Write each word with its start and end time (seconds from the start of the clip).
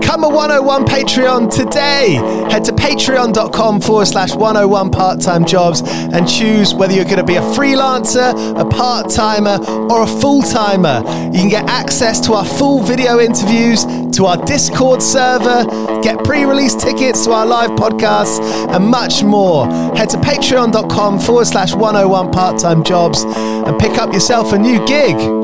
Become 0.00 0.24
a 0.24 0.28
101 0.28 0.86
Patreon 0.86 1.54
today. 1.54 2.14
Head 2.50 2.64
to 2.64 2.72
patreon.com 2.72 3.80
forward 3.82 4.06
slash 4.06 4.34
101 4.34 4.90
part 4.90 5.20
time 5.20 5.44
jobs 5.44 5.82
and 5.84 6.26
choose 6.26 6.74
whether 6.74 6.94
you're 6.94 7.04
going 7.04 7.18
to 7.18 7.24
be 7.24 7.36
a 7.36 7.42
freelancer, 7.42 8.32
a 8.58 8.64
part 8.64 9.10
timer, 9.10 9.58
or 9.90 10.02
a 10.02 10.06
full 10.06 10.40
timer. 10.40 11.02
You 11.32 11.40
can 11.40 11.48
get 11.50 11.68
access 11.68 12.18
to 12.26 12.32
our 12.32 12.46
full 12.46 12.80
video 12.82 13.20
interviews, 13.20 13.84
to 14.16 14.24
our 14.24 14.42
Discord 14.46 15.02
server, 15.02 15.64
get 16.02 16.24
pre 16.24 16.44
release 16.44 16.74
tickets 16.74 17.26
to 17.26 17.32
our 17.32 17.44
live 17.44 17.70
podcasts, 17.72 18.40
and 18.74 18.86
much 18.86 19.22
more. 19.22 19.66
Head 19.94 20.08
to 20.10 20.16
patreon.com 20.16 21.20
forward 21.20 21.44
slash 21.44 21.74
101 21.74 22.32
part 22.32 22.58
time 22.58 22.82
jobs 22.82 23.24
and 23.24 23.78
pick 23.78 23.98
up 23.98 24.14
yourself 24.14 24.54
a 24.54 24.58
new 24.58 24.84
gig. 24.86 25.39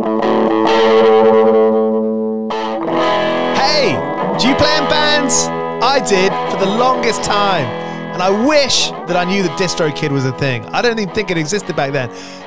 You 4.46 4.54
play 4.54 4.76
in 4.78 4.84
bands? 4.88 5.48
I 5.82 5.98
did 5.98 6.30
for 6.52 6.59
the 6.64 6.70
longest 6.70 7.24
time. 7.24 7.66
And 8.14 8.23
I 8.23 8.30
wish 8.30 8.91
that 9.09 9.16
I 9.16 9.24
knew 9.24 9.42
that 9.42 9.59
DistroKid 9.59 10.10
was 10.10 10.24
a 10.24 10.32
thing. 10.38 10.64
I 10.66 10.80
don't 10.80 10.98
even 10.98 11.12
think 11.14 11.30
it 11.30 11.37
existed 11.37 11.74
back 11.77 11.92
then. 11.92 12.09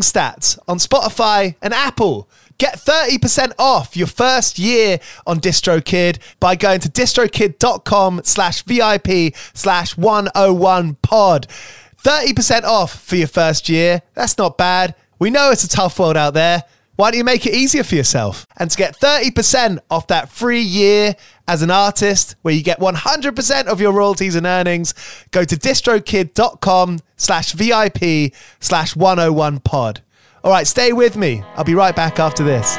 stats 0.00 0.58
on 0.68 0.78
Spotify 0.78 1.54
and 1.60 1.74
Apple. 1.74 2.28
Get 2.58 2.76
30% 2.76 3.52
off 3.58 3.96
your 3.96 4.06
first 4.06 4.58
year 4.58 4.98
on 5.26 5.40
DistroKid 5.40 6.18
by 6.40 6.56
going 6.56 6.80
to 6.80 6.88
distrokid.com 6.88 8.22
slash 8.24 8.62
VIP 8.62 9.34
slash 9.52 9.96
101 9.96 10.94
pod. 11.02 11.46
30% 12.02 12.62
off 12.62 13.02
for 13.02 13.16
your 13.16 13.28
first 13.28 13.68
year. 13.68 14.00
That's 14.14 14.38
not 14.38 14.56
bad. 14.56 14.94
We 15.18 15.30
know 15.30 15.50
it's 15.50 15.64
a 15.64 15.68
tough 15.68 15.98
world 15.98 16.16
out 16.16 16.34
there. 16.34 16.64
Why 16.96 17.10
don't 17.10 17.18
you 17.18 17.24
make 17.24 17.46
it 17.46 17.54
easier 17.54 17.84
for 17.84 17.94
yourself? 17.94 18.46
And 18.56 18.70
to 18.70 18.76
get 18.76 18.98
30% 18.98 19.78
off 19.90 20.06
that 20.06 20.30
free 20.30 20.60
year 20.62 21.14
as 21.46 21.62
an 21.62 21.70
artist, 21.70 22.36
where 22.42 22.54
you 22.54 22.62
get 22.62 22.80
100% 22.80 23.66
of 23.66 23.80
your 23.80 23.92
royalties 23.92 24.34
and 24.34 24.46
earnings, 24.46 24.94
go 25.30 25.44
to 25.44 25.56
distrokid.com 25.56 27.00
slash 27.16 27.52
VIP 27.52 28.32
slash 28.60 28.96
101 28.96 29.60
pod. 29.60 30.02
All 30.42 30.50
right, 30.50 30.66
stay 30.66 30.92
with 30.92 31.16
me. 31.16 31.42
I'll 31.56 31.64
be 31.64 31.74
right 31.74 31.94
back 31.94 32.18
after 32.18 32.42
this. 32.42 32.78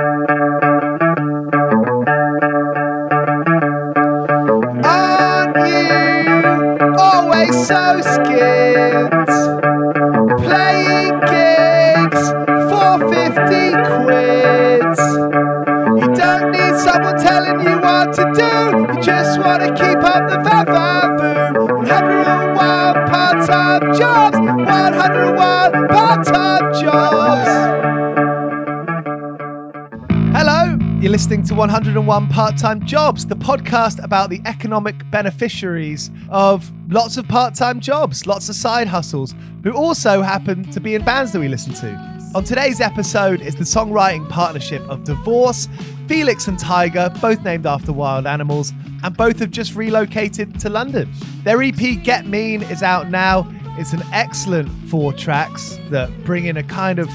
101 32.11 32.35
Part 32.35 32.57
Time 32.57 32.85
Jobs, 32.85 33.25
the 33.25 33.37
podcast 33.37 34.03
about 34.03 34.29
the 34.29 34.41
economic 34.45 35.09
beneficiaries 35.11 36.11
of 36.29 36.69
lots 36.91 37.15
of 37.15 37.25
part 37.25 37.55
time 37.55 37.79
jobs, 37.79 38.27
lots 38.27 38.49
of 38.49 38.55
side 38.55 38.89
hustles, 38.89 39.33
who 39.63 39.71
also 39.71 40.21
happen 40.21 40.69
to 40.71 40.81
be 40.81 40.93
in 40.93 41.05
bands 41.05 41.31
that 41.31 41.39
we 41.39 41.47
listen 41.47 41.73
to. 41.75 41.87
On 42.35 42.43
today's 42.43 42.81
episode 42.81 43.39
is 43.39 43.55
the 43.55 43.63
songwriting 43.63 44.27
partnership 44.27 44.81
of 44.89 45.05
Divorce, 45.05 45.69
Felix 46.09 46.49
and 46.49 46.59
Tiger, 46.59 47.09
both 47.21 47.45
named 47.45 47.65
after 47.65 47.93
wild 47.93 48.27
animals, 48.27 48.73
and 49.05 49.15
both 49.15 49.39
have 49.39 49.51
just 49.51 49.73
relocated 49.75 50.59
to 50.59 50.69
London. 50.69 51.09
Their 51.45 51.63
EP 51.63 52.03
Get 52.03 52.25
Mean 52.25 52.61
is 52.63 52.83
out 52.83 53.09
now. 53.09 53.49
It's 53.79 53.93
an 53.93 54.03
excellent 54.11 54.67
four 54.89 55.13
tracks 55.13 55.79
that 55.91 56.09
bring 56.25 56.47
in 56.47 56.57
a 56.57 56.63
kind 56.63 56.99
of 56.99 57.09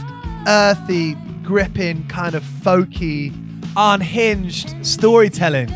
earthy, 0.47 1.17
gripping, 1.43 2.09
kind 2.09 2.35
of 2.35 2.43
folky, 2.43 3.35
unhinged 3.77 4.75
storytelling. 4.85 5.69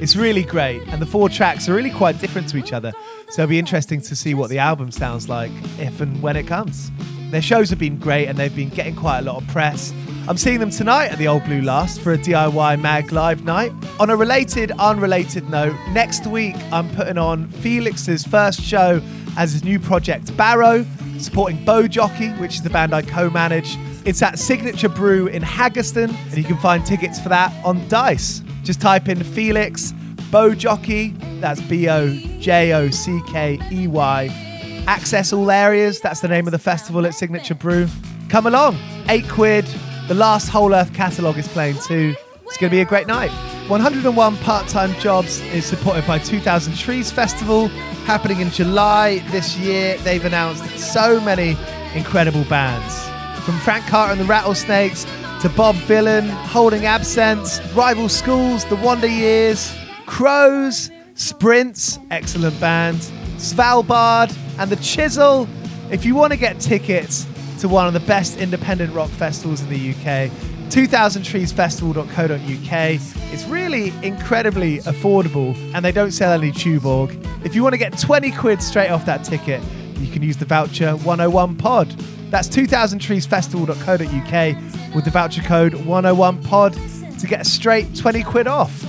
It's 0.00 0.14
really 0.14 0.44
great, 0.44 0.80
and 0.88 1.02
the 1.02 1.06
four 1.06 1.28
tracks 1.28 1.68
are 1.68 1.74
really 1.74 1.90
quite 1.90 2.20
different 2.20 2.48
to 2.50 2.56
each 2.56 2.72
other. 2.72 2.92
So 3.30 3.42
it'll 3.42 3.50
be 3.50 3.58
interesting 3.58 4.00
to 4.02 4.14
see 4.14 4.32
what 4.34 4.48
the 4.48 4.58
album 4.58 4.92
sounds 4.92 5.28
like 5.28 5.50
if 5.78 6.00
and 6.00 6.22
when 6.22 6.36
it 6.36 6.46
comes. 6.46 6.92
Their 7.30 7.42
shows 7.42 7.68
have 7.70 7.78
been 7.78 7.98
great, 7.98 8.26
and 8.28 8.38
they've 8.38 8.54
been 8.54 8.68
getting 8.68 8.94
quite 8.94 9.18
a 9.18 9.22
lot 9.22 9.42
of 9.42 9.48
press. 9.48 9.92
I'm 10.28 10.36
seeing 10.36 10.60
them 10.60 10.70
tonight 10.70 11.10
at 11.10 11.18
the 11.18 11.26
Old 11.26 11.44
Blue 11.44 11.62
Last 11.62 12.00
for 12.00 12.12
a 12.12 12.18
DIY 12.18 12.80
Mag 12.80 13.12
Live 13.12 13.44
night. 13.44 13.72
On 13.98 14.10
a 14.10 14.16
related, 14.16 14.70
unrelated 14.72 15.48
note, 15.50 15.74
next 15.90 16.26
week 16.26 16.54
I'm 16.70 16.88
putting 16.94 17.18
on 17.18 17.48
Felix's 17.48 18.24
first 18.24 18.60
show 18.60 19.02
as 19.36 19.52
his 19.52 19.64
new 19.64 19.80
project 19.80 20.36
Barrow, 20.36 20.84
supporting 21.20 21.64
Bojockey, 21.64 22.38
which 22.38 22.56
is 22.56 22.62
the 22.62 22.70
band 22.70 22.94
I 22.94 23.02
co-manage. 23.02 23.76
It's 24.04 24.22
at 24.22 24.38
Signature 24.38 24.88
Brew 24.88 25.26
in 25.26 25.42
Haggerston, 25.42 26.14
and 26.26 26.36
you 26.36 26.44
can 26.44 26.56
find 26.58 26.84
tickets 26.84 27.20
for 27.20 27.28
that 27.28 27.52
on 27.64 27.86
Dice. 27.88 28.42
Just 28.62 28.80
type 28.80 29.08
in 29.08 29.22
Felix 29.22 29.92
Bojockey, 30.30 31.40
that's 31.40 31.60
B 31.62 31.88
O 31.88 32.14
J 32.38 32.72
O 32.74 32.90
C 32.90 33.20
K 33.28 33.58
E 33.72 33.86
Y. 33.86 34.84
Access 34.86 35.32
all 35.32 35.50
areas, 35.50 36.00
that's 36.00 36.20
the 36.20 36.28
name 36.28 36.46
of 36.46 36.52
the 36.52 36.58
festival 36.58 37.06
at 37.06 37.14
Signature 37.14 37.54
Brew. 37.54 37.88
Come 38.28 38.46
along, 38.46 38.78
eight 39.08 39.28
quid. 39.28 39.66
The 40.08 40.14
last 40.14 40.48
Whole 40.48 40.74
Earth 40.74 40.92
catalogue 40.94 41.38
is 41.38 41.48
playing 41.48 41.76
too. 41.86 42.14
It's 42.44 42.56
going 42.56 42.70
to 42.70 42.76
be 42.76 42.80
a 42.80 42.84
great 42.84 43.06
night. 43.06 43.30
101 43.68 44.36
Part 44.38 44.66
Time 44.66 44.94
Jobs 44.94 45.42
is 45.42 45.66
supported 45.66 46.06
by 46.06 46.18
2000 46.18 46.74
Trees 46.74 47.12
Festival, 47.12 47.68
happening 48.06 48.40
in 48.40 48.48
July 48.48 49.18
this 49.30 49.58
year. 49.58 49.98
They've 49.98 50.24
announced 50.24 50.64
so 50.78 51.20
many 51.20 51.54
incredible 51.94 52.44
bands. 52.44 52.98
From 53.44 53.58
Frank 53.58 53.84
Carter 53.84 54.12
and 54.12 54.20
the 54.22 54.24
Rattlesnakes 54.24 55.04
to 55.42 55.50
Bob 55.50 55.74
Vylan, 55.74 56.30
Holding 56.30 56.86
Absence, 56.86 57.60
Rival 57.74 58.08
Schools, 58.08 58.64
The 58.64 58.76
Wonder 58.76 59.06
Years, 59.06 59.76
Crows, 60.06 60.90
Sprints, 61.12 61.98
excellent 62.10 62.58
band, 62.58 63.00
Svalbard, 63.36 64.34
and 64.58 64.70
The 64.70 64.76
Chisel. 64.76 65.46
If 65.90 66.06
you 66.06 66.14
want 66.14 66.32
to 66.32 66.38
get 66.38 66.58
tickets 66.58 67.26
to 67.58 67.68
one 67.68 67.86
of 67.86 67.92
the 67.92 68.00
best 68.00 68.38
independent 68.38 68.94
rock 68.94 69.10
festivals 69.10 69.60
in 69.60 69.68
the 69.68 69.90
UK, 69.90 70.30
2000treesfestival.co.uk. 70.70 73.00
It's 73.32 73.44
really 73.44 73.92
incredibly 74.02 74.78
affordable 74.78 75.54
and 75.74 75.84
they 75.84 75.92
don't 75.92 76.12
sell 76.12 76.32
any 76.32 76.50
Tuborg. 76.52 77.14
If 77.44 77.54
you 77.54 77.62
want 77.62 77.74
to 77.74 77.78
get 77.78 77.98
20 77.98 78.30
quid 78.32 78.62
straight 78.62 78.88
off 78.90 79.04
that 79.06 79.24
ticket, 79.24 79.62
you 79.98 80.10
can 80.10 80.22
use 80.22 80.36
the 80.36 80.44
voucher 80.44 80.94
101pod. 80.96 82.30
That's 82.30 82.48
2000treesfestival.co.uk 82.48 84.94
with 84.94 85.04
the 85.04 85.10
voucher 85.10 85.42
code 85.42 85.72
101pod 85.72 87.20
to 87.20 87.26
get 87.26 87.40
a 87.40 87.44
straight 87.44 87.96
20 87.96 88.22
quid 88.22 88.46
off. 88.46 88.84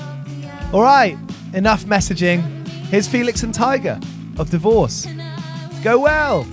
All 0.74 0.82
right, 0.82 1.18
enough 1.54 1.86
messaging. 1.86 2.42
Here's 2.88 3.08
Felix 3.08 3.44
and 3.44 3.54
Tiger 3.54 4.00
of 4.38 4.50
Divorce. 4.50 5.08
Go 5.84 6.00
well. 6.00 6.46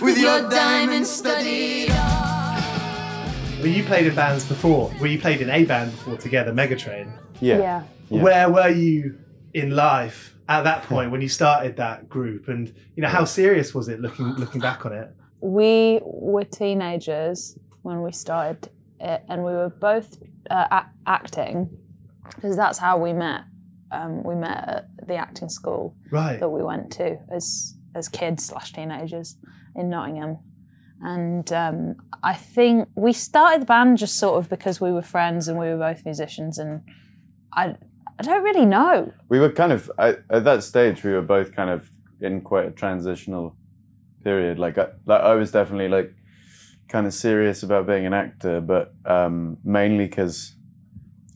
With 0.00 0.18
your 0.18 0.48
diamond 0.48 1.06
studded 1.06 1.90
Well, 3.66 3.74
you 3.74 3.82
played 3.82 4.06
in 4.06 4.14
bands 4.14 4.44
before. 4.46 4.92
Well, 5.00 5.10
you 5.10 5.18
played 5.18 5.40
in 5.40 5.50
a 5.50 5.64
band 5.64 5.90
before 5.90 6.16
together, 6.16 6.52
Megatrain. 6.52 7.10
Yeah. 7.40 7.58
Yeah. 7.58 7.82
Yeah. 8.10 8.22
Where 8.22 8.48
were 8.48 8.68
you 8.68 9.18
in 9.54 9.70
life 9.74 10.36
at 10.48 10.62
that 10.62 10.84
point 10.84 11.10
when 11.10 11.20
you 11.20 11.28
started 11.28 11.76
that 11.78 12.08
group? 12.08 12.46
And 12.46 12.72
you 12.94 13.02
know, 13.02 13.08
how 13.08 13.24
serious 13.24 13.74
was 13.74 13.88
it 13.88 13.98
looking 14.00 14.26
looking 14.36 14.60
back 14.60 14.86
on 14.86 14.92
it? 14.92 15.10
We 15.40 15.98
were 16.04 16.44
teenagers 16.44 17.58
when 17.82 18.02
we 18.02 18.12
started 18.12 18.70
it, 19.00 19.24
and 19.28 19.42
we 19.42 19.50
were 19.50 19.70
both 19.70 20.16
uh, 20.48 20.68
a- 20.70 20.86
acting 21.08 21.68
because 22.36 22.54
that's 22.56 22.78
how 22.78 22.96
we 22.98 23.12
met. 23.12 23.40
Um, 23.90 24.22
we 24.22 24.36
met 24.36 24.68
at 24.68 25.08
the 25.08 25.16
acting 25.16 25.48
school 25.48 25.96
Right. 26.12 26.38
that 26.38 26.48
we 26.48 26.62
went 26.62 26.92
to 26.92 27.18
as 27.32 27.74
as 27.96 28.08
kids 28.08 28.44
slash 28.44 28.72
teenagers 28.72 29.38
in 29.74 29.90
Nottingham. 29.90 30.38
And 31.02 31.52
um, 31.52 31.96
I 32.22 32.34
think 32.34 32.88
we 32.94 33.12
started 33.12 33.62
the 33.62 33.66
band 33.66 33.98
just 33.98 34.16
sort 34.16 34.38
of 34.38 34.48
because 34.48 34.80
we 34.80 34.92
were 34.92 35.02
friends 35.02 35.46
and 35.48 35.58
we 35.58 35.66
were 35.66 35.76
both 35.76 36.04
musicians, 36.04 36.58
and 36.58 36.80
I 37.52 37.74
I 38.18 38.22
don't 38.22 38.42
really 38.42 38.64
know. 38.64 39.12
we 39.28 39.38
were 39.38 39.50
kind 39.50 39.72
of 39.72 39.90
at, 39.98 40.20
at 40.30 40.44
that 40.44 40.62
stage 40.62 41.04
we 41.04 41.12
were 41.12 41.22
both 41.22 41.54
kind 41.54 41.68
of 41.70 41.90
in 42.20 42.40
quite 42.40 42.66
a 42.66 42.70
transitional 42.70 43.54
period 44.24 44.58
like 44.58 44.78
I, 44.78 44.86
like 45.04 45.20
I 45.20 45.34
was 45.34 45.50
definitely 45.52 45.88
like 45.88 46.14
kind 46.88 47.06
of 47.06 47.12
serious 47.12 47.62
about 47.62 47.86
being 47.86 48.06
an 48.06 48.14
actor 48.14 48.60
but 48.60 48.94
um, 49.04 49.58
mainly 49.64 50.06
because 50.06 50.54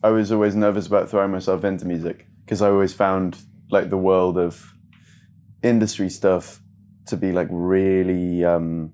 I 0.02 0.08
was 0.08 0.32
always 0.32 0.56
nervous 0.56 0.86
about 0.86 1.10
throwing 1.10 1.30
myself 1.32 1.64
into 1.64 1.84
music 1.84 2.26
because 2.44 2.62
I 2.62 2.68
always 2.70 2.94
found 2.94 3.36
like 3.70 3.90
the 3.90 3.98
world 3.98 4.38
of 4.38 4.74
industry 5.62 6.08
stuff 6.08 6.62
to 7.06 7.16
be 7.16 7.32
like 7.32 7.48
really 7.50 8.42
um, 8.44 8.92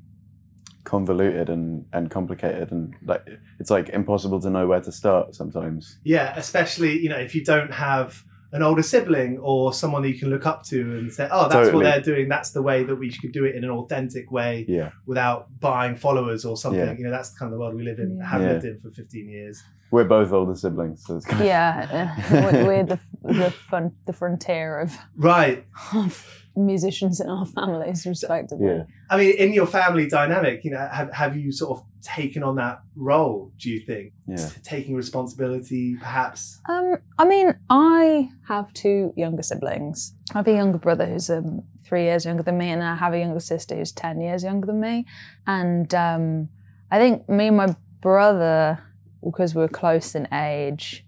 convoluted 0.86 1.50
and, 1.50 1.84
and 1.92 2.10
complicated 2.10 2.72
and 2.72 2.94
like 3.04 3.22
it's 3.60 3.70
like 3.70 3.90
impossible 3.90 4.40
to 4.40 4.48
know 4.48 4.66
where 4.66 4.80
to 4.80 4.90
start 4.92 5.34
sometimes 5.34 5.98
Yeah, 6.04 6.32
especially 6.36 6.98
you 6.98 7.10
know 7.10 7.18
if 7.18 7.34
you 7.34 7.44
don't 7.44 7.72
have 7.72 8.24
an 8.52 8.62
older 8.62 8.82
sibling 8.82 9.38
or 9.38 9.74
someone 9.74 10.00
that 10.02 10.08
you 10.08 10.18
can 10.18 10.30
look 10.30 10.46
up 10.46 10.62
to 10.62 10.80
and 10.98 11.12
say, 11.12 11.28
"Oh, 11.30 11.48
that's 11.48 11.72
what 11.74 11.82
they're 11.82 12.00
doing. 12.00 12.28
That's 12.28 12.52
the 12.52 12.62
way 12.62 12.84
that 12.84 12.94
we 12.94 13.10
should 13.10 13.32
do 13.32 13.44
it 13.44 13.56
in 13.56 13.64
an 13.64 13.70
authentic 13.70 14.30
way, 14.30 14.64
yeah 14.68 14.90
without 15.04 15.40
buying 15.60 15.96
followers 15.96 16.44
or 16.44 16.56
something." 16.56 16.80
Yeah. 16.80 16.96
You 16.96 17.04
know, 17.04 17.10
that's 17.10 17.30
the 17.32 17.38
kind 17.40 17.48
of 17.52 17.54
the 17.54 17.60
world 17.60 17.74
we 17.74 17.82
live 17.82 17.98
in. 17.98 18.16
Yeah. 18.16 18.26
Have 18.32 18.40
Yeah. 18.42 18.52
lived 18.52 18.64
in 18.64 18.78
for 18.78 18.90
15 18.90 19.28
years. 19.28 19.62
we're 19.90 20.04
both 20.18 20.32
older 20.32 20.54
siblings 20.54 21.04
so 21.04 21.16
it's 21.16 21.26
kind 21.26 21.40
of 21.42 21.46
Yeah, 21.46 22.14
uh, 22.30 22.34
we- 22.52 22.64
we're 22.68 22.84
the 22.84 22.98
the 23.24 23.50
fun, 23.70 23.92
the 24.06 24.12
frontier 24.12 24.78
of, 24.84 24.90
Right. 25.16 25.64
of 26.56 26.62
musicians 26.62 27.20
in 27.20 27.28
our 27.28 27.46
families, 27.56 28.06
respectively. 28.06 28.66
Yeah. 28.66 28.84
I 29.10 29.16
mean, 29.18 29.36
in 29.36 29.52
your 29.52 29.66
family 29.66 30.08
dynamic, 30.08 30.64
you 30.64 30.70
know, 30.70 30.88
have, 30.92 31.12
have 31.12 31.36
you 31.36 31.52
sort 31.52 31.78
of 31.78 31.84
taken 32.02 32.42
on 32.42 32.56
that 32.56 32.80
role, 32.94 33.52
do 33.58 33.70
you 33.70 33.80
think? 33.80 34.12
Yeah. 34.26 34.48
Taking 34.62 34.94
responsibility, 34.94 35.96
perhaps? 35.96 36.60
Um, 36.68 36.96
I 37.18 37.24
mean, 37.24 37.54
I 37.70 38.30
have 38.48 38.72
two 38.72 39.12
younger 39.16 39.42
siblings. 39.42 40.14
I 40.34 40.38
have 40.38 40.48
a 40.48 40.52
younger 40.52 40.78
brother 40.78 41.06
who's 41.06 41.30
um, 41.30 41.62
three 41.84 42.04
years 42.04 42.24
younger 42.24 42.42
than 42.42 42.58
me, 42.58 42.70
and 42.70 42.82
I 42.82 42.96
have 42.96 43.12
a 43.12 43.18
younger 43.18 43.40
sister 43.40 43.76
who's 43.76 43.92
10 43.92 44.20
years 44.20 44.42
younger 44.42 44.66
than 44.66 44.80
me. 44.80 45.06
And 45.46 45.92
um, 45.94 46.48
I 46.90 46.98
think 46.98 47.28
me 47.28 47.48
and 47.48 47.56
my 47.56 47.76
brother, 48.00 48.82
because 49.24 49.54
we 49.54 49.62
were 49.62 49.68
close 49.68 50.14
in 50.14 50.32
age, 50.32 51.04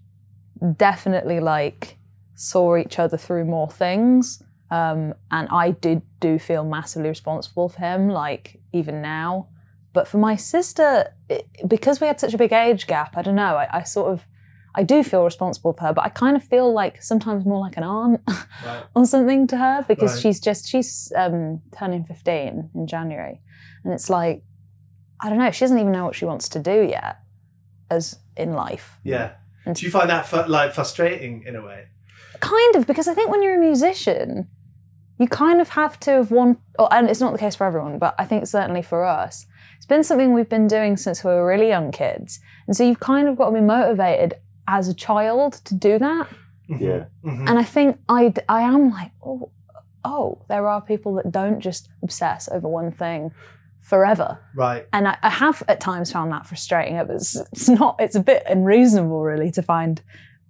definitely 0.77 1.39
like 1.39 1.97
saw 2.35 2.77
each 2.77 2.99
other 2.99 3.17
through 3.17 3.45
more 3.45 3.69
things. 3.69 4.41
Um, 4.71 5.13
and 5.31 5.47
I 5.49 5.71
did 5.71 6.01
do 6.19 6.37
feel 6.39 6.63
massively 6.63 7.09
responsible 7.09 7.69
for 7.69 7.79
him, 7.79 8.09
like 8.09 8.59
even 8.73 9.01
now. 9.01 9.47
But 9.93 10.07
for 10.07 10.19
my 10.19 10.35
sister, 10.35 11.11
it, 11.29 11.47
because 11.67 11.99
we 11.99 12.05
had 12.07 12.19
such 12.19 12.33
a 12.33 12.37
big 12.37 12.53
age 12.53 12.85
gap, 12.85 13.17
I 13.17 13.21
don't 13.23 13.35
know. 13.35 13.55
I, 13.55 13.67
I 13.79 13.83
sort 13.83 14.11
of, 14.13 14.23
I 14.75 14.83
do 14.83 15.03
feel 15.03 15.23
responsible 15.23 15.73
for 15.73 15.81
her, 15.87 15.93
but 15.93 16.05
I 16.05 16.09
kind 16.09 16.35
of 16.37 16.43
feel 16.43 16.71
like 16.71 17.01
sometimes 17.01 17.43
more 17.45 17.59
like 17.59 17.77
an 17.77 17.83
aunt 17.83 18.21
Right. 18.27 18.83
or 18.95 19.05
something 19.07 19.47
to 19.47 19.57
her 19.57 19.83
because 19.87 20.13
Right. 20.13 20.21
she's 20.21 20.39
just 20.39 20.67
she's 20.67 21.11
um, 21.15 21.61
turning 21.75 22.03
fifteen 22.05 22.69
in 22.75 22.85
January, 22.85 23.41
and 23.83 23.91
it's 23.93 24.09
like, 24.11 24.43
I 25.19 25.29
don't 25.29 25.39
know. 25.39 25.49
She 25.49 25.61
doesn't 25.61 25.79
even 25.79 25.91
know 25.91 26.05
what 26.05 26.15
she 26.15 26.25
wants 26.25 26.47
to 26.49 26.59
do 26.59 26.83
yet, 26.87 27.17
as 27.89 28.19
in 28.37 28.53
life. 28.53 28.99
Yeah. 29.03 29.31
And- 29.65 29.75
Do 29.75 29.83
you 29.85 29.91
find 29.91 30.07
that 30.11 30.47
like 30.49 30.73
frustrating 30.75 31.43
in 31.47 31.55
a 31.55 31.65
way? 31.65 31.85
Kind 32.39 32.75
of, 32.75 32.85
because 32.85 33.07
I 33.07 33.15
think 33.15 33.31
when 33.31 33.41
you're 33.43 33.55
a 33.57 33.59
musician, 33.59 34.47
you 35.19 35.27
kind 35.27 35.61
of 35.61 35.69
have 35.69 35.99
to 36.01 36.11
have 36.11 36.31
one, 36.31 36.57
or, 36.79 36.91
and 36.93 37.09
it's 37.09 37.19
not 37.19 37.33
the 37.33 37.39
case 37.39 37.55
for 37.55 37.65
everyone, 37.67 37.99
but 37.99 38.15
I 38.17 38.25
think 38.25 38.47
certainly 38.47 38.81
for 38.81 39.03
us, 39.05 39.45
it's 39.77 39.85
been 39.85 40.03
something 40.03 40.33
we've 40.33 40.49
been 40.49 40.67
doing 40.67 40.97
since 40.97 41.23
we 41.23 41.29
were 41.31 41.45
really 41.45 41.67
young 41.67 41.91
kids. 41.91 42.39
And 42.67 42.75
so 42.75 42.83
you've 42.83 42.99
kind 42.99 43.27
of 43.27 43.37
got 43.37 43.47
to 43.49 43.55
be 43.55 43.61
motivated 43.61 44.35
as 44.67 44.87
a 44.87 44.93
child 44.93 45.53
to 45.65 45.75
do 45.75 45.99
that. 45.99 46.27
Mhm. 46.69 46.79
Yeah. 46.79 47.05
Mhm. 47.23 47.49
And 47.49 47.59
I 47.59 47.63
think 47.63 47.99
I, 48.07 48.33
I 48.47 48.61
am 48.61 48.91
like, 48.91 49.11
oh, 49.25 49.51
oh, 50.05 50.41
there 50.47 50.67
are 50.67 50.81
people 50.81 51.15
that 51.15 51.31
don't 51.31 51.59
just 51.59 51.89
obsess 52.01 52.47
over 52.51 52.67
one 52.67 52.91
thing 52.91 53.31
forever. 53.81 54.39
Right. 54.55 54.87
And 54.93 55.07
I, 55.07 55.17
I 55.23 55.29
have 55.29 55.63
at 55.67 55.79
times 55.81 56.11
found 56.11 56.31
that 56.31 56.45
frustrating. 56.45 56.95
It 56.95 57.07
was, 57.07 57.41
it's 57.51 57.67
not, 57.67 57.95
it's 57.99 58.15
a 58.15 58.19
bit 58.21 58.43
unreasonable 58.45 59.21
really 59.21 59.51
to 59.51 59.61
find, 59.61 60.01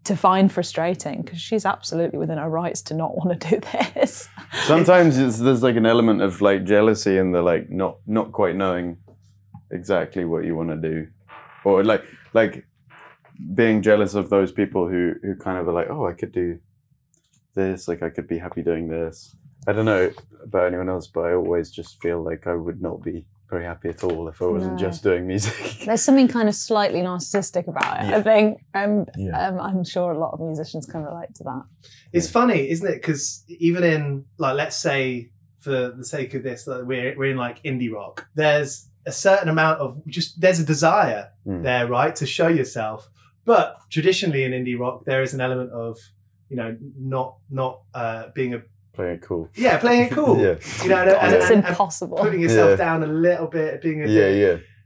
to 0.05 0.15
find 0.15 0.51
frustrating 0.51 1.21
because 1.21 1.39
she's 1.39 1.65
absolutely 1.65 2.17
within 2.17 2.37
her 2.37 2.49
rights 2.49 2.81
to 2.83 2.93
not 2.93 3.15
want 3.15 3.39
to 3.39 3.49
do 3.49 3.59
this. 3.95 4.29
Sometimes 4.63 5.39
there's 5.39 5.63
like 5.63 5.75
an 5.75 5.85
element 5.85 6.21
of 6.21 6.41
like 6.41 6.63
jealousy 6.63 7.17
and 7.17 7.33
the 7.33 7.41
like 7.41 7.69
not 7.69 7.97
not 8.07 8.31
quite 8.31 8.55
knowing 8.55 8.97
exactly 9.71 10.25
what 10.25 10.45
you 10.45 10.55
want 10.55 10.69
to 10.69 10.77
do, 10.77 11.07
or 11.63 11.83
like 11.83 12.03
like 12.33 12.65
being 13.53 13.81
jealous 13.81 14.15
of 14.15 14.29
those 14.29 14.51
people 14.51 14.87
who 14.87 15.13
who 15.21 15.35
kind 15.35 15.57
of 15.57 15.67
are 15.67 15.73
like, 15.73 15.89
oh, 15.89 16.07
I 16.07 16.13
could 16.13 16.31
do 16.31 16.59
this, 17.55 17.87
like 17.87 18.01
I 18.01 18.09
could 18.09 18.27
be 18.27 18.37
happy 18.37 18.63
doing 18.63 18.87
this. 18.87 19.35
I 19.67 19.73
don't 19.73 19.85
know 19.85 20.11
about 20.43 20.67
anyone 20.67 20.89
else, 20.89 21.07
but 21.07 21.21
I 21.21 21.33
always 21.33 21.69
just 21.69 22.01
feel 22.01 22.23
like 22.23 22.47
I 22.47 22.55
would 22.55 22.81
not 22.81 23.03
be 23.03 23.25
very 23.49 23.65
happy 23.65 23.89
at 23.89 24.03
all 24.03 24.27
if 24.27 24.41
I 24.41 24.45
wasn't 24.45 24.73
No. 24.73 24.79
just 24.79 25.03
doing 25.03 25.25
music. 25.27 25.53
There's 25.85 26.01
something 26.01 26.27
kind 26.27 26.47
of 26.47 26.55
slightly 26.55 26.99
narcissistic 27.01 27.67
about 27.67 28.03
it. 28.05 28.13
I 28.13 28.21
think, 28.21 28.63
um, 28.73 29.05
Yeah. 29.17 29.47
um, 29.47 29.59
I'm 29.59 29.83
sure 29.83 30.11
a 30.11 30.17
lot 30.19 30.33
of 30.33 30.39
musicians 30.39 30.85
can 30.85 31.03
relate 31.03 31.33
to 31.35 31.43
that. 31.45 31.63
It's 32.13 32.29
funny, 32.29 32.69
isn't 32.69 32.87
it? 32.87 32.95
Because 32.95 33.43
even 33.47 33.83
in 33.83 34.25
like, 34.37 34.55
let's 34.55 34.75
say, 34.75 35.31
for 35.59 35.91
the 35.91 36.05
sake 36.05 36.33
of 36.35 36.43
this, 36.43 36.67
like, 36.67 36.83
we're 36.85 37.17
we're 37.17 37.31
in 37.31 37.37
like 37.37 37.61
indie 37.63 37.91
rock. 37.91 38.27
There's 38.35 38.87
a 39.05 39.11
certain 39.11 39.49
amount 39.49 39.79
of 39.81 40.01
just 40.07 40.39
there's 40.39 40.59
a 40.59 40.65
desire 40.65 41.31
Mm. 41.47 41.63
there, 41.63 41.87
right, 41.87 42.15
to 42.17 42.25
show 42.25 42.47
yourself. 42.47 43.09
But 43.45 43.77
traditionally 43.89 44.43
in 44.43 44.51
indie 44.51 44.77
rock, 44.79 45.05
there 45.05 45.21
is 45.23 45.33
an 45.33 45.41
element 45.41 45.71
of 45.71 45.97
you 46.49 46.55
know 46.57 46.77
not 46.97 47.37
not 47.49 47.81
uh, 47.93 48.27
being 48.35 48.53
a 48.53 48.61
Playing 48.99 49.15
it 49.15 49.21
cool. 49.21 49.49
yeah 49.55 49.77
playing 49.77 50.01
it 50.07 50.11
cool. 50.11 50.35
Yeah. 50.45 50.55
You 50.83 50.89
know, 50.89 50.97
and, 51.03 51.09
and- 51.11 51.33
it's 51.35 51.45
and- 51.49 51.59
and 51.63 51.67
impossible. 51.67 52.17
putting 52.17 52.41
yourself 52.41 52.71
Yeah. 52.71 52.75
down 52.85 53.03
a 53.03 53.07
little 53.07 53.47
bit, 53.47 53.81
being 53.81 54.03
a 54.03 54.07
Yeah, 54.07 54.27
bit 54.29 54.37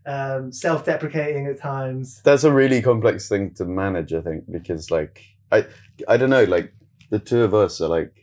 yeah. 0.06 0.14
um, 0.14 0.52
self-deprecating 0.52 1.48
at 1.48 1.58
times. 1.60 2.22
that's 2.24 2.44
a 2.44 2.52
really 2.62 2.80
complex 2.90 3.28
thing 3.32 3.54
to 3.56 3.64
manage 3.66 4.12
i 4.14 4.22
think 4.28 4.44
because 4.58 4.92
like 4.92 5.16
i 5.52 5.66
i 6.08 6.16
don't 6.18 6.30
know 6.30 6.44
like 6.58 6.68
the 7.10 7.20
two 7.30 7.42
of 7.48 7.54
us 7.64 7.82
are 7.82 7.88
like 8.00 8.14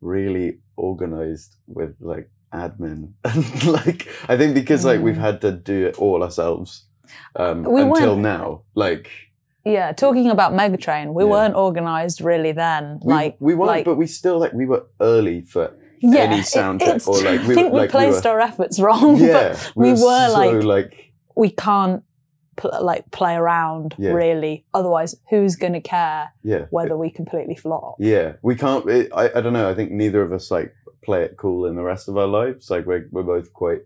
really 0.00 0.58
organized 0.76 1.56
with 1.66 1.94
like 2.00 2.28
admin 2.52 3.12
and 3.24 3.64
like 3.78 4.08
i 4.28 4.36
think 4.36 4.54
because 4.54 4.84
like 4.84 5.00
we've 5.00 5.16
Mm. 5.22 5.28
had 5.28 5.40
to 5.46 5.52
do 5.52 5.86
it 5.88 5.94
all 5.98 6.22
ourselves 6.22 6.70
um 7.36 7.62
We 7.62 7.82
until 7.82 8.10
weren't- 8.10 8.22
now 8.22 8.62
like 8.74 9.08
Yeah, 9.66 9.90
talking 9.92 10.30
about 10.30 10.52
Megatrain, 10.52 11.12
we 11.12 11.24
Yeah. 11.24 11.30
weren't 11.30 11.54
organised 11.56 12.20
really 12.20 12.52
then. 12.52 13.00
we, 13.04 13.12
like 13.12 13.36
we 13.40 13.54
weren't 13.56 13.66
like, 13.68 13.84
but 13.84 13.96
we 13.96 14.06
still 14.06 14.38
like 14.38 14.52
we 14.52 14.64
were 14.64 14.86
early 15.00 15.40
for 15.42 15.72
yeah, 16.00 16.20
any 16.20 16.38
it- 16.40 16.46
sound 16.46 16.80
check 16.80 17.06
or, 17.08 17.16
like, 17.22 17.40
we 17.48 17.52
I 17.52 17.54
think 17.56 17.72
were- 17.72 17.72
we 17.72 17.78
like, 17.80 17.88
we 17.88 17.98
placed 17.98 18.24
were- 18.24 18.30
our 18.30 18.40
efforts 18.40 18.78
wrong. 18.78 19.16
yeah 19.20 19.48
but 19.54 19.72
we 19.74 19.90
were, 19.90 20.28
so, 20.28 20.32
like, 20.40 20.62
like 20.64 21.12
we 21.34 21.50
can't 21.50 22.02
pl- 22.56 22.78
like 22.80 23.10
play 23.10 23.34
around 23.34 23.94
Yeah. 23.98 24.12
really. 24.12 24.64
Otherwise, 24.72 25.16
who's 25.30 25.56
going 25.56 25.72
to 25.72 25.80
care 25.80 26.32
yeah 26.44 26.66
whether 26.70 26.96
we 26.96 27.10
completely 27.10 27.56
flop? 27.56 27.96
Yeah, 27.98 28.34
we 28.42 28.54
can't. 28.54 28.88
It, 28.88 29.10
I 29.12 29.24
I 29.36 29.40
don't 29.40 29.52
know. 29.52 29.68
I 29.68 29.74
think 29.74 29.90
neither 29.90 30.22
of 30.22 30.32
us 30.32 30.50
like 30.50 30.72
play 31.04 31.22
it 31.24 31.36
cool 31.36 31.66
in 31.66 31.74
the 31.74 31.82
rest 31.82 32.08
of 32.08 32.16
our 32.16 32.28
lives. 32.28 32.70
Like 32.70 32.86
we're 32.86 33.08
we're 33.10 33.24
both 33.34 33.52
quite 33.52 33.82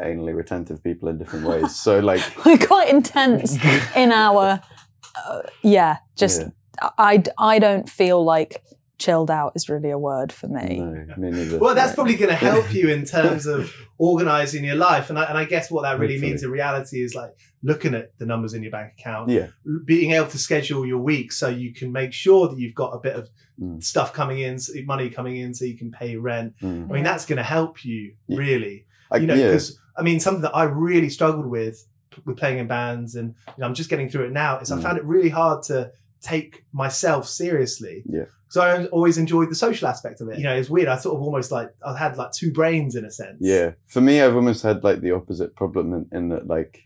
anally 0.00 0.34
retentive 0.36 0.82
people 0.82 1.08
in 1.08 1.18
different 1.18 1.46
ways. 1.46 1.74
So 1.76 2.00
like, 2.00 2.20
We're 2.46 2.58
quite 2.58 2.88
intense 2.90 3.56
in 3.96 4.10
our, 4.10 4.60
uh, 5.16 5.42
yeah, 5.62 5.98
just, 6.16 6.40
Yeah. 6.42 6.90
I, 6.98 7.22
I 7.38 7.58
don't 7.58 7.88
feel 7.88 8.24
like 8.24 8.62
chilled 8.98 9.30
out 9.30 9.52
is 9.54 9.68
really 9.68 9.90
a 9.90 9.98
word 9.98 10.32
for 10.32 10.46
me. 10.48 10.78
no, 10.78 11.30
me. 11.30 11.58
Well, 11.58 11.74
that's 11.74 11.94
probably 11.94 12.14
going 12.16 12.30
to 12.30 12.34
help 12.36 12.72
you 12.72 12.88
in 12.88 13.04
terms 13.04 13.44
of 13.46 13.72
organizing 13.98 14.64
your 14.64 14.76
life. 14.76 15.10
And 15.10 15.18
I, 15.18 15.24
and 15.24 15.36
I 15.38 15.44
guess 15.44 15.70
what 15.70 15.82
that 15.82 15.98
really 15.98 16.14
Hopefully. 16.14 16.30
means 16.32 16.42
in 16.42 16.50
reality 16.50 17.02
is 17.02 17.14
like 17.14 17.30
looking 17.62 17.94
at 17.94 18.16
the 18.18 18.26
numbers 18.26 18.54
in 18.54 18.62
your 18.62 18.70
bank 18.72 18.92
account, 18.98 19.30
yeah, 19.30 19.48
being 19.84 20.12
able 20.12 20.28
to 20.28 20.38
schedule 20.38 20.84
your 20.86 20.98
week 20.98 21.32
so 21.32 21.48
you 21.48 21.72
can 21.74 21.92
make 21.92 22.12
sure 22.12 22.48
that 22.48 22.58
you've 22.58 22.74
got 22.74 22.90
a 22.92 22.98
bit 22.98 23.14
of 23.16 23.28
Mm. 23.60 23.80
stuff 23.84 24.12
coming 24.12 24.40
in, 24.40 24.58
money 24.84 25.08
coming 25.10 25.36
in 25.36 25.54
so 25.54 25.64
you 25.64 25.78
can 25.78 25.92
pay 25.92 26.16
rent. 26.16 26.54
Mm. 26.60 26.90
I 26.90 26.92
mean, 26.92 27.04
that's 27.04 27.24
going 27.24 27.36
to 27.36 27.44
help 27.44 27.84
you 27.84 28.14
Yeah. 28.26 28.36
really. 28.38 28.84
I, 29.12 29.18
you 29.18 29.28
know, 29.28 29.34
yeah. 29.34 29.46
because 29.46 29.78
I 29.96 30.02
mean, 30.02 30.18
something 30.18 30.42
that 30.42 30.56
I 30.56 30.64
really 30.64 31.08
struggled 31.08 31.46
with 31.46 31.86
with 32.24 32.36
playing 32.36 32.58
in 32.58 32.66
bands, 32.66 33.14
and 33.14 33.34
you 33.48 33.54
know, 33.58 33.66
I'm 33.66 33.74
just 33.74 33.90
getting 33.90 34.08
through 34.08 34.24
it 34.26 34.32
now. 34.32 34.58
Is 34.58 34.70
I 34.70 34.76
Mm. 34.76 34.82
found 34.82 34.98
it 34.98 35.04
really 35.04 35.28
hard 35.30 35.62
to 35.64 35.92
take 36.20 36.64
myself 36.72 37.28
seriously. 37.28 38.02
Yeah. 38.06 38.24
So 38.48 38.60
I 38.62 38.86
always 38.86 39.18
enjoyed 39.18 39.50
the 39.50 39.54
social 39.54 39.88
aspect 39.88 40.20
of 40.20 40.28
it. 40.28 40.38
You 40.38 40.44
know, 40.44 40.54
it's 40.54 40.70
weird. 40.70 40.88
I 40.88 40.96
sort 40.96 41.16
of 41.16 41.22
almost 41.22 41.50
like 41.50 41.70
I 41.84 41.96
had 41.96 42.16
like 42.16 42.30
two 42.32 42.52
brains 42.52 42.94
in 42.94 43.04
a 43.04 43.10
sense. 43.10 43.38
Yeah, 43.40 43.72
for 43.88 44.00
me, 44.00 44.20
I've 44.22 44.36
almost 44.36 44.62
had 44.62 44.84
like 44.84 45.00
the 45.00 45.10
opposite 45.10 45.54
problem 45.56 45.92
in, 45.92 46.06
in 46.16 46.28
that 46.28 46.46
like 46.46 46.78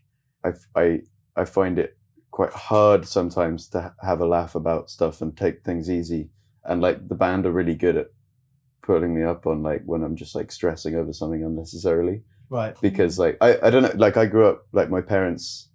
I 0.45 0.53
I 0.75 1.01
I 1.37 1.45
find 1.45 1.79
it 1.79 1.97
quite 2.31 2.53
hard 2.53 3.07
sometimes 3.07 3.69
to 3.69 3.93
have 4.03 4.21
a 4.21 4.27
laugh 4.27 4.55
about 4.55 4.89
stuff 4.91 5.21
and 5.21 5.37
take 5.37 5.63
things 5.63 5.91
easy, 5.91 6.31
and 6.65 6.81
like 6.81 7.07
the 7.09 7.15
band 7.15 7.45
are 7.47 7.53
really 7.53 7.75
good 7.75 7.97
at 7.97 8.09
putting 8.83 9.15
me 9.15 9.23
up 9.23 9.47
on 9.47 9.63
like 9.63 9.83
when 9.85 10.03
I'm 10.03 10.17
just 10.17 10.35
like 10.35 10.51
stressing 10.51 10.95
over 10.95 11.13
something 11.13 11.45
unnecessarily 11.45 12.23
Right. 12.51 12.75
because 12.81 13.19
like 13.19 13.37
I 13.41 13.59
I 13.63 13.71
don't 13.71 13.83
know 13.83 13.93
like 13.97 14.17
I 14.17 14.27
grew 14.27 14.49
up 14.49 14.67
like 14.73 14.91
my 14.91 15.01
parents 15.01 15.69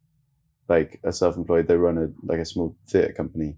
like 0.70 1.00
are 1.03 1.12
self-employed. 1.12 1.68
They 1.68 1.77
run 1.77 1.98
a 1.98 2.08
like 2.24 2.39
a 2.39 2.46
small 2.46 2.75
theater 2.88 3.13
company. 3.13 3.58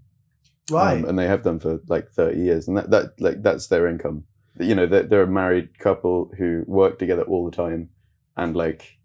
Right. 0.70 0.98
um, 0.98 1.04
and 1.04 1.18
they 1.18 1.26
have 1.26 1.44
done 1.44 1.60
for 1.60 1.80
like 1.86 2.10
30 2.10 2.40
years. 2.40 2.68
And 2.68 2.76
that, 2.76 2.90
that 2.90 3.20
like 3.20 3.42
that's 3.42 3.68
their 3.68 3.86
income. 3.86 4.24
You 4.58 4.74
know 4.74 4.86
they're, 4.86 5.04
they're 5.04 5.22
a 5.22 5.26
married 5.26 5.78
couple 5.78 6.30
who 6.36 6.64
work 6.66 6.98
together 6.98 7.22
all 7.22 7.48
the 7.48 7.56
time. 7.56 7.90
And 8.36 8.56
like 8.56 8.98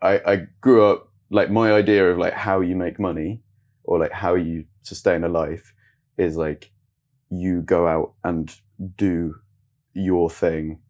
I, 0.00 0.20
I 0.26 0.36
grew 0.60 0.84
up 0.84 1.12
like 1.30 1.50
my 1.50 1.72
idea 1.72 2.10
of 2.10 2.18
like 2.18 2.34
how 2.34 2.60
you 2.60 2.76
make 2.76 2.98
money 2.98 3.42
or 3.84 3.98
like 3.98 4.12
how 4.12 4.34
you 4.34 4.64
sustain 4.82 5.24
a 5.24 5.28
life 5.28 5.74
is 6.16 6.36
like 6.36 6.72
you 7.30 7.62
go 7.62 7.86
out 7.86 8.14
and 8.22 8.54
do 8.96 9.36
your 9.92 10.30
thing 10.30 10.80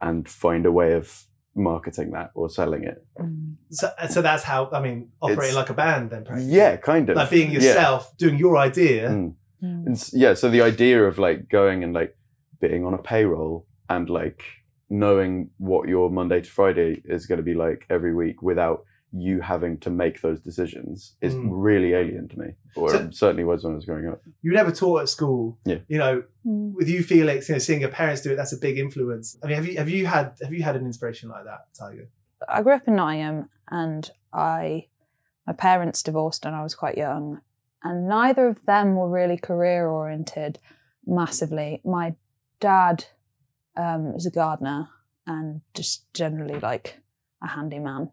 and 0.00 0.28
find 0.28 0.66
a 0.66 0.72
way 0.72 0.92
of 0.92 1.26
marketing 1.54 2.10
that 2.12 2.30
or 2.34 2.48
selling 2.48 2.84
it 2.84 3.04
Mm. 3.18 3.54
so, 3.70 3.90
so 4.08 4.22
that's 4.22 4.44
how 4.44 4.68
I 4.72 4.80
mean, 4.80 5.08
operating 5.20 5.42
It's- 5.50 5.54
like 5.56 5.70
a 5.70 5.74
band 5.74 6.10
then. 6.10 6.24
practically. 6.24 6.54
yeah 6.54 6.76
kind 6.76 7.08
of 7.10 7.16
Like 7.16 7.30
being 7.30 7.50
Yeah. 7.50 7.58
yourself, 7.60 8.16
doing 8.16 8.38
your 8.38 8.56
idea. 8.56 9.10
Mm. 9.10 9.34
Mm. 9.62 9.86
And 9.86 10.10
yeah, 10.12 10.32
so 10.34 10.48
the 10.48 10.62
idea 10.62 11.04
of 11.04 11.18
like 11.18 11.48
going 11.50 11.84
and 11.84 11.92
like 11.92 12.16
being 12.60 12.84
on 12.86 12.94
a 12.94 12.98
payroll 12.98 13.66
and 13.88 14.08
like 14.08 14.42
knowing 14.88 15.50
what 15.58 15.88
your 15.88 16.10
Monday 16.10 16.40
to 16.40 16.50
Friday 16.50 17.02
is 17.04 17.26
going 17.26 17.36
to 17.38 17.42
be 17.44 17.54
like 17.54 17.84
every 17.90 18.14
week 18.14 18.42
without 18.42 18.84
you 19.12 19.40
having 19.40 19.76
to 19.78 19.90
make 19.90 20.20
those 20.20 20.40
decisions 20.40 21.16
is 21.20 21.34
Mm. 21.34 21.48
really 21.50 21.92
alien 21.94 22.28
to 22.28 22.38
me, 22.38 22.54
or 22.76 22.90
So- 22.90 23.10
certainly 23.10 23.44
was 23.44 23.64
when 23.64 23.72
I 23.72 23.76
was 23.76 23.84
growing 23.84 24.06
up. 24.08 24.22
You 24.42 24.52
never 24.52 24.70
taught 24.70 25.02
at 25.02 25.08
school. 25.08 25.58
Yeah. 25.64 25.78
You 25.88 25.98
know, 25.98 26.22
Mm. 26.46 26.74
with 26.74 26.88
you, 26.88 27.02
Felix, 27.02 27.48
you 27.48 27.54
know, 27.56 27.58
seeing 27.58 27.80
your 27.80 27.90
parents 27.90 28.20
do 28.22 28.30
it, 28.32 28.36
that's 28.36 28.52
a 28.52 28.58
big 28.58 28.78
influence. 28.78 29.36
I 29.42 29.46
mean, 29.48 29.56
have 29.56 29.66
you 29.66 29.76
have 29.78 29.88
you 29.88 30.06
had 30.06 30.36
have 30.42 30.52
you 30.52 30.62
had 30.62 30.76
an 30.76 30.84
inspiration 30.86 31.28
like 31.28 31.44
that, 31.44 31.66
Tiger? 31.74 32.08
I 32.48 32.62
grew 32.62 32.72
up 32.74 32.86
in 32.88 32.94
Nottingham 32.96 33.48
and 33.70 34.10
I 34.32 34.86
my 35.46 35.52
parents 35.54 36.02
divorced 36.02 36.44
when 36.44 36.54
I 36.54 36.62
was 36.62 36.74
quite 36.76 36.96
young 36.96 37.40
and 37.82 38.06
neither 38.06 38.46
of 38.46 38.64
them 38.66 38.94
were 38.94 39.08
really 39.10 39.36
career 39.38 39.88
oriented 39.88 40.58
massively. 41.06 41.80
My 41.84 42.14
dad 42.60 43.06
um, 43.76 44.08
is 44.14 44.26
a 44.26 44.30
gardener 44.30 44.88
and 45.26 45.62
just 45.74 46.12
generally 46.12 46.58
like 46.60 47.00
a 47.42 47.48
handyman. 47.48 48.10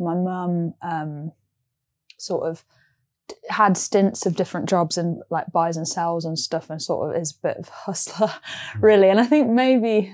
My 0.00 0.14
mum 0.14 0.74
um, 0.82 1.32
sort 2.18 2.48
of 2.48 2.64
had 3.48 3.76
stints 3.76 4.26
of 4.26 4.34
different 4.34 4.68
jobs 4.68 4.98
and 4.98 5.22
like 5.30 5.52
buys 5.52 5.76
and 5.76 5.86
sells 5.86 6.24
and 6.24 6.36
stuff 6.38 6.68
and 6.70 6.82
sort 6.82 7.14
of 7.14 7.20
is 7.22 7.32
a 7.32 7.46
bit 7.46 7.56
of 7.58 7.68
a 7.68 7.72
hustler 7.72 8.32
really 8.80 9.08
and 9.08 9.20
I 9.20 9.24
think 9.26 9.48
maybe 9.48 10.12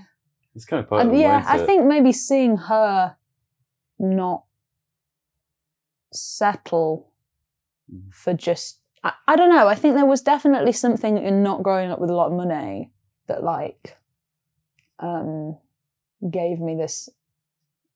It's 0.55 0.67
kind 0.67 0.83
of 0.83 0.89
part 0.91 1.07
of 1.07 1.13
the 1.13 1.19
yeah, 1.21 1.43
I 1.47 1.59
think 1.65 1.87
maybe 1.87 2.13
seeing 2.13 2.57
her 2.59 3.17
not 3.99 4.45
settle 6.13 7.13
Mm. 7.93 8.13
for 8.13 8.35
just 8.35 8.81
I, 9.05 9.13
I 9.29 9.37
don't 9.37 9.51
know. 9.51 9.69
I 9.69 9.77
think 9.77 9.95
there 9.95 10.05
was 10.07 10.21
definitely 10.21 10.73
something 10.73 11.19
in 11.19 11.45
not 11.45 11.63
growing 11.63 11.93
up 11.93 12.01
with 12.01 12.11
a 12.11 12.15
lot 12.17 12.27
of 12.27 12.33
money 12.33 12.91
that 13.29 13.45
like 13.45 13.97
um 14.99 15.57
gave 16.29 16.59
me 16.59 16.75
this 16.75 17.09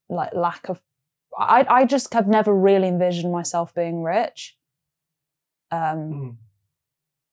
like 0.09 0.33
lack 0.33 0.69
of 0.69 0.81
I 1.41 1.67
I 1.69 1.85
just 1.85 2.13
have 2.15 2.29
never 2.29 2.55
really 2.55 2.89
envisioned 2.89 3.33
myself 3.33 3.75
being 3.75 4.03
rich. 4.03 4.57
Um 5.71 6.13
Mm. 6.13 6.37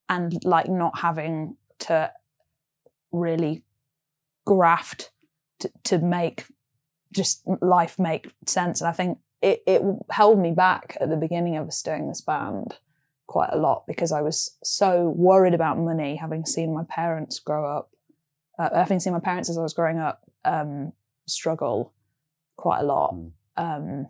and 0.09 0.45
like 0.45 0.69
not 0.69 0.99
having 0.99 1.57
to 1.79 2.11
really 3.11 3.63
graft 4.45 5.11
to, 5.59 5.71
to 5.83 5.97
make 5.99 6.45
just 7.11 7.41
life 7.61 7.97
make 7.99 8.31
sense. 8.45 8.81
And 8.81 8.87
I 8.87 8.91
think 8.93 9.19
it, 9.41 9.61
it 9.67 9.81
held 10.09 10.39
me 10.39 10.51
back 10.51 10.97
at 11.01 11.09
the 11.09 11.15
beginning 11.17 11.57
of 11.57 11.67
us 11.67 11.81
doing 11.81 12.07
this 12.07 12.21
band 12.21 12.77
quite 13.27 13.49
a 13.51 13.57
lot 13.57 13.85
because 13.87 14.11
I 14.11 14.21
was 14.21 14.57
so 14.63 15.09
worried 15.15 15.53
about 15.53 15.77
money, 15.77 16.15
having 16.15 16.45
seen 16.45 16.73
my 16.73 16.83
parents 16.89 17.39
grow 17.39 17.65
up, 17.65 17.91
uh, 18.59 18.69
having 18.73 18.99
seen 18.99 19.13
my 19.13 19.19
parents 19.19 19.49
as 19.49 19.57
I 19.57 19.61
was 19.61 19.73
growing 19.73 19.99
up 19.99 20.21
um, 20.45 20.93
struggle 21.27 21.93
quite 22.55 22.79
a 22.79 22.83
lot. 22.83 23.13
Mm. 23.15 23.31
Um, 23.57 24.07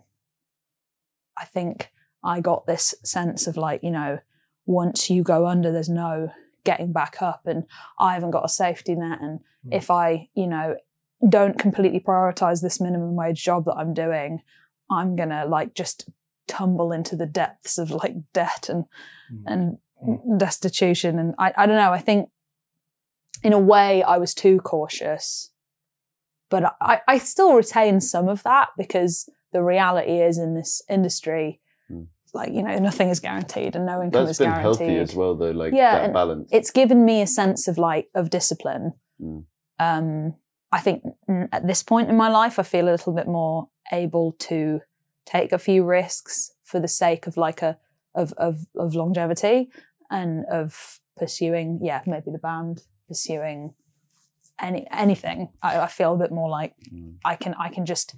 I 1.36 1.44
think 1.44 1.90
I 2.24 2.40
got 2.40 2.66
this 2.66 2.94
sense 3.04 3.46
of 3.46 3.56
like, 3.56 3.82
you 3.82 3.90
know, 3.90 4.18
once 4.66 5.08
you 5.08 5.22
go 5.22 5.46
under, 5.46 5.72
there's 5.72 5.88
no 5.88 6.30
getting 6.64 6.92
back 6.92 7.22
up, 7.22 7.46
and 7.46 7.64
I 7.98 8.14
haven't 8.14 8.32
got 8.32 8.44
a 8.44 8.48
safety 8.48 8.94
net. 8.94 9.20
And 9.20 9.40
Mm. 9.66 9.74
if 9.74 9.90
I, 9.90 10.28
you 10.34 10.46
know, 10.46 10.76
don't 11.28 11.58
completely 11.58 11.98
prioritize 12.00 12.60
this 12.62 12.80
minimum 12.80 13.16
wage 13.16 13.42
job 13.42 13.64
that 13.64 13.74
I'm 13.74 13.92
doing, 13.94 14.42
I'm 14.90 15.16
gonna 15.16 15.46
like 15.46 15.74
just 15.74 16.08
tumble 16.46 16.92
into 16.92 17.16
the 17.16 17.26
depths 17.26 17.78
of 17.78 17.90
like 17.90 18.14
debt 18.32 18.68
and 18.68 18.84
Mm. 19.32 19.78
and 20.00 20.38
destitution. 20.40 21.18
And 21.18 21.34
I, 21.38 21.52
I 21.56 21.66
don't 21.66 21.76
know. 21.76 21.92
I 21.92 21.98
think 21.98 22.30
in 23.42 23.52
a 23.52 23.58
way 23.58 24.02
I 24.02 24.16
was 24.18 24.32
too 24.34 24.58
cautious, 24.60 25.50
but 26.50 26.76
I, 26.80 27.00
I 27.08 27.18
still 27.18 27.54
retain 27.54 28.00
some 28.00 28.28
of 28.28 28.42
that 28.44 28.68
because 28.76 29.28
the 29.52 29.62
reality 29.62 30.20
is 30.20 30.38
in 30.38 30.54
this 30.54 30.82
industry, 30.88 31.60
Mm. 31.90 32.06
like 32.34 32.52
you 32.52 32.62
know, 32.62 32.76
nothing 32.78 33.08
is 33.08 33.20
guaranteed 33.20 33.74
and 33.76 33.86
no 33.86 34.02
income 34.02 34.26
That's 34.26 34.32
is 34.32 34.38
been 34.38 34.50
guaranteed 34.50 34.80
healthy 34.88 34.98
as 34.98 35.14
well, 35.14 35.34
though. 35.36 35.50
Like 35.50 35.72
Yeah, 35.72 35.98
that 36.00 36.12
balance. 36.12 36.48
it's 36.52 36.70
given 36.70 37.04
me 37.04 37.22
a 37.22 37.26
sense 37.26 37.66
of 37.68 37.78
like 37.78 38.08
of 38.14 38.28
discipline. 38.30 38.92
Mm. 39.20 39.44
Um, 39.78 40.34
I 40.70 40.80
think 40.80 41.02
at 41.52 41.66
this 41.66 41.82
point 41.82 42.10
in 42.10 42.16
my 42.16 42.28
life, 42.28 42.58
I 42.58 42.62
feel 42.62 42.88
a 42.88 42.90
little 42.96 43.14
bit 43.14 43.26
more 43.26 43.68
able 43.92 44.32
to 44.50 44.80
take 45.24 45.52
a 45.52 45.58
few 45.58 45.82
risks 45.84 46.52
for 46.64 46.78
the 46.80 46.88
sake 46.88 47.26
of 47.26 47.36
like 47.38 47.62
a 47.62 47.78
of 48.14 48.32
of, 48.36 48.66
of 48.76 48.94
longevity 48.94 49.70
and 50.10 50.44
of 50.52 51.00
pursuing, 51.16 51.80
yeah, 51.82 52.02
maybe 52.06 52.30
the 52.30 52.38
band, 52.38 52.82
pursuing 53.08 53.74
any 54.60 54.86
anything. 54.90 55.48
I, 55.62 55.78
I 55.80 55.86
feel 55.86 56.14
a 56.14 56.18
bit 56.18 56.32
more 56.32 56.50
like 56.50 56.74
Mm. 56.92 57.14
I 57.24 57.34
can 57.36 57.54
I 57.54 57.68
can 57.70 57.86
just 57.86 58.14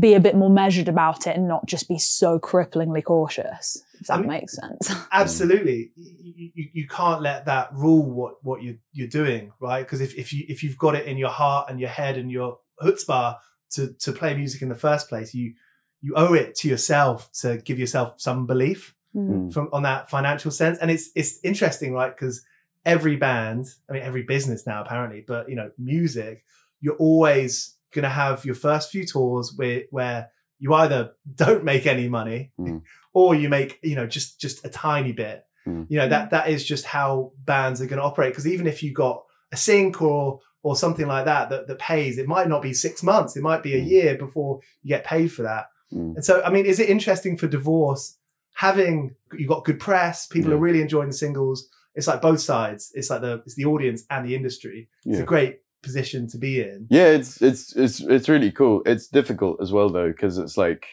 be 0.00 0.14
a 0.14 0.20
bit 0.20 0.34
more 0.34 0.50
measured 0.50 0.88
about 0.88 1.26
it 1.26 1.36
and 1.36 1.46
not 1.46 1.66
just 1.66 1.88
be 1.88 1.98
so 1.98 2.38
cripplingly 2.38 3.04
cautious. 3.04 3.82
If 4.00 4.06
that 4.08 4.14
I 4.14 4.18
mean- 4.18 4.28
makes 4.28 4.56
sense. 4.56 4.90
Absolutely, 5.12 5.92
you, 5.96 6.50
you, 6.54 6.68
you 6.72 6.88
can't 6.88 7.20
let 7.22 7.44
that 7.46 7.68
rule 7.74 8.02
what 8.10 8.42
what 8.42 8.62
you 8.62 8.78
you're 8.92 9.08
doing, 9.08 9.52
right? 9.60 9.82
Because 9.84 10.00
if, 10.00 10.14
if 10.16 10.32
you 10.32 10.44
if 10.48 10.62
you've 10.62 10.78
got 10.78 10.94
it 10.94 11.06
in 11.06 11.16
your 11.18 11.28
heart 11.30 11.70
and 11.70 11.78
your 11.78 11.90
head 11.90 12.16
and 12.16 12.30
your 12.30 12.58
chutzpah 12.82 13.36
to 13.72 13.92
to 13.94 14.12
play 14.12 14.34
music 14.36 14.62
in 14.62 14.68
the 14.68 14.74
first 14.74 15.08
place, 15.08 15.34
you 15.34 15.54
you 16.00 16.14
owe 16.16 16.34
it 16.34 16.54
to 16.56 16.68
yourself 16.68 17.30
to 17.40 17.58
give 17.58 17.78
yourself 17.78 18.14
some 18.20 18.46
belief 18.46 18.94
Mm. 19.16 19.52
from 19.52 19.68
on 19.72 19.84
that 19.84 20.10
financial 20.10 20.50
sense. 20.50 20.76
And 20.78 20.90
it's 20.90 21.10
it's 21.14 21.38
interesting, 21.44 21.92
right? 21.92 22.12
Because 22.12 22.44
every 22.84 23.14
band, 23.14 23.66
I 23.88 23.92
mean 23.92 24.02
every 24.02 24.24
business 24.24 24.66
now 24.66 24.82
apparently, 24.82 25.24
but 25.24 25.48
you 25.48 25.54
know, 25.54 25.70
music, 25.78 26.44
you're 26.80 26.96
always 26.96 27.73
gonna 27.94 28.08
have 28.10 28.44
your 28.44 28.54
first 28.54 28.90
few 28.90 29.06
tours 29.06 29.52
where 29.56 29.82
where 29.90 30.30
you 30.58 30.72
either 30.74 31.12
don't 31.34 31.64
make 31.64 31.86
any 31.86 32.08
money 32.08 32.52
Mm. 32.58 32.82
or 33.12 33.34
you 33.34 33.48
make, 33.48 33.78
you 33.82 33.94
know, 33.96 34.06
just 34.06 34.40
just 34.40 34.64
a 34.64 34.68
tiny 34.68 35.12
bit. 35.12 35.44
Mm. 35.66 35.86
You 35.88 35.98
know, 35.98 36.08
that 36.08 36.30
that 36.30 36.48
is 36.48 36.64
just 36.64 36.84
how 36.84 37.32
bands 37.44 37.80
are 37.80 37.86
gonna 37.86 38.02
operate. 38.02 38.32
Because 38.32 38.46
even 38.46 38.66
if 38.66 38.82
you 38.82 38.92
got 38.92 39.22
a 39.52 39.56
sync 39.56 40.02
or 40.02 40.40
or 40.62 40.74
something 40.74 41.06
like 41.06 41.26
that 41.26 41.50
that, 41.50 41.66
that 41.68 41.78
pays. 41.78 42.16
It 42.18 42.26
might 42.26 42.48
not 42.48 42.62
be 42.62 42.72
six 42.72 43.02
months, 43.02 43.36
it 43.36 43.42
might 43.42 43.62
be 43.62 43.74
a 43.74 43.80
Mm. 43.82 43.88
year 43.88 44.16
before 44.16 44.60
you 44.82 44.88
get 44.88 45.04
paid 45.04 45.28
for 45.30 45.42
that. 45.42 45.66
Mm. 45.92 46.16
And 46.16 46.24
so, 46.24 46.42
I 46.42 46.50
mean, 46.50 46.64
is 46.66 46.80
it 46.80 46.88
interesting 46.88 47.36
for 47.36 47.46
divorce 47.46 48.16
having 48.54 49.14
you 49.32 49.46
got 49.46 49.64
good 49.64 49.80
press, 49.80 50.26
people 50.26 50.50
Yeah. 50.50 50.56
are 50.56 50.60
really 50.60 50.80
enjoying 50.80 51.08
the 51.08 51.14
singles? 51.14 51.68
It's 51.94 52.06
like 52.08 52.22
both 52.22 52.40
sides. 52.40 52.90
It's 52.94 53.10
like 53.10 53.20
the 53.20 53.42
it's 53.44 53.54
the 53.56 53.66
audience 53.66 54.04
and 54.10 54.26
the 54.26 54.34
industry. 54.34 54.88
It's 55.04 55.18
Yeah. 55.18 55.22
a 55.22 55.26
great 55.26 55.60
position 55.84 56.26
to 56.28 56.38
be 56.38 56.60
in. 56.60 56.86
Yeah, 56.90 57.08
it's 57.08 57.40
it's 57.42 57.74
it's 57.76 58.00
it's 58.00 58.28
really 58.28 58.50
cool. 58.50 58.82
It's 58.86 59.06
difficult 59.08 59.60
as 59.62 59.70
well 59.72 59.88
though 59.90 60.10
because 60.10 60.38
it's 60.38 60.56
like 60.56 60.86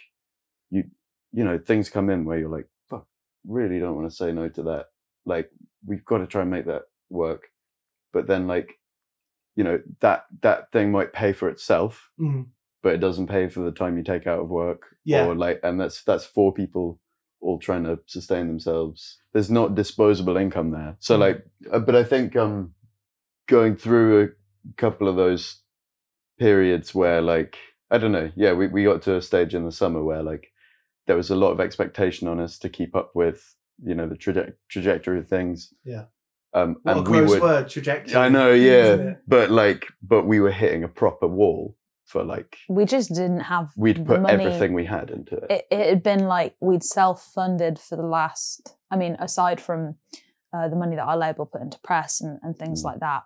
you 0.69 0.83
you 1.31 1.43
know 1.43 1.57
things 1.57 1.89
come 1.89 2.09
in 2.09 2.25
where 2.25 2.37
you're 2.39 2.49
like 2.57 2.67
fuck 2.89 3.05
really 3.47 3.79
don't 3.79 3.95
want 3.95 4.09
to 4.09 4.15
say 4.15 4.31
no 4.31 4.49
to 4.49 4.63
that. 4.63 4.85
Like 5.25 5.49
we've 5.85 6.05
got 6.05 6.19
to 6.19 6.27
try 6.27 6.41
and 6.41 6.51
make 6.51 6.65
that 6.65 6.83
work, 7.09 7.43
but 8.13 8.27
then 8.27 8.47
like 8.47 8.69
you 9.55 9.63
know 9.63 9.79
that 9.99 10.25
that 10.41 10.71
thing 10.71 10.91
might 10.91 11.13
pay 11.13 11.33
for 11.33 11.49
itself, 11.49 12.09
Mm. 12.19 12.47
but 12.83 12.93
it 12.93 12.99
doesn't 12.99 13.27
pay 13.27 13.49
for 13.49 13.61
the 13.61 13.71
time 13.71 13.97
you 13.97 14.03
take 14.03 14.27
out 14.27 14.39
of 14.41 14.49
work. 14.49 14.81
Yeah. 15.05 15.25
Or 15.25 15.35
like 15.35 15.59
and 15.63 15.79
that's 15.79 16.03
that's 16.03 16.25
four 16.25 16.53
people 16.53 16.99
all 17.43 17.57
trying 17.59 17.83
to 17.85 17.99
sustain 18.05 18.47
themselves. 18.47 19.17
There's 19.33 19.49
not 19.49 19.73
disposable 19.75 20.37
income 20.37 20.71
there. 20.71 20.95
So 20.99 21.15
Mm. 21.15 21.19
like, 21.19 21.45
uh, 21.71 21.79
but 21.79 21.95
I 21.95 22.03
think 22.03 22.35
um 22.35 22.73
going 23.47 23.75
through 23.75 24.23
a 24.23 24.27
couple 24.77 25.07
of 25.07 25.15
those 25.15 25.61
periods 26.39 26.93
where 26.95 27.21
like 27.21 27.57
I 27.89 27.97
don't 27.97 28.13
know, 28.13 28.31
yeah, 28.35 28.53
we, 28.53 28.67
we 28.67 28.83
got 28.85 29.01
to 29.03 29.17
a 29.17 29.21
stage 29.21 29.53
in 29.53 29.65
the 29.65 29.71
summer 29.71 30.01
where 30.03 30.23
like 30.23 30.51
there 31.07 31.17
was 31.17 31.29
a 31.29 31.35
lot 31.35 31.51
of 31.51 31.59
expectation 31.59 32.27
on 32.27 32.39
us 32.39 32.57
to 32.59 32.69
keep 32.69 32.95
up 32.95 33.11
with, 33.13 33.55
you 33.83 33.93
know, 33.95 34.07
the 34.07 34.15
traje- 34.15 34.53
trajectory 34.69 35.19
of 35.19 35.27
things. 35.27 35.73
Yeah. 35.83 36.05
Um 36.53 36.77
What 36.83 36.95
a 36.95 36.99
and 36.99 37.07
we 37.07 37.17
gross 37.19 37.41
word 37.41 37.69
trajectory. 37.69 38.15
I 38.15 38.29
know, 38.29 38.51
yeah. 38.71 39.13
But 39.27 39.51
like 39.51 39.87
but 40.01 40.23
we 40.25 40.39
were 40.39 40.51
hitting 40.51 40.83
a 40.83 40.87
proper 40.87 41.27
wall 41.27 41.75
for 42.05 42.23
like 42.23 42.57
We 42.69 42.85
just 42.85 43.09
didn't 43.09 43.41
have 43.41 43.71
we'd 43.77 43.97
the 43.97 44.03
put 44.05 44.21
money. 44.21 44.33
everything 44.45 44.73
we 44.73 44.85
had 44.85 45.09
into 45.11 45.35
it. 45.37 45.47
It, 45.51 45.67
it 45.71 45.89
had 45.89 46.03
been 46.03 46.25
like 46.27 46.55
we'd 46.61 46.83
self-funded 46.83 47.77
for 47.79 47.95
the 47.97 48.05
last. 48.05 48.75
I 48.89 48.97
mean, 48.97 49.15
aside 49.19 49.61
from 49.61 49.95
uh, 50.53 50.67
the 50.67 50.75
money 50.75 50.95
that 50.97 51.03
our 51.03 51.15
label 51.17 51.45
put 51.45 51.61
into 51.61 51.79
press 51.79 52.19
and, 52.21 52.39
and 52.43 52.57
things 52.57 52.81
Mm. 52.81 52.85
like 52.85 52.99
that, 52.99 53.23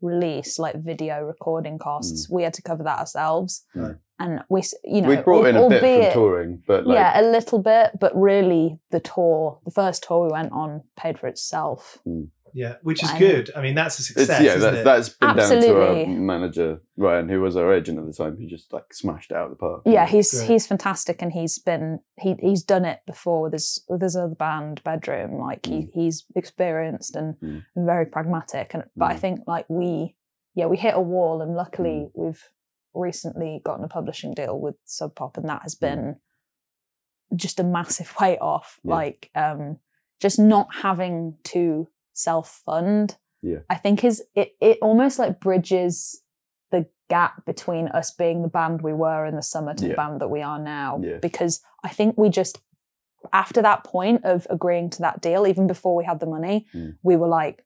pre-release, 0.00 0.58
like 0.58 0.82
video 0.82 1.20
recording 1.20 1.78
costs, 1.78 2.26
mm. 2.26 2.34
we 2.34 2.42
had 2.42 2.54
to 2.54 2.62
cover 2.62 2.82
that 2.84 2.98
ourselves. 2.98 3.64
And 4.20 4.40
we, 4.48 4.62
you 4.82 5.00
know, 5.00 5.08
we 5.08 5.16
brought 5.16 5.46
in 5.46 5.56
a 5.56 5.68
bit 5.68 6.12
from 6.12 6.12
touring, 6.12 6.62
but 6.66 6.86
like 6.86 6.96
yeah, 6.96 7.20
a 7.20 7.22
little 7.22 7.60
bit, 7.60 7.92
but 8.00 8.12
really 8.16 8.80
the 8.90 8.98
tour, 8.98 9.60
the 9.64 9.70
first 9.70 10.02
tour 10.02 10.26
we 10.26 10.32
went 10.32 10.50
on, 10.52 10.82
paid 10.96 11.20
for 11.20 11.28
itself. 11.28 11.98
Mm. 12.06 12.28
Yeah, 12.54 12.76
which 12.82 13.02
is 13.02 13.10
I- 13.10 13.18
good. 13.18 13.50
I 13.56 13.62
mean, 13.62 13.74
that's 13.74 13.98
a 13.98 14.00
it's 14.00 14.06
success. 14.08 14.42
yeah, 14.42 14.54
isn't 14.56 14.60
that, 14.60 14.74
it? 14.80 14.84
that's 14.84 15.08
been 15.10 15.28
down 15.28 15.36
to 15.36 15.42
Absolutely. 15.56 16.02
our 16.04 16.06
manager 16.06 16.80
Ryan, 16.96 17.28
who 17.28 17.40
was 17.40 17.56
our 17.56 17.72
agent 17.72 17.98
at 17.98 18.06
the 18.06 18.12
time, 18.12 18.36
who 18.36 18.46
just 18.46 18.72
like 18.72 18.92
smashed 18.92 19.30
it 19.30 19.36
out 19.36 19.44
of 19.44 19.50
the 19.50 19.56
park. 19.56 19.82
Yeah, 19.86 20.06
he's 20.06 20.30
Great. 20.32 20.48
he's 20.50 20.66
fantastic, 20.66 21.22
and 21.22 21.32
he's 21.32 21.58
been 21.58 22.00
he 22.18 22.34
he's 22.40 22.62
done 22.62 22.84
it 22.84 23.00
before 23.06 23.42
with 23.42 23.52
his 23.52 23.84
with 23.88 24.02
his 24.02 24.16
other 24.16 24.34
band, 24.34 24.82
Bedroom. 24.84 25.38
Like 25.38 25.66
he 25.66 25.88
he's 25.94 26.24
experienced 26.34 27.14
and, 27.16 27.34
Mm. 27.40 27.64
and 27.76 27.86
very 27.86 28.06
pragmatic. 28.06 28.74
And 28.74 28.84
but 28.96 29.12
I 29.12 29.14
Mm. 29.14 29.18
think 29.20 29.40
like 29.46 29.66
we 29.68 30.16
yeah 30.54 30.66
we 30.66 30.76
hit 30.76 30.94
a 30.94 31.00
wall, 31.00 31.40
and 31.42 31.54
luckily 31.54 32.08
Mm. 32.08 32.10
we've 32.14 32.44
recently 32.94 33.60
gotten 33.64 33.84
a 33.84 33.88
publishing 33.88 34.34
deal 34.34 34.58
with 34.58 34.74
Sub 34.84 35.14
Pop, 35.14 35.36
and 35.36 35.48
that 35.48 35.62
has 35.62 35.74
Mm. 35.76 35.80
been 35.80 36.16
just 37.36 37.60
a 37.60 37.64
massive 37.64 38.12
weight 38.20 38.38
off. 38.40 38.80
Yeah. 38.82 38.94
Like 38.94 39.30
um 39.34 39.78
just 40.20 40.38
not 40.38 40.66
having 40.82 41.36
to 41.44 41.86
self 42.18 42.60
fund. 42.64 43.16
Yeah. 43.42 43.58
I 43.70 43.76
think 43.76 44.02
is 44.04 44.22
it 44.34 44.56
it 44.60 44.78
almost 44.82 45.18
like 45.18 45.38
bridges 45.40 46.20
the 46.72 46.86
gap 47.08 47.44
between 47.46 47.88
us 47.88 48.10
being 48.10 48.42
the 48.42 48.48
band 48.48 48.82
we 48.82 48.92
were 48.92 49.24
in 49.24 49.36
the 49.36 49.42
summer 49.42 49.72
to 49.74 49.88
the 49.88 49.94
band 49.94 50.20
that 50.20 50.28
we 50.28 50.42
are 50.42 50.58
now. 50.58 51.00
Yeah. 51.02 51.18
Because 51.18 51.60
I 51.84 51.88
think 51.88 52.18
we 52.18 52.28
just 52.28 52.58
after 53.32 53.62
that 53.62 53.84
point 53.84 54.24
of 54.24 54.46
agreeing 54.50 54.90
to 54.90 55.00
that 55.02 55.20
deal, 55.20 55.46
even 55.46 55.66
before 55.66 55.94
we 55.94 56.04
had 56.04 56.20
the 56.20 56.26
money, 56.26 56.66
Mm. 56.74 56.96
we 57.02 57.16
were 57.16 57.28
like, 57.28 57.64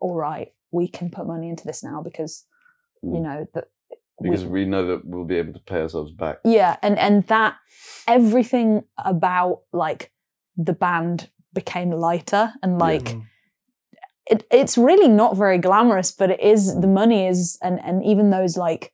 all 0.00 0.14
right, 0.14 0.52
we 0.70 0.88
can 0.88 1.10
put 1.10 1.26
money 1.26 1.48
into 1.48 1.64
this 1.66 1.82
now 1.84 2.02
because 2.02 2.46
you 3.02 3.10
Mm. 3.18 3.22
know 3.22 3.46
that 3.54 3.68
because 4.22 4.44
we 4.46 4.64
know 4.64 4.86
that 4.86 5.04
we'll 5.04 5.24
be 5.24 5.36
able 5.36 5.52
to 5.52 5.58
pay 5.72 5.80
ourselves 5.82 6.12
back. 6.12 6.38
yeah, 6.44 6.76
and 6.82 6.98
and 6.98 7.24
that 7.34 7.56
everything 8.06 8.84
about 8.98 9.62
like 9.72 10.12
the 10.56 10.72
band 10.72 11.30
became 11.52 11.90
lighter 11.90 12.52
and 12.62 12.78
like 12.78 13.04
Mm. 13.04 13.22
It, 14.32 14.44
it's 14.50 14.76
really 14.88 15.08
not 15.08 15.36
very 15.36 15.58
glamorous, 15.58 16.10
but 16.20 16.28
it 16.30 16.40
is 16.40 16.60
the 16.80 16.86
money 17.00 17.26
is 17.32 17.58
and 17.62 17.76
and 17.84 17.96
even 18.04 18.30
those 18.30 18.56
like 18.56 18.92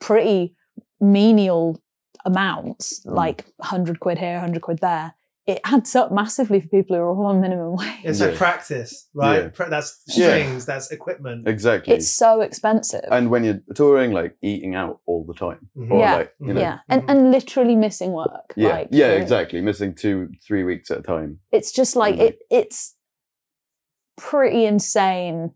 pretty 0.00 0.54
menial 1.00 1.80
amounts, 2.24 3.04
Mm. 3.04 3.14
like 3.14 3.44
hundred 3.60 4.00
quid 4.00 4.18
here, 4.18 4.40
hundred 4.40 4.62
quid 4.62 4.78
there, 4.78 5.14
it 5.46 5.60
adds 5.64 5.94
up 5.94 6.10
massively 6.10 6.58
for 6.60 6.68
people 6.68 6.96
who 6.96 7.02
are 7.02 7.10
all 7.10 7.26
on 7.26 7.40
minimum 7.40 7.76
wage. 7.80 8.00
It's 8.02 8.18
Yeah. 8.20 8.28
like 8.28 8.36
practice, 8.36 9.08
right? 9.12 9.42
Yeah. 9.42 9.48
Pra- 9.56 9.68
That's 9.68 9.90
Yeah. 10.06 10.28
strings, 10.28 10.64
that's 10.64 10.90
equipment. 10.90 11.46
Exactly. 11.46 11.92
It's 11.94 12.08
so 12.08 12.40
expensive. 12.40 13.04
and 13.10 13.30
when 13.30 13.44
you're 13.44 13.60
touring, 13.74 14.12
like 14.12 14.32
eating 14.42 14.74
out 14.74 15.00
all 15.06 15.22
the 15.30 15.34
time, 15.34 15.68
Mhm. 15.76 15.90
or 15.92 15.98
Yeah. 15.98 16.16
like 16.16 16.32
you 16.40 16.54
know, 16.54 16.60
yeah, 16.60 16.78
and 16.88 17.02
Mhm. 17.02 17.10
and 17.10 17.18
literally 17.36 17.76
missing 17.76 18.12
work. 18.12 18.46
yeah, 18.56 18.68
like, 18.76 18.88
yeah, 18.90 19.08
you 19.12 19.18
know, 19.18 19.22
exactly. 19.22 19.60
Missing 19.60 19.94
two, 19.94 20.16
three 20.46 20.64
weeks 20.64 20.90
at 20.90 20.98
a 20.98 21.02
time. 21.02 21.30
It's 21.52 21.72
just 21.72 21.94
like 21.94 22.14
And, 22.14 22.22
like- 22.24 22.38
it. 22.50 22.60
It's 22.62 22.96
pretty 24.16 24.64
insane 24.66 25.52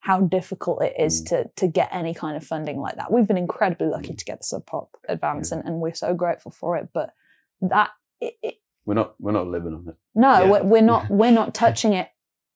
how 0.00 0.20
difficult 0.20 0.82
it 0.82 0.94
is 0.98 1.22
Mm. 1.22 1.28
to 1.28 1.50
to 1.56 1.68
get 1.68 1.88
any 1.92 2.12
kind 2.14 2.36
of 2.36 2.44
funding 2.44 2.80
like 2.80 2.96
that. 2.96 3.12
We've 3.12 3.26
been 3.26 3.38
incredibly 3.38 3.86
lucky 3.86 4.12
Mm. 4.12 4.18
to 4.18 4.24
get 4.24 4.38
the 4.40 4.44
Sub 4.44 4.66
Pop 4.66 4.96
advance, 5.08 5.52
and, 5.52 5.64
and 5.64 5.80
we're 5.80 5.94
so 5.94 6.14
grateful 6.14 6.50
for 6.50 6.76
it. 6.76 6.88
But 6.92 7.12
that 7.60 7.90
it, 8.20 8.34
it, 8.42 8.54
We're 8.84 8.94
not, 8.94 9.14
we're 9.20 9.32
not 9.32 9.46
living 9.46 9.74
on 9.74 9.88
it. 9.88 9.96
no, 10.14 10.42
Yeah. 10.42 10.50
we're, 10.50 10.62
we're 10.64 10.82
not 10.82 11.08
we're 11.20 11.30
not 11.32 11.54
touching 11.54 11.92
it 11.92 12.08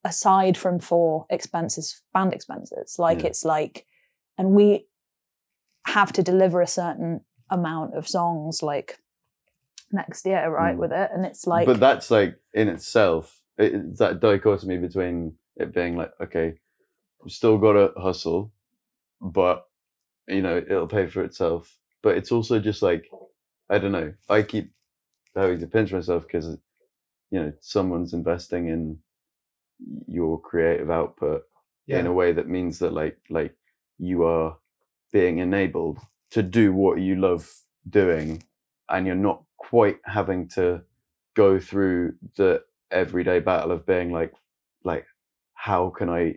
aside 0.04 0.56
from 0.56 0.78
for 0.80 1.26
expenses, 1.30 2.02
band 2.12 2.32
expenses. 2.32 2.96
Like 2.98 3.20
Yeah. 3.20 3.26
it's 3.28 3.44
like, 3.44 3.86
and 4.38 4.50
we 4.52 4.88
have 5.86 6.12
to 6.14 6.22
deliver 6.22 6.60
a 6.60 6.66
certain 6.66 7.20
amount 7.50 7.94
of 7.94 8.08
songs 8.08 8.62
like 8.62 8.98
next 9.92 10.26
year, 10.26 10.48
right? 10.50 10.74
Mm. 10.76 10.78
With 10.78 10.92
it, 10.92 11.10
and 11.12 11.24
it's 11.24 11.46
like, 11.46 11.66
but 11.66 11.78
that's 11.80 12.10
like 12.10 12.36
in 12.52 12.68
itself, 12.68 13.35
it, 13.35 13.35
it's 13.58 13.98
that 13.98 14.20
dichotomy 14.20 14.78
between 14.78 15.34
it 15.56 15.74
being 15.74 15.96
like, 15.96 16.12
okay, 16.20 16.54
still 17.28 17.58
got 17.58 17.72
to 17.74 17.92
hustle, 18.00 18.52
but 19.20 19.64
you 20.28 20.42
know, 20.42 20.58
it'll 20.58 20.86
pay 20.88 21.06
for 21.06 21.24
itself. 21.24 21.78
But 22.02 22.16
it's 22.16 22.32
also 22.32 22.60
just 22.60 22.82
like, 22.82 23.10
I 23.70 23.78
don't 23.78 23.92
know. 23.92 24.14
I 24.28 24.42
keep 24.42 24.72
having 25.36 25.60
to 25.60 25.66
pinch 25.66 25.92
myself 25.92 26.24
because, 26.26 26.46
you 27.30 27.40
know, 27.40 27.52
someone's 27.60 28.14
investing 28.14 28.68
in 28.68 28.98
your 30.08 30.40
creative 30.40 30.90
output 30.90 31.44
Yeah. 31.86 32.00
in 32.00 32.06
a 32.06 32.12
way 32.12 32.32
that 32.32 32.48
means 32.48 32.78
that 32.80 32.92
like 32.92 33.18
like 33.30 33.54
you 33.98 34.24
are 34.24 34.58
being 35.12 35.38
enabled 35.38 35.98
to 36.30 36.42
do 36.42 36.72
what 36.72 37.00
you 37.00 37.16
love 37.16 37.48
doing 37.88 38.42
and 38.90 39.06
you're 39.06 39.16
not 39.16 39.42
quite 39.58 39.98
having 40.04 40.48
to 40.48 40.82
go 41.34 41.58
through 41.60 42.14
the 42.36 42.62
everyday 42.90 43.38
battle 43.40 43.72
of 43.72 43.84
being 43.86 44.10
like 44.12 44.32
like 44.84 45.06
how 45.54 45.90
can 45.90 46.08
i 46.08 46.34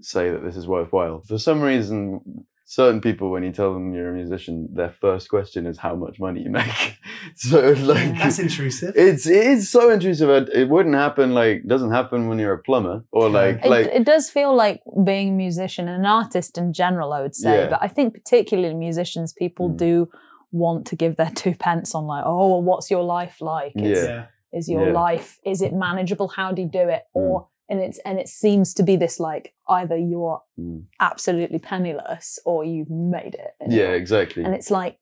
say 0.00 0.30
that 0.30 0.42
this 0.42 0.56
is 0.56 0.66
worthwhile 0.66 1.20
for 1.28 1.38
some 1.38 1.60
reason 1.62 2.20
certain 2.64 3.00
people 3.02 3.30
when 3.30 3.42
you 3.42 3.52
tell 3.52 3.72
them 3.74 3.92
you're 3.94 4.08
a 4.10 4.14
musician 4.14 4.66
their 4.72 4.88
first 4.90 5.28
question 5.28 5.66
is 5.66 5.76
how 5.78 5.94
much 5.94 6.18
money 6.18 6.40
you 6.42 6.50
make 6.50 6.96
so 7.36 7.72
like 7.72 8.16
That's 8.16 8.38
intrusive. 8.38 8.94
it's 8.96 9.26
it 9.26 9.46
is 9.46 9.70
so 9.70 9.90
intrusive 9.90 10.28
it, 10.30 10.48
it 10.48 10.68
wouldn't 10.70 10.94
happen 10.94 11.34
like 11.34 11.64
doesn't 11.66 11.92
happen 11.92 12.28
when 12.28 12.38
you're 12.38 12.54
a 12.54 12.58
plumber 12.62 13.04
or 13.12 13.28
like 13.28 13.60
it, 13.64 13.68
like 13.68 13.86
it 13.86 14.04
does 14.04 14.30
feel 14.30 14.54
like 14.56 14.80
being 15.04 15.28
a 15.28 15.32
musician 15.32 15.86
and 15.86 15.98
an 16.00 16.06
artist 16.06 16.56
in 16.56 16.72
general, 16.72 17.12
I 17.12 17.20
would 17.22 17.34
say. 17.34 17.64
Yeah. 17.64 17.68
But 17.70 17.80
I 17.82 17.88
think 17.88 18.14
particularly 18.14 18.74
musicians, 18.74 19.32
people 19.32 19.68
Mm. 19.70 19.76
do 19.76 20.08
want 20.50 20.86
to 20.86 20.96
give 20.96 21.16
their 21.16 21.30
two 21.34 21.54
pence 21.54 21.94
on 21.94 22.06
like, 22.06 22.24
oh, 22.26 22.48
well, 22.48 22.62
what's 22.62 22.90
your 22.90 23.02
life 23.04 23.40
like? 23.40 23.72
Is, 23.76 23.98
Yeah. 24.08 24.26
Is 24.52 24.68
your 24.68 24.86
Yeah. 24.88 24.92
life 24.92 25.38
is 25.44 25.62
it 25.62 25.72
manageable? 25.72 26.28
How 26.28 26.52
do 26.52 26.62
you 26.62 26.68
do 26.68 26.88
it? 26.88 27.02
Mm. 27.16 27.20
Or 27.22 27.48
and 27.68 27.80
it's 27.80 27.98
and 28.04 28.18
it 28.18 28.28
seems 28.28 28.74
to 28.74 28.82
be 28.82 28.96
this 28.96 29.18
like 29.20 29.54
either 29.68 29.96
you're 29.96 30.40
Mm. 30.58 30.84
absolutely 31.00 31.58
penniless 31.58 32.38
or 32.44 32.64
you've 32.64 32.90
made 32.90 33.34
it. 33.34 33.52
yeah 33.68 33.90
exactly 33.90 34.44
and 34.44 34.54
it's 34.54 34.70
like 34.70 34.98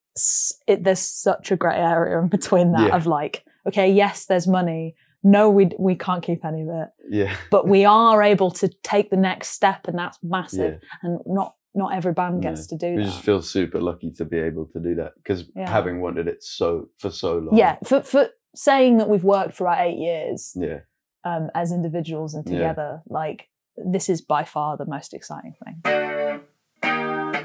it, 0.67 0.85
there's 0.85 1.01
such 1.01 1.51
a 1.51 1.57
grey 1.57 1.77
area 1.77 2.19
in 2.21 2.29
between 2.29 2.73
that 2.73 2.89
Yeah. 2.89 2.97
of 2.97 3.07
like, 3.07 3.45
okay, 3.67 3.91
yes, 3.91 4.27
there's 4.27 4.47
money. 4.47 4.95
No, 5.23 5.51
we 5.51 5.71
we 5.79 5.95
can't 5.97 6.23
keep 6.23 6.45
any 6.47 6.63
of 6.63 6.69
it 6.69 6.89
yeah 7.11 7.35
but 7.51 7.69
we 7.69 7.85
are 7.85 8.23
able 8.23 8.51
to 8.53 8.69
take 8.83 9.11
the 9.11 9.17
next 9.19 9.49
step 9.49 9.87
and 9.89 9.99
that's 9.99 10.19
massive 10.23 10.79
yeah 10.83 10.89
and 11.03 11.21
not 11.27 11.55
not 11.75 11.93
every 11.95 12.13
band 12.15 12.43
gets 12.43 12.67
to 12.69 12.77
do 12.77 12.91
we 12.93 12.97
that 12.97 13.05
just 13.05 13.21
feel 13.23 13.43
super 13.43 13.81
lucky 13.81 14.11
to 14.13 14.25
be 14.25 14.39
able 14.39 14.65
to 14.73 14.81
do 14.81 14.95
that 14.95 15.13
because 15.19 15.45
Yeah. 15.55 15.69
having 15.69 16.01
wanted 16.01 16.27
it 16.27 16.43
so 16.43 16.89
for 16.99 17.11
so 17.11 17.37
long 17.39 17.55
yeah 17.57 17.77
for, 17.85 18.01
for 18.03 18.31
saying 18.55 18.99
that 18.99 19.09
we've 19.09 19.25
worked 19.25 19.55
for 19.55 19.65
about 19.67 19.81
eight 19.87 19.99
years 19.99 20.53
yeah 20.57 20.81
um, 21.25 21.51
as 21.55 21.71
individuals 21.73 22.35
and 22.35 22.45
Yeah. 22.47 22.53
together 22.55 23.03
like 23.09 23.49
this 23.77 24.09
is 24.09 24.21
by 24.21 24.45
far 24.45 24.77
the 24.77 24.87
most 24.87 25.15
exciting 25.15 25.55
thing 25.65 25.77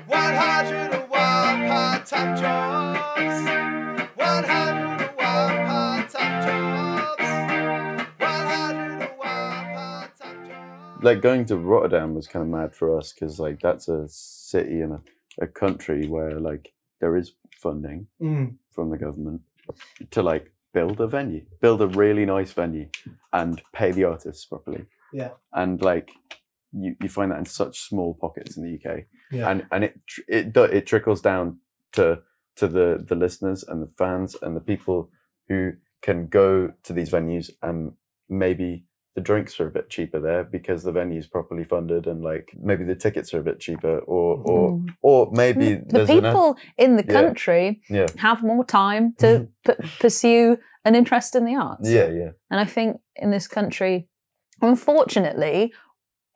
101 0.07 1.09
part-time 1.69 2.35
jobs. 2.37 3.45
101 4.15 5.15
part-time 5.67 6.35
jobs. 6.45 7.23
101 8.19 9.17
part-time 9.75 10.47
jobs. 10.47 11.03
like 11.03 11.21
going 11.21 11.45
to 11.45 11.57
Rotterdam 11.57 12.13
was 12.15 12.27
kind 12.27 12.43
of 12.43 12.49
mad 12.49 12.75
for 12.75 12.97
us 12.97 13.13
because 13.13 13.39
like 13.39 13.59
that's 13.61 13.87
a 13.87 14.07
city 14.09 14.81
and 14.81 14.93
a, 14.93 15.01
a 15.41 15.47
country 15.47 16.07
where 16.07 16.39
like 16.39 16.73
there 16.99 17.15
is 17.15 17.33
funding 17.57 18.07
Mm. 18.21 18.55
from 18.71 18.89
the 18.89 18.97
government 18.97 19.41
to 20.11 20.21
like 20.23 20.51
build 20.77 20.97
a 21.01 21.07
venue, 21.07 21.43
build 21.61 21.81
a 21.81 21.87
really 22.03 22.25
nice 22.35 22.51
venue, 22.61 22.87
and 23.39 23.61
pay 23.79 23.89
the 23.91 24.03
artists 24.13 24.45
properly. 24.45 24.85
Yeah. 25.13 25.31
and 25.53 25.81
like 25.81 26.07
you, 26.83 26.91
you 27.01 27.09
find 27.17 27.31
that 27.31 27.39
in 27.39 27.45
such 27.45 27.75
small 27.89 28.11
pockets 28.23 28.57
in 28.57 28.63
the 28.65 28.73
UK, 28.77 28.87
Yeah. 29.31 29.49
and 29.49 29.57
and 29.71 29.81
it 29.87 29.93
it 30.27 30.45
it 30.79 30.85
trickles 30.91 31.21
down 31.21 31.45
to 31.97 32.05
to 32.59 32.67
the 32.67 32.87
the 33.09 33.15
listeners 33.25 33.63
and 33.69 33.81
the 33.81 33.91
fans 34.01 34.35
and 34.41 34.55
the 34.55 34.65
people 34.73 35.09
who 35.49 35.59
can 36.07 36.27
go 36.27 36.49
to 36.83 36.91
these 36.93 37.11
venues 37.17 37.47
and 37.61 37.93
maybe 38.29 38.85
the 39.15 39.21
drinks 39.21 39.59
are 39.61 39.67
a 39.67 39.71
bit 39.71 39.89
cheaper 39.89 40.19
there 40.19 40.43
because 40.43 40.83
the 40.83 40.91
venue's 40.91 41.27
properly 41.27 41.63
funded 41.63 42.05
and 42.05 42.21
like 42.21 42.51
maybe 42.61 42.83
the 42.83 42.95
tickets 42.95 43.33
are 43.33 43.39
a 43.39 43.43
bit 43.43 43.59
cheaper 43.59 43.99
or 43.99 44.41
or 44.51 44.71
Mm. 44.71 44.89
or 45.01 45.31
maybe 45.31 45.75
the 45.75 45.83
there's 45.87 46.09
an 46.09 46.17
a- 46.17 46.21
people 46.29 46.57
in 46.77 46.95
the 46.97 47.05
Yeah. 47.07 47.13
country 47.21 47.81
yeah 47.89 48.07
have 48.17 48.43
more 48.43 48.65
time 48.65 49.13
to 49.19 49.47
p- 49.65 49.73
pursue 49.99 50.57
an 50.83 50.95
interest 50.95 51.35
in 51.35 51.45
the 51.45 51.55
arts. 51.55 51.89
yeah 51.89 52.09
yeah 52.09 52.31
And 52.51 52.59
I 52.59 52.65
think 52.65 52.97
in 53.15 53.31
this 53.31 53.47
country, 53.47 54.07
unfortunately, 54.61 55.73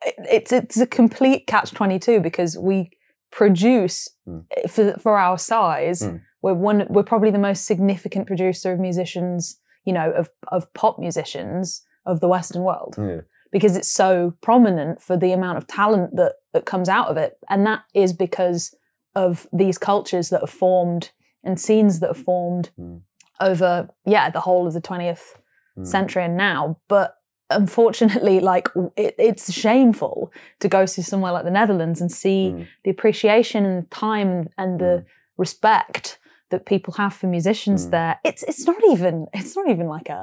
it- 0.06 0.14
it's 0.36 0.52
it's 0.52 0.78
a 0.78 0.86
complete 0.86 1.46
catch 1.46 1.72
twenty 1.72 1.98
two 1.98 2.20
because 2.20 2.58
we 2.58 2.90
produce 3.30 4.08
Mm. 4.26 4.44
for 4.68 4.84
for 4.98 5.18
our 5.18 5.38
size. 5.38 6.00
Mm. 6.02 6.20
We're 6.42 6.54
one. 6.54 6.86
We're 6.88 7.02
probably 7.12 7.30
the 7.30 7.38
most 7.50 7.66
significant 7.66 8.26
producer 8.26 8.72
of 8.72 8.78
musicians. 8.80 9.60
You 9.84 9.92
know, 9.94 10.10
of 10.20 10.30
of 10.56 10.72
pop 10.74 10.98
musicians 10.98 11.82
of 12.06 12.20
the 12.20 12.28
Western 12.28 12.62
world 12.62 12.94
yeah 12.98 13.20
because 13.52 13.74
it's 13.76 13.90
so 13.90 14.32
prominent 14.40 15.02
for 15.02 15.16
the 15.16 15.32
amount 15.32 15.58
of 15.58 15.66
talent 15.66 16.14
that 16.14 16.34
that 16.52 16.64
comes 16.66 16.88
out 16.88 17.08
of 17.08 17.16
it 17.16 17.36
and 17.48 17.66
that 17.66 17.82
is 17.94 18.12
because 18.12 18.74
of 19.16 19.48
these 19.52 19.76
cultures 19.76 20.30
that 20.30 20.40
are 20.40 20.46
formed 20.46 21.10
and 21.42 21.58
scenes 21.60 21.98
that 22.00 22.10
are 22.10 22.14
formed 22.30 22.70
Mm. 22.78 23.00
over 23.40 23.88
yeah 24.06 24.30
the 24.30 24.40
whole 24.40 24.66
of 24.66 24.72
the 24.74 24.80
20th 24.80 25.34
Mm. 25.76 25.86
century 25.86 26.24
and 26.24 26.36
now 26.36 26.76
but 26.88 27.16
unfortunately 27.50 28.40
like 28.40 28.68
it, 28.96 29.14
it's 29.18 29.52
shameful 29.52 30.32
to 30.60 30.68
go 30.68 30.86
to 30.86 31.02
somewhere 31.02 31.32
like 31.32 31.44
the 31.44 31.50
netherlands 31.60 32.00
and 32.00 32.10
see 32.12 32.52
Mm. 32.54 32.66
the 32.84 32.90
appreciation 32.90 33.64
and 33.66 33.76
the 33.84 33.88
time 33.90 34.48
and 34.56 34.78
the 34.80 35.04
respect 35.36 36.18
that 36.50 36.66
people 36.66 36.92
have 36.94 37.12
for 37.14 37.26
musicians 37.26 37.86
Mm. 37.86 37.90
there 37.90 38.14
it's 38.24 38.42
it's 38.50 38.64
not 38.66 38.80
even 38.94 39.26
it's 39.38 39.54
not 39.56 39.68
even 39.68 39.86
like 39.96 40.08
a, 40.08 40.22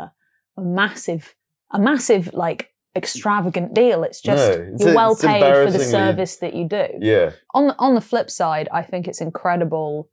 a 0.58 0.62
massive 0.62 1.36
a 1.72 1.80
massive 1.80 2.34
like 2.34 2.72
extravagant 2.96 3.74
deal. 3.74 4.04
It's 4.04 4.22
just 4.22 4.44
No, 4.44 4.54
it's- 4.54 4.82
you're 4.82 4.96
well 4.96 5.16
paid 5.16 5.42
for 5.66 5.72
the 5.72 5.84
service 5.84 6.38
that 6.38 6.54
you 6.54 6.68
do. 6.68 6.88
Yeah. 7.00 7.32
On 7.54 7.68
the, 7.68 7.76
on 7.78 7.96
the 7.96 8.02
flip 8.02 8.30
side 8.30 8.68
i 8.72 8.82
think 8.82 9.08
it's 9.08 9.22
incredible 9.22 10.10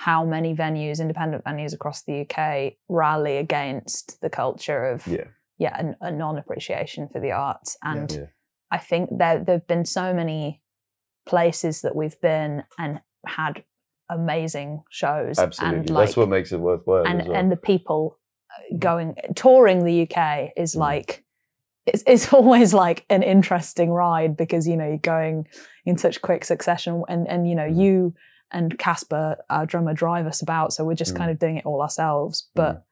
how 0.00 0.24
many 0.24 0.54
venues 0.54 0.98
independent 0.98 1.44
venues 1.44 1.74
across 1.74 2.02
the 2.04 2.22
uk 2.22 2.72
rally 2.88 3.36
against 3.36 4.18
the 4.22 4.30
culture 4.30 4.86
of 4.86 5.06
yeah. 5.06 5.24
yeah 5.58 5.92
a, 6.00 6.06
a 6.06 6.10
non-appreciation 6.10 7.06
for 7.12 7.20
the 7.20 7.32
arts. 7.32 7.76
And 7.82 8.10
yeah. 8.10 8.26
I 8.70 8.78
think 8.78 9.10
there 9.18 9.44
there've 9.44 9.66
been 9.66 9.84
so 9.84 10.14
many 10.14 10.62
places 11.26 11.82
that 11.82 11.94
we've 11.94 12.18
been 12.20 12.64
and 12.78 13.00
had 13.26 13.62
amazing 14.08 14.82
shows 14.90 15.38
absolutely. 15.38 15.78
And 15.80 15.90
like 15.90 16.06
that's 16.06 16.16
what 16.16 16.30
makes 16.30 16.52
it 16.52 16.60
worthwhile 16.60 17.06
and 17.06 17.28
well. 17.28 17.36
and 17.36 17.52
the 17.52 17.56
people 17.56 18.18
going 18.78 19.14
touring 19.34 19.84
the 19.84 20.02
UK 20.02 20.50
is 20.56 20.74
Mm. 20.74 20.80
like 20.80 21.24
it's, 21.86 22.02
it's 22.06 22.32
always 22.38 22.72
like 22.74 23.04
an 23.10 23.22
interesting 23.22 23.90
ride 23.90 24.36
because 24.36 24.66
you 24.68 24.76
know 24.76 24.86
you're 24.86 24.98
going 24.98 25.46
in 25.86 25.96
such 25.98 26.20
quick 26.22 26.44
succession 26.44 27.02
and 27.08 27.26
and 27.28 27.48
you 27.48 27.54
know 27.54 27.68
Mm. 27.68 27.76
you 27.82 28.14
and 28.52 28.78
Casper 28.78 29.36
our 29.48 29.64
drummer 29.66 29.94
drive 29.94 30.26
us 30.26 30.42
about 30.42 30.72
so 30.72 30.84
we're 30.84 30.94
just 30.94 31.14
Mm. 31.14 31.18
kind 31.18 31.30
of 31.30 31.38
doing 31.38 31.56
it 31.56 31.66
all 31.66 31.80
ourselves 31.82 32.48
but 32.54 32.84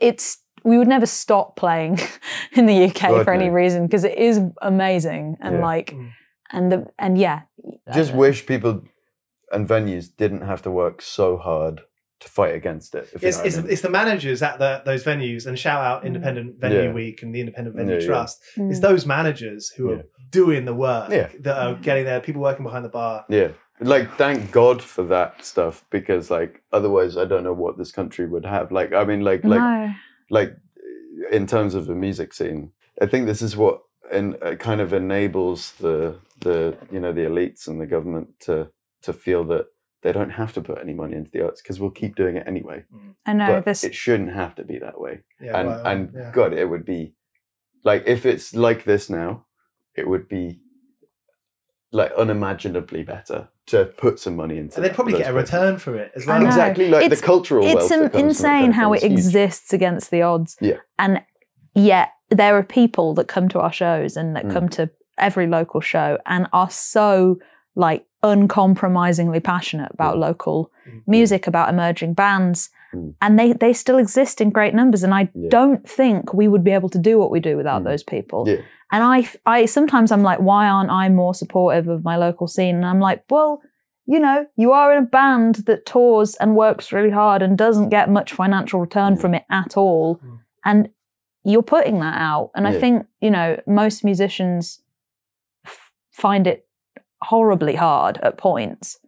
it's 0.00 0.38
we 0.64 0.76
would 0.78 0.88
never 0.88 1.06
stop 1.06 1.56
playing 1.56 1.98
in 2.52 2.66
the 2.66 2.84
UK 2.84 3.00
God, 3.08 3.24
for 3.24 3.32
any 3.32 3.48
no. 3.48 3.52
reason 3.54 3.86
because 3.86 4.04
it 4.04 4.16
is 4.18 4.40
amazing 4.62 5.36
and 5.40 5.56
Yeah. 5.56 5.62
like 5.62 5.90
Mm. 5.94 6.10
and 6.52 6.72
the 6.72 6.86
and 6.98 7.18
yeah 7.18 7.40
just 7.94 8.14
wish 8.14 8.46
people 8.46 8.82
and 9.52 9.68
venues 9.68 10.06
didn't 10.16 10.42
have 10.42 10.62
to 10.62 10.70
work 10.70 11.02
so 11.02 11.36
hard 11.36 11.82
to 12.20 12.28
fight 12.28 12.54
against 12.54 12.94
it. 12.94 13.08
If 13.14 13.22
you 13.22 13.28
It's, 13.28 13.38
know 13.38 13.44
it's, 13.44 13.58
I 13.58 13.62
mean. 13.62 13.70
it's 13.72 13.82
the 13.82 13.90
managers 13.90 14.42
at 14.42 14.58
the, 14.58 14.82
those 14.84 15.04
venues 15.04 15.46
and 15.46 15.58
shout 15.58 15.82
out 15.84 16.02
Mm. 16.02 16.06
Independent 16.06 16.60
Venue 16.60 16.82
Yeah. 16.84 16.92
Week 16.92 17.22
and 17.22 17.34
the 17.34 17.40
Independent 17.40 17.76
Venue 17.76 17.94
Yeah, 17.94 18.00
yeah. 18.00 18.06
Trust. 18.06 18.42
mm. 18.56 18.70
It's 18.70 18.80
those 18.80 19.06
managers 19.06 19.70
who 19.70 19.90
Yeah. 19.90 19.96
are 19.96 20.04
doing 20.30 20.64
the 20.66 20.74
work 20.74 21.10
Yeah. 21.10 21.28
that 21.40 21.56
are 21.56 21.74
getting 21.74 22.04
there, 22.04 22.20
people 22.20 22.42
working 22.42 22.64
behind 22.64 22.84
the 22.84 22.88
bar. 22.90 23.24
yeah, 23.28 23.48
like 23.80 24.14
thank 24.16 24.52
God 24.52 24.82
for 24.82 25.02
that 25.04 25.44
stuff 25.44 25.84
because 25.90 26.30
like 26.30 26.62
otherwise 26.72 27.16
I 27.16 27.24
don't 27.24 27.44
know 27.44 27.54
what 27.54 27.78
this 27.78 27.90
country 27.92 28.26
would 28.26 28.44
have. 28.44 28.70
Like 28.70 28.92
I 28.92 29.04
mean, 29.04 29.20
like 29.22 29.42
like 29.44 29.60
no. 29.60 29.94
like 30.30 30.56
in 31.32 31.46
terms 31.46 31.74
of 31.74 31.86
the 31.86 31.94
music 31.94 32.32
scene, 32.34 32.72
I 33.00 33.06
think 33.06 33.26
this 33.26 33.40
is 33.42 33.56
what 33.56 33.80
and 34.12 34.36
uh, 34.42 34.56
kind 34.56 34.80
of 34.80 34.92
enables 34.92 35.72
the 35.80 36.16
the 36.40 36.76
you 36.92 37.00
know 37.00 37.12
the 37.12 37.22
elites 37.22 37.66
and 37.68 37.80
the 37.80 37.86
government 37.86 38.28
to 38.40 38.70
to 39.02 39.12
feel 39.14 39.44
that 39.44 39.66
they 40.02 40.12
don't 40.12 40.30
have 40.30 40.52
to 40.54 40.60
put 40.62 40.78
any 40.78 40.94
money 40.94 41.14
into 41.16 41.30
the 41.30 41.44
arts 41.44 41.60
because 41.62 41.78
we'll 41.80 41.90
keep 41.90 42.16
doing 42.16 42.36
it 42.36 42.44
anyway. 42.46 42.84
I 43.26 43.32
know 43.34 43.54
but 43.56 43.64
this 43.66 43.84
it 43.84 43.94
shouldn't 43.94 44.32
have 44.32 44.54
to 44.56 44.64
be 44.64 44.78
that 44.78 45.00
way. 45.00 45.20
Yeah, 45.40 45.58
and 45.58 45.68
well, 45.68 45.86
and 45.86 46.10
yeah. 46.14 46.30
God, 46.32 46.52
it 46.54 46.64
would 46.66 46.84
be 46.84 47.14
like 47.84 48.04
if 48.06 48.24
it's 48.26 48.54
like 48.54 48.84
this 48.84 49.10
now, 49.10 49.44
it 49.94 50.08
would 50.08 50.28
be 50.28 50.60
like 51.92 52.12
unimaginably 52.12 53.02
better 53.02 53.48
to 53.66 53.84
put 53.84 54.18
some 54.20 54.36
money 54.36 54.58
into. 54.58 54.76
and 54.76 54.84
they 54.84 54.88
that- 54.88 54.94
probably 54.94 55.12
get 55.14 55.28
a 55.28 55.32
places. 55.32 55.52
return 55.52 55.78
for 55.78 55.96
it 55.96 56.12
as 56.14 56.28
I 56.28 56.38
well. 56.38 56.46
Exactly, 56.46 56.88
like 56.88 57.04
It's- 57.04 57.20
the 57.20 57.26
cultural 57.26 57.64
wealth. 57.64 57.78
it's 57.80 57.88
that 57.88 57.94
im- 58.02 58.10
comes 58.10 58.14
it 58.14 58.26
insane 58.26 58.72
how 58.72 58.92
thing 58.92 58.94
it 58.94 58.96
is 58.98 59.02
huge. 59.10 59.18
exists 59.18 59.72
against 59.72 60.10
the 60.10 60.22
odds. 60.22 60.56
Yeah. 60.60 60.76
And 60.98 61.22
yet 61.74 62.10
there 62.30 62.56
are 62.56 62.62
people 62.62 63.14
that 63.14 63.26
come 63.28 63.48
to 63.50 63.60
our 63.60 63.72
shows 63.72 64.16
and 64.16 64.36
that 64.36 64.44
Mm. 64.46 64.52
come 64.52 64.68
to 64.70 64.90
every 65.18 65.46
local 65.48 65.80
show 65.80 66.16
and 66.26 66.46
are 66.52 66.70
so 66.70 67.38
like 67.74 68.04
uncompromisingly 68.22 69.40
passionate 69.40 69.90
about 69.92 70.16
Mm. 70.16 70.20
local 70.20 70.70
Mm. 70.86 71.02
music, 71.06 71.46
about 71.46 71.68
emerging 71.68 72.14
bands. 72.14 72.70
Mm. 72.94 73.14
And 73.22 73.38
they, 73.38 73.52
they 73.52 73.72
still 73.72 73.98
exist 73.98 74.40
in 74.40 74.50
great 74.50 74.74
numbers. 74.74 75.02
And 75.02 75.14
I 75.14 75.30
Yeah. 75.34 75.48
don't 75.50 75.88
think 75.88 76.34
we 76.34 76.48
would 76.48 76.64
be 76.64 76.72
able 76.72 76.88
to 76.90 76.98
do 76.98 77.18
what 77.18 77.30
we 77.30 77.40
do 77.40 77.56
without 77.56 77.82
Mm. 77.82 77.84
those 77.84 78.02
people. 78.02 78.48
Yeah. 78.48 78.56
And 78.92 79.02
I, 79.04 79.28
I 79.46 79.66
sometimes 79.66 80.10
I'm 80.12 80.22
like, 80.22 80.40
why 80.40 80.68
aren't 80.68 80.90
I 80.90 81.08
more 81.08 81.34
supportive 81.34 81.88
of 81.88 82.04
my 82.04 82.16
local 82.16 82.46
scene? 82.48 82.74
And 82.76 82.84
I'm 82.84 83.00
like, 83.00 83.22
well, 83.30 83.62
you 84.06 84.18
know, 84.18 84.46
you 84.56 84.72
are 84.72 84.92
in 84.92 85.04
a 85.04 85.06
band 85.06 85.54
that 85.66 85.86
tours 85.86 86.34
and 86.36 86.56
works 86.56 86.92
really 86.92 87.10
hard 87.10 87.42
and 87.42 87.56
doesn't 87.56 87.90
get 87.90 88.10
much 88.10 88.32
financial 88.32 88.80
return 88.80 89.14
Yeah. 89.14 89.20
from 89.20 89.34
it 89.34 89.44
at 89.50 89.76
all. 89.76 90.16
Mm. 90.16 90.38
And 90.64 90.88
you're 91.44 91.62
putting 91.62 92.00
that 92.00 92.20
out. 92.20 92.50
And 92.56 92.66
I 92.66 92.78
think, 92.78 93.06
you 93.20 93.30
know, 93.30 93.58
most 93.66 94.04
musicians 94.04 94.82
f- 95.64 95.92
find 96.10 96.46
it 96.46 96.66
horribly 97.22 97.74
hard 97.74 98.18
at 98.22 98.38
points. 98.38 98.98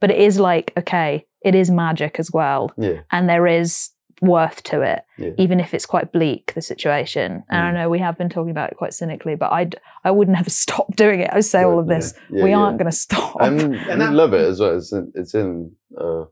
But 0.00 0.10
it 0.10 0.18
is 0.18 0.38
like, 0.38 0.72
okay, 0.76 1.26
it 1.44 1.54
is 1.54 1.70
magic 1.70 2.16
as 2.18 2.30
well. 2.32 2.70
Yeah, 2.76 3.00
And 3.10 3.28
there 3.28 3.46
is 3.46 3.90
worth 4.20 4.62
to 4.62 4.82
it, 4.82 5.04
Yeah. 5.18 5.30
even 5.38 5.58
if 5.58 5.74
it's 5.74 5.86
quite 5.86 6.12
bleak, 6.12 6.52
the 6.54 6.62
situation. 6.62 7.42
And 7.50 7.66
I 7.66 7.70
Mm. 7.70 7.74
know 7.74 7.90
we 7.90 7.98
have 7.98 8.16
been 8.16 8.28
talking 8.28 8.50
about 8.52 8.70
it 8.70 8.76
quite 8.76 8.94
cynically, 8.94 9.34
but 9.34 9.50
I'd, 9.52 9.76
I 10.04 10.10
would 10.12 10.28
never 10.28 10.50
stop 10.64 10.94
doing 10.96 11.20
it. 11.20 11.30
I 11.32 11.40
say 11.40 11.62
all 11.64 11.78
of 11.80 11.88
this. 11.88 12.14
yeah, 12.30 12.44
we 12.44 12.50
yeah. 12.50 12.58
aren't 12.58 12.78
going 12.78 12.90
to 12.90 12.96
stop. 12.96 13.36
and, 13.40 13.60
And 13.60 13.72
we 13.72 13.78
that- 14.06 14.12
love 14.12 14.32
it 14.34 14.42
as 14.42 14.60
well. 14.60 14.76
It's 14.76 14.92
in, 14.92 15.12
it's 15.14 15.34
in 15.34 15.72
uh, 15.98 16.24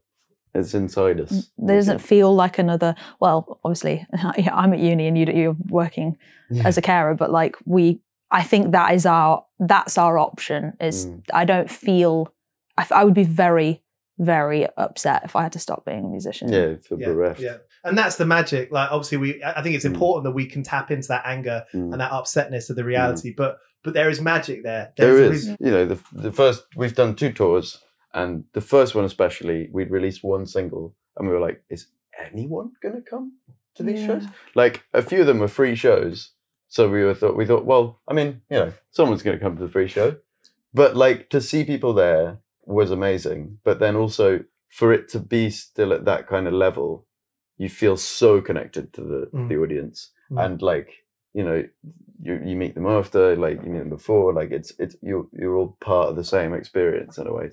it's 0.53 0.75
inside 0.75 1.21
us. 1.21 1.49
there 1.59 1.77
doesn't 1.77 2.01
feel 2.01 2.35
like 2.35 2.59
another. 2.59 2.97
Well, 3.21 3.61
obviously, 3.65 4.05
I'm 4.53 4.73
at 4.73 4.81
uni 4.81 5.07
and 5.07 5.17
you, 5.17 5.27
you're 5.33 5.57
working 5.69 6.17
Yeah. 6.51 6.67
as 6.67 6.77
a 6.77 6.83
carer, 6.83 7.15
but 7.15 7.31
like 7.31 7.57
we, 7.67 8.01
I 8.31 8.43
think 8.43 8.73
that 8.73 8.95
is 8.95 9.07
our 9.07 9.45
that's 9.59 9.99
our 9.99 10.19
option. 10.19 10.75
Is 10.81 11.07
Mm. 11.07 11.23
I 11.33 11.45
don't 11.45 11.71
feel. 11.71 12.33
I 12.91 13.05
would 13.05 13.13
be 13.15 13.25
very, 13.25 13.83
very 14.19 14.67
upset 14.79 15.23
if 15.25 15.37
I 15.37 15.43
had 15.43 15.53
to 15.53 15.59
stop 15.59 15.85
being 15.85 16.05
a 16.05 16.09
musician. 16.09 16.51
Yeah, 16.53 16.77
for 16.77 16.97
Yeah, 16.99 17.09
bereft. 17.09 17.41
yeah. 17.41 17.57
And 17.85 17.97
that's 17.99 18.17
the 18.17 18.25
magic. 18.27 18.71
Like 18.73 18.91
obviously 18.91 19.19
we 19.19 19.43
I 19.43 19.59
I 19.59 19.63
think 19.63 19.75
it's 19.75 19.85
Mm. 19.85 19.95
important 19.95 20.25
that 20.25 20.33
we 20.41 20.47
can 20.47 20.63
tap 20.63 20.91
into 20.91 21.09
that 21.09 21.23
anger 21.27 21.65
Mm. 21.75 21.93
and 21.93 22.01
that 22.01 22.13
upsetness 22.13 22.71
of 22.71 22.77
the 22.77 22.85
reality. 22.85 23.35
But 23.37 23.59
but 23.85 23.93
there 23.95 24.09
is 24.11 24.21
magic 24.21 24.63
there. 24.63 24.93
There 24.97 25.15
There's- 25.17 25.37
is, 25.45 25.57
you 25.61 25.71
know, 25.71 25.85
the 25.87 25.99
the 26.13 26.33
first 26.33 26.65
we've 26.77 26.95
done 26.95 27.15
two 27.15 27.33
tours, 27.33 27.83
and 28.15 28.45
the 28.53 28.61
first 28.61 28.95
one 28.95 29.05
especially, 29.05 29.69
we'd 29.73 29.91
released 29.91 30.23
one 30.25 30.47
single, 30.47 30.95
and 31.17 31.27
we 31.29 31.35
were 31.35 31.41
like, 31.47 31.63
"Is 31.69 31.87
anyone 32.19 32.73
going 32.83 32.95
to 32.97 33.03
come 33.03 33.33
to 33.77 33.83
these 33.83 34.01
Yeah. 34.01 34.07
shows?" 34.07 34.25
Like 34.55 34.85
a 34.93 35.03
few 35.03 35.21
of 35.23 35.27
them 35.27 35.39
were 35.39 35.49
free 35.49 35.75
shows, 35.75 36.33
so 36.71 36.89
we 36.89 37.03
were 37.05 37.15
thought 37.15 37.37
we 37.37 37.45
thought, 37.47 37.67
well, 37.67 37.99
I 38.09 38.15
mean, 38.15 38.43
you 38.49 38.59
know, 38.59 38.73
someone's 38.93 39.23
going 39.25 39.37
to 39.39 39.43
come 39.45 39.57
to 39.57 39.63
the 39.67 39.73
free 39.77 39.89
show, 39.89 40.17
but 40.73 40.97
like 40.97 41.29
to 41.31 41.41
see 41.41 41.65
people 41.65 41.93
there 41.93 42.39
was 42.65 42.91
amazing. 42.93 43.59
But 43.65 43.81
then 43.81 43.97
also 43.97 44.45
for 44.69 44.93
it 44.93 45.09
to 45.09 45.19
be 45.19 45.51
still 45.51 45.93
at 45.93 46.05
that 46.05 46.29
kind 46.29 46.47
of 46.47 46.53
level, 46.55 47.07
you 47.59 47.69
feel 47.69 47.97
so 47.97 48.41
connected 48.41 48.93
to 48.95 49.01
the 49.03 49.21
Mm. 49.35 49.49
the 49.49 49.57
audience, 49.57 50.13
Mm. 50.31 50.45
and 50.45 50.63
like 50.63 50.89
you 51.35 51.45
know, 51.45 51.65
you 52.23 52.35
you 52.45 52.57
meet 52.57 52.75
them 52.75 52.87
after, 52.87 53.37
like 53.37 53.59
you 53.65 53.71
meet 53.71 53.81
them 53.81 53.91
before, 53.91 54.33
like 54.33 54.53
it's 54.53 54.73
it's 54.79 54.97
you're 55.03 55.27
you're 55.33 55.57
all 55.57 55.77
part 55.81 56.09
of 56.11 56.17
the 56.17 56.25
same 56.25 56.55
experience 56.55 57.19
in 57.19 57.27
a 57.27 57.33
way. 57.39 57.51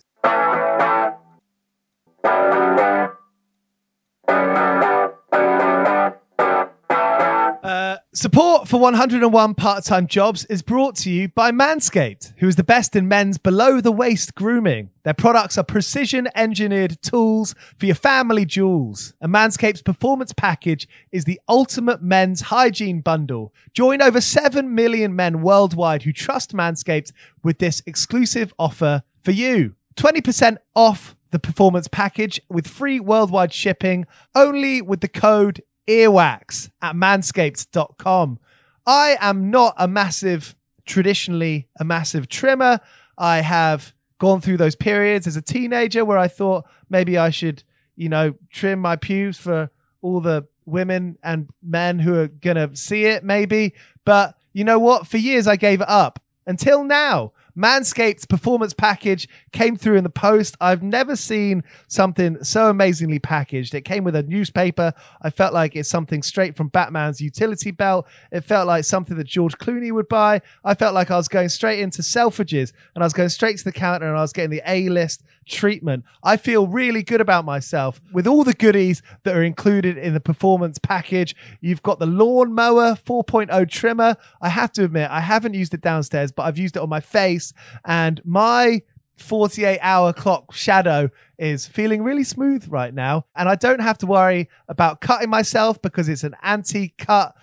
Support 8.17 8.67
for 8.67 8.79
101 8.79 9.53
part 9.53 9.83
time 9.83 10.07
jobs 10.07 10.43
is 10.45 10.63
brought 10.63 10.95
to 10.95 11.07
you 11.07 11.29
by 11.29 11.51
Manscaped, 11.51 12.33
who 12.37 12.47
is 12.47 12.55
the 12.55 12.63
best 12.63 12.95
in 12.95 13.07
men's 13.07 13.37
below 13.37 13.79
the 13.79 13.91
waist 13.91 14.33
grooming. 14.33 14.89
Their 15.03 15.13
products 15.13 15.55
are 15.55 15.63
precision 15.63 16.27
engineered 16.33 16.99
tools 17.03 17.53
for 17.77 17.85
your 17.85 17.93
family 17.93 18.43
jewels. 18.43 19.13
And 19.21 19.31
Manscaped's 19.31 19.83
performance 19.83 20.33
package 20.33 20.87
is 21.11 21.25
the 21.25 21.39
ultimate 21.47 22.01
men's 22.01 22.41
hygiene 22.41 23.01
bundle. 23.01 23.53
Join 23.71 24.01
over 24.01 24.19
7 24.19 24.73
million 24.73 25.15
men 25.15 25.43
worldwide 25.43 26.01
who 26.01 26.11
trust 26.11 26.55
Manscaped 26.55 27.11
with 27.43 27.59
this 27.59 27.83
exclusive 27.85 28.51
offer 28.57 29.03
for 29.21 29.31
you 29.31 29.75
20% 29.95 30.57
off 30.73 31.15
the 31.29 31.39
performance 31.39 31.87
package 31.87 32.41
with 32.49 32.67
free 32.67 32.99
worldwide 32.99 33.53
shipping 33.53 34.07
only 34.33 34.81
with 34.81 35.01
the 35.01 35.07
code 35.07 35.61
earwax 35.87 36.69
at 36.81 36.95
manscaped.com. 36.95 38.39
I 38.85 39.17
am 39.19 39.49
not 39.49 39.73
a 39.77 39.87
massive, 39.87 40.55
traditionally 40.85 41.67
a 41.79 41.83
massive 41.83 42.29
trimmer. 42.29 42.79
I 43.17 43.41
have 43.41 43.93
gone 44.19 44.41
through 44.41 44.57
those 44.57 44.75
periods 44.75 45.27
as 45.27 45.35
a 45.35 45.41
teenager 45.41 46.05
where 46.05 46.17
I 46.17 46.27
thought 46.27 46.65
maybe 46.89 47.17
I 47.17 47.29
should, 47.29 47.63
you 47.95 48.09
know, 48.09 48.35
trim 48.49 48.79
my 48.79 48.95
pubes 48.95 49.37
for 49.37 49.69
all 50.01 50.21
the 50.21 50.47
women 50.65 51.17
and 51.23 51.49
men 51.61 51.99
who 51.99 52.15
are 52.15 52.27
going 52.27 52.57
to 52.57 52.75
see 52.75 53.05
it, 53.05 53.23
maybe. 53.23 53.73
But 54.05 54.35
you 54.53 54.63
know 54.63 54.79
what? 54.79 55.07
For 55.07 55.17
years, 55.17 55.47
I 55.47 55.55
gave 55.55 55.81
it 55.81 55.89
up 55.89 56.19
until 56.45 56.83
now. 56.83 57.33
Manscaped's 57.57 58.25
performance 58.25 58.73
package 58.73 59.27
came 59.51 59.75
through 59.75 59.95
in 59.95 60.03
the 60.03 60.09
post. 60.09 60.55
I've 60.61 60.83
never 60.83 61.15
seen 61.15 61.63
something 61.87 62.43
so 62.43 62.69
amazingly 62.69 63.17
packaged. 63.17 63.73
It 63.73 63.81
came 63.81 64.03
with 64.03 64.15
a 64.15 64.21
newspaper. 64.21 64.93
I 65.23 65.31
felt 65.31 65.53
like 65.53 65.75
it's 65.75 65.89
something 65.89 66.21
straight 66.21 66.55
from 66.55 66.67
Batman's 66.67 67.19
utility 67.19 67.71
belt. 67.71 68.07
It 68.31 68.41
felt 68.41 68.67
like 68.67 68.83
something 68.83 69.17
that 69.17 69.27
George 69.27 69.57
Clooney 69.57 69.91
would 69.91 70.07
buy. 70.07 70.41
I 70.63 70.75
felt 70.75 70.93
like 70.93 71.09
I 71.09 71.17
was 71.17 71.27
going 71.27 71.49
straight 71.49 71.79
into 71.79 72.03
Selfridges 72.03 72.73
and 72.93 73.03
I 73.03 73.05
was 73.05 73.13
going 73.13 73.29
straight 73.29 73.57
to 73.57 73.63
the 73.63 73.71
counter 73.71 74.07
and 74.07 74.17
I 74.17 74.21
was 74.21 74.33
getting 74.33 74.51
the 74.51 74.61
A 74.67 74.89
list 74.89 75.23
treatment. 75.47 76.03
I 76.23 76.37
feel 76.37 76.67
really 76.67 77.01
good 77.01 77.21
about 77.21 77.45
myself 77.45 77.99
with 78.11 78.27
all 78.27 78.43
the 78.43 78.53
goodies 78.53 79.01
that 79.23 79.35
are 79.35 79.43
included 79.43 79.97
in 79.97 80.13
the 80.13 80.19
performance 80.19 80.77
package. 80.77 81.35
You've 81.61 81.81
got 81.81 81.99
the 81.99 82.05
lawnmower 82.05 82.95
4.0 82.95 83.69
trimmer. 83.69 84.15
I 84.41 84.49
have 84.49 84.71
to 84.73 84.83
admit, 84.83 85.09
I 85.09 85.21
haven't 85.21 85.53
used 85.53 85.73
it 85.73 85.81
downstairs, 85.81 86.31
but 86.31 86.43
I've 86.43 86.57
used 86.57 86.75
it 86.75 86.81
on 86.81 86.89
my 86.89 86.99
face 86.99 87.46
and 87.85 88.21
my 88.25 88.81
48 89.17 89.79
hour 89.81 90.13
clock 90.13 90.53
shadow 90.53 91.09
is 91.37 91.65
feeling 91.65 92.03
really 92.03 92.23
smooth 92.23 92.67
right 92.69 92.93
now. 92.93 93.25
And 93.35 93.49
I 93.49 93.55
don't 93.55 93.81
have 93.81 93.97
to 93.99 94.05
worry 94.05 94.49
about 94.67 95.01
cutting 95.01 95.29
myself 95.29 95.81
because 95.81 96.07
it's 96.09 96.23
an 96.23 96.35
anti 96.43 96.89
cut 96.97 97.35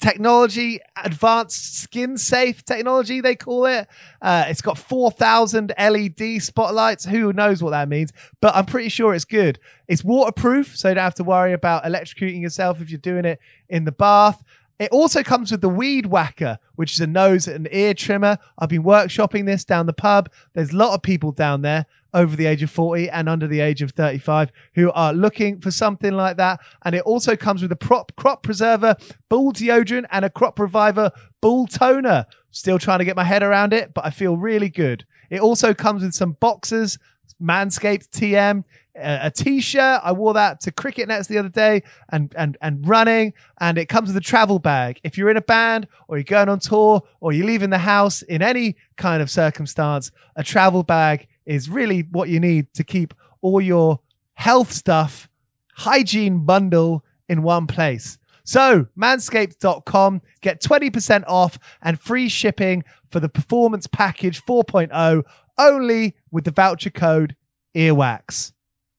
technology, 0.00 0.80
advanced 1.02 1.80
skin 1.80 2.16
safe 2.16 2.64
technology, 2.64 3.20
they 3.20 3.34
call 3.34 3.66
it. 3.66 3.88
Uh, 4.22 4.44
it's 4.46 4.60
got 4.60 4.78
4,000 4.78 5.72
LED 5.78 6.42
spotlights. 6.42 7.04
Who 7.04 7.32
knows 7.32 7.62
what 7.62 7.70
that 7.70 7.88
means? 7.88 8.12
But 8.40 8.54
I'm 8.54 8.66
pretty 8.66 8.90
sure 8.90 9.14
it's 9.14 9.24
good. 9.24 9.58
It's 9.88 10.04
waterproof, 10.04 10.76
so 10.76 10.88
you 10.88 10.94
don't 10.94 11.04
have 11.04 11.14
to 11.14 11.24
worry 11.24 11.52
about 11.52 11.84
electrocuting 11.84 12.40
yourself 12.40 12.80
if 12.80 12.90
you're 12.90 12.98
doing 12.98 13.24
it 13.24 13.40
in 13.68 13.84
the 13.84 13.92
bath. 13.92 14.42
It 14.78 14.92
also 14.92 15.24
comes 15.24 15.50
with 15.50 15.60
the 15.60 15.68
Weed 15.68 16.06
Whacker, 16.06 16.58
which 16.76 16.92
is 16.92 17.00
a 17.00 17.06
nose 17.06 17.48
and 17.48 17.68
ear 17.72 17.94
trimmer. 17.94 18.38
I've 18.58 18.68
been 18.68 18.84
workshopping 18.84 19.44
this 19.46 19.64
down 19.64 19.86
the 19.86 19.92
pub. 19.92 20.30
There's 20.54 20.70
a 20.72 20.76
lot 20.76 20.94
of 20.94 21.02
people 21.02 21.32
down 21.32 21.62
there 21.62 21.86
over 22.14 22.36
the 22.36 22.46
age 22.46 22.62
of 22.62 22.70
40 22.70 23.10
and 23.10 23.28
under 23.28 23.46
the 23.46 23.60
age 23.60 23.82
of 23.82 23.90
35 23.90 24.52
who 24.74 24.92
are 24.92 25.12
looking 25.12 25.60
for 25.60 25.70
something 25.70 26.12
like 26.12 26.36
that. 26.36 26.60
And 26.84 26.94
it 26.94 27.02
also 27.02 27.36
comes 27.36 27.60
with 27.60 27.72
a 27.72 27.76
prop 27.76 28.12
crop 28.16 28.42
preserver, 28.42 28.94
bull 29.28 29.52
deodorant, 29.52 30.06
and 30.10 30.24
a 30.24 30.30
crop 30.30 30.58
reviver 30.60 31.10
bull 31.40 31.66
toner. 31.66 32.26
Still 32.50 32.78
trying 32.78 33.00
to 33.00 33.04
get 33.04 33.16
my 33.16 33.24
head 33.24 33.42
around 33.42 33.72
it, 33.72 33.92
but 33.94 34.06
I 34.06 34.10
feel 34.10 34.36
really 34.36 34.70
good. 34.70 35.04
It 35.28 35.40
also 35.40 35.74
comes 35.74 36.02
with 36.02 36.14
some 36.14 36.32
boxes, 36.32 36.98
Manscaped 37.42 38.08
TM, 38.08 38.64
a 39.00 39.30
t-shirt. 39.30 40.00
I 40.02 40.12
wore 40.12 40.34
that 40.34 40.60
to 40.62 40.72
cricket 40.72 41.08
nets 41.08 41.28
the 41.28 41.38
other 41.38 41.48
day 41.48 41.82
and 42.10 42.32
and 42.36 42.56
and 42.60 42.86
running. 42.88 43.34
And 43.60 43.78
it 43.78 43.86
comes 43.86 44.08
with 44.08 44.16
a 44.16 44.20
travel 44.20 44.58
bag. 44.58 45.00
If 45.04 45.16
you're 45.16 45.30
in 45.30 45.36
a 45.36 45.42
band 45.42 45.88
or 46.08 46.16
you're 46.16 46.24
going 46.24 46.48
on 46.48 46.58
tour 46.58 47.02
or 47.20 47.32
you're 47.32 47.46
leaving 47.46 47.70
the 47.70 47.78
house 47.78 48.22
in 48.22 48.42
any 48.42 48.76
kind 48.96 49.22
of 49.22 49.30
circumstance, 49.30 50.10
a 50.36 50.42
travel 50.42 50.82
bag 50.82 51.28
is 51.46 51.70
really 51.70 52.00
what 52.10 52.28
you 52.28 52.40
need 52.40 52.72
to 52.74 52.84
keep 52.84 53.14
all 53.40 53.60
your 53.60 54.00
health 54.34 54.72
stuff, 54.72 55.28
hygiene 55.74 56.44
bundle 56.44 57.04
in 57.28 57.42
one 57.42 57.66
place. 57.66 58.18
So, 58.44 58.86
manscaped.com, 58.98 60.22
get 60.40 60.62
20% 60.62 61.24
off 61.26 61.58
and 61.82 62.00
free 62.00 62.30
shipping 62.30 62.82
for 63.10 63.20
the 63.20 63.28
Performance 63.28 63.86
Package 63.86 64.42
4.0 64.42 65.22
only 65.58 66.16
with 66.30 66.44
the 66.44 66.50
voucher 66.50 66.88
code 66.88 67.36
EARWAX. 67.74 68.52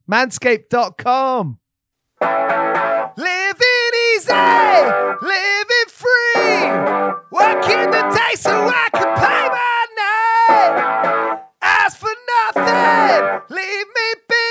Manscaped.com. 0.09 1.59
Living 3.17 3.91
easy, 4.15 4.33
living 5.21 5.89
free, 5.89 6.65
working 7.31 7.91
the 7.91 8.01
day 8.17 8.35
so 8.35 8.49
I 8.49 8.89
can 8.91 9.15
pay 9.15 9.49
my 9.53 9.85
night. 10.01 11.41
Ask 11.61 11.97
for 11.99 12.15
nothing, 12.55 13.41
leave 13.55 13.87
me 13.97 14.15
be. 14.27 14.45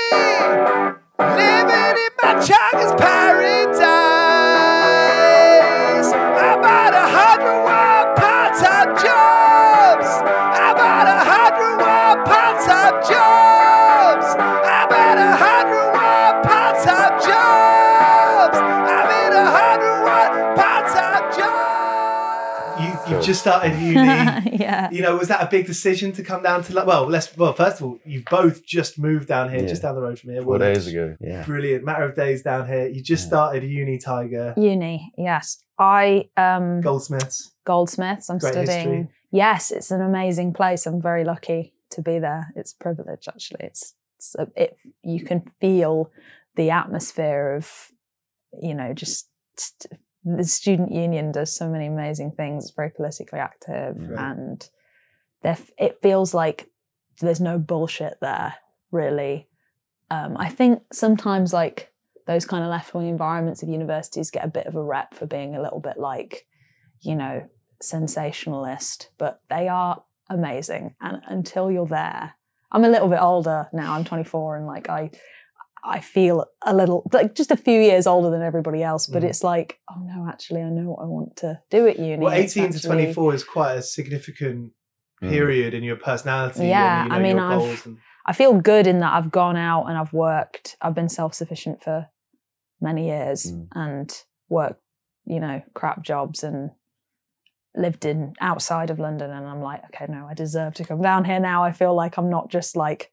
Living 1.19 1.97
in 2.05 2.11
my 2.23 2.33
chugger's 2.39 2.93
just 23.29 23.41
started 23.41 23.73
uni. 23.79 23.95
yeah. 24.65 24.89
You 24.91 25.01
know, 25.03 25.15
was 25.15 25.27
that 25.27 25.41
a 25.41 25.49
big 25.49 25.65
decision 25.67 26.11
to 26.13 26.23
come 26.23 26.41
down 26.43 26.63
to? 26.63 26.73
Lo- 26.73 26.85
Well, 26.85 27.05
let's. 27.05 27.27
Well, 27.37 27.53
first 27.53 27.77
of 27.79 27.83
all, 27.85 27.99
you've 28.05 28.25
both 28.25 28.65
just 28.65 28.97
moved 28.97 29.27
down 29.27 29.49
here, 29.51 29.61
Yeah. 29.61 29.67
just 29.67 29.81
down 29.83 29.95
the 29.95 30.01
road 30.01 30.17
from 30.19 30.31
here. 30.31 30.41
Four 30.41 30.51
Well, 30.57 30.59
days 30.73 30.87
ago. 30.87 31.15
Yeah. 31.21 31.45
Brilliant, 31.45 31.83
matter 31.85 32.03
of 32.09 32.15
days 32.15 32.41
down 32.43 32.67
here. 32.67 32.87
You 32.87 33.01
just 33.03 33.23
Yeah. 33.25 33.27
started 33.33 33.63
uni, 33.63 33.97
Tiger 33.97 34.53
Uni, 34.57 35.11
yes. 35.17 35.63
I 35.77 36.29
um 36.37 36.81
Goldsmiths. 36.81 37.37
Goldsmiths. 37.65 38.29
I'm 38.29 38.39
Great 38.39 38.53
studying. 38.53 38.75
history. 38.77 39.07
Yes, 39.31 39.71
it's 39.71 39.91
an 39.91 40.01
amazing 40.01 40.53
place. 40.53 40.85
I'm 40.87 41.01
very 41.01 41.23
lucky 41.23 41.73
to 41.91 42.01
be 42.01 42.17
there. 42.19 42.51
It's 42.55 42.73
a 42.73 42.83
privilege, 42.83 43.27
actually. 43.27 43.65
It's, 43.71 43.93
it's 44.17 44.35
a, 44.43 44.47
it. 44.55 44.77
You 45.03 45.23
can 45.23 45.39
feel 45.61 46.11
the 46.55 46.71
atmosphere 46.71 47.53
of, 47.59 47.65
you 48.59 48.73
know, 48.73 48.91
just, 48.93 49.29
just 49.55 49.87
the 50.37 50.43
student 50.43 50.91
union 50.91 51.31
does 51.31 51.55
so 51.55 51.69
many 51.69 51.87
amazing 51.87 52.31
things. 52.31 52.65
It's 52.65 52.73
very 52.75 52.89
politically 52.91 53.39
active, 53.39 54.09
Right. 54.09 54.31
and 54.31 54.69
it 55.77 56.01
feels 56.01 56.33
like 56.33 56.69
there's 57.21 57.41
no 57.41 57.57
bullshit 57.57 58.17
there. 58.21 58.55
Really, 58.91 59.47
um, 60.09 60.35
I 60.37 60.49
think 60.49 60.81
sometimes 60.91 61.53
like 61.53 61.93
those 62.25 62.45
kind 62.45 62.63
of 62.63 62.69
left 62.69 62.93
wing 62.93 63.07
environments 63.07 63.63
of 63.63 63.69
universities 63.69 64.31
get 64.31 64.43
a 64.45 64.49
bit 64.49 64.65
of 64.67 64.75
a 64.75 64.83
rep 64.83 65.13
for 65.13 65.25
being 65.25 65.55
a 65.55 65.61
little 65.61 65.79
bit 65.79 65.97
like, 65.97 66.45
you 67.01 67.15
know, 67.15 67.47
sensationalist, 67.81 69.09
but 69.17 69.41
they 69.49 69.67
are 69.67 70.03
amazing. 70.29 70.95
And 71.01 71.21
until 71.27 71.71
you're 71.71 71.87
there, 71.87 72.33
I'm 72.71 72.83
a 72.85 72.89
little 72.89 73.07
bit 73.09 73.21
older 73.21 73.67
now. 73.73 73.93
I'm 73.93 74.03
24, 74.03 74.57
and 74.57 74.67
like 74.67 74.89
I, 74.89 75.11
I 75.83 75.99
feel 76.01 76.45
a 76.65 76.75
little 76.75 77.09
like 77.13 77.35
just 77.35 77.51
a 77.51 77.57
few 77.57 77.79
years 77.79 78.05
older 78.07 78.29
than 78.29 78.41
everybody 78.41 78.83
else. 78.83 79.07
But 79.07 79.23
Mm. 79.23 79.27
it's 79.29 79.43
like, 79.43 79.79
oh 79.89 79.99
no, 80.01 80.27
actually, 80.27 80.61
I 80.61 80.69
know 80.69 80.89
what 80.91 81.01
I 81.03 81.05
want 81.05 81.35
to 81.37 81.61
do 81.69 81.87
at 81.87 81.97
uni. 81.99 82.23
Well, 82.23 82.33
It's 82.33 82.55
18 82.57 82.71
to 82.73 82.81
24 82.81 83.33
is 83.33 83.43
quite 83.43 83.73
a 83.75 83.81
significant 83.81 84.73
Mm. 85.21 85.29
period 85.29 85.73
in 85.73 85.83
your 85.83 85.97
personality. 85.97 86.67
Yeah, 86.67 87.03
and, 87.03 87.05
you 87.05 87.09
know, 87.09 87.15
I 87.15 87.19
mean, 87.21 87.35
your 87.37 87.45
I've- 87.45 87.65
goals 87.65 87.85
and- 87.85 87.97
I 88.25 88.33
feel 88.33 88.53
good 88.59 88.87
in 88.87 88.99
that 88.99 89.13
I've 89.13 89.31
gone 89.31 89.57
out 89.57 89.85
and 89.87 89.97
I've 89.97 90.13
worked. 90.13 90.77
I've 90.81 90.93
been 90.95 91.09
self 91.09 91.33
sufficient 91.33 91.83
for 91.83 92.07
many 92.79 93.07
years 93.07 93.51
Mm. 93.51 93.67
and 93.75 94.23
worked, 94.49 94.81
you 95.25 95.39
know, 95.39 95.61
crap 95.73 96.03
jobs 96.03 96.43
and 96.43 96.71
lived 97.75 98.05
in 98.05 98.33
outside 98.41 98.89
of 98.89 98.99
London. 98.99 99.29
And 99.31 99.45
I'm 99.45 99.61
like, 99.61 99.83
okay, 99.85 100.05
no, 100.11 100.25
I 100.27 100.33
deserve 100.33 100.73
to 100.75 100.85
come 100.85 101.01
down 101.01 101.25
here 101.25 101.39
now. 101.39 101.63
I 101.63 101.71
feel 101.71 101.93
like 101.93 102.17
I'm 102.17 102.29
not 102.29 102.49
just 102.49 102.75
like 102.75 103.11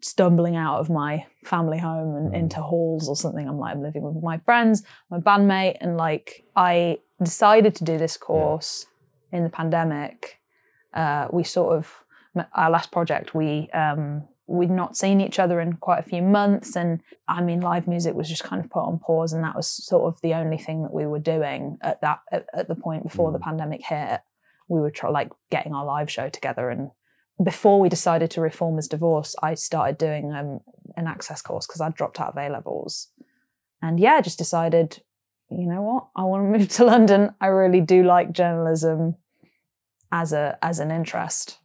stumbling 0.00 0.56
out 0.56 0.78
of 0.78 0.90
my 0.90 1.26
family 1.44 1.78
home 1.78 2.14
and 2.16 2.30
Mm. 2.32 2.36
into 2.36 2.60
halls 2.60 3.08
or 3.08 3.16
something. 3.16 3.48
I'm 3.48 3.58
like, 3.58 3.74
I'm 3.74 3.82
living 3.82 4.02
with 4.02 4.22
my 4.22 4.38
friends, 4.38 4.82
my 5.10 5.18
bandmate, 5.18 5.76
and 5.80 5.96
like 5.96 6.44
I 6.54 6.98
decided 7.22 7.74
to 7.76 7.84
do 7.84 7.98
this 7.98 8.16
course 8.16 8.86
in 9.32 9.42
the 9.44 9.50
pandemic. 9.50 10.40
Uh, 10.94 11.28
we 11.32 11.44
sort 11.44 11.76
of 11.76 12.04
our 12.54 12.70
last 12.70 12.90
project 12.92 13.34
we 13.34 13.70
um, 13.70 14.26
we'd 14.46 14.70
not 14.70 14.96
seen 14.96 15.20
each 15.20 15.38
other 15.38 15.60
in 15.60 15.72
quite 15.74 15.98
a 15.98 16.08
few 16.08 16.22
months, 16.22 16.76
and 16.76 17.00
I 17.26 17.40
mean, 17.42 17.60
live 17.60 17.88
music 17.88 18.14
was 18.14 18.28
just 18.28 18.44
kind 18.44 18.62
of 18.62 18.70
put 18.70 18.84
on 18.84 18.98
pause, 18.98 19.32
and 19.32 19.42
that 19.44 19.56
was 19.56 19.66
sort 19.68 20.04
of 20.04 20.20
the 20.20 20.34
only 20.34 20.58
thing 20.58 20.82
that 20.82 20.92
we 20.92 21.06
were 21.06 21.18
doing 21.18 21.78
at 21.80 22.00
that 22.02 22.20
at, 22.30 22.46
at 22.54 22.68
the 22.68 22.74
point 22.76 23.02
before 23.02 23.32
the 23.32 23.38
pandemic 23.38 23.84
hit. 23.84 24.20
We 24.68 24.80
were 24.80 24.90
try, 24.90 25.10
like 25.10 25.30
getting 25.50 25.74
our 25.74 25.84
live 25.84 26.10
show 26.10 26.28
together 26.28 26.70
and 26.70 26.90
before 27.42 27.80
we 27.80 27.88
decided 27.88 28.30
to 28.32 28.40
reform 28.40 28.76
his 28.76 28.88
divorce, 28.88 29.34
I 29.42 29.54
started 29.54 29.98
doing 29.98 30.32
um, 30.32 30.60
an 30.96 31.06
access 31.06 31.42
course 31.42 31.66
because 31.66 31.80
I 31.80 31.90
dropped 31.90 32.20
out 32.20 32.30
of 32.30 32.36
A 32.38 32.48
levels. 32.48 33.08
And 33.82 34.00
yeah, 34.00 34.14
I 34.14 34.20
just 34.22 34.38
decided, 34.38 35.02
you 35.50 35.66
know 35.66 35.82
what, 35.82 36.06
I 36.16 36.22
want 36.24 36.44
to 36.52 36.58
move 36.58 36.68
to 36.70 36.84
London. 36.84 37.34
I 37.40 37.46
really 37.48 37.80
do 37.80 38.02
like 38.02 38.32
journalism 38.32 39.16
as 40.12 40.32
a 40.32 40.56
as 40.62 40.78
an 40.78 40.90
interest. 40.90 41.58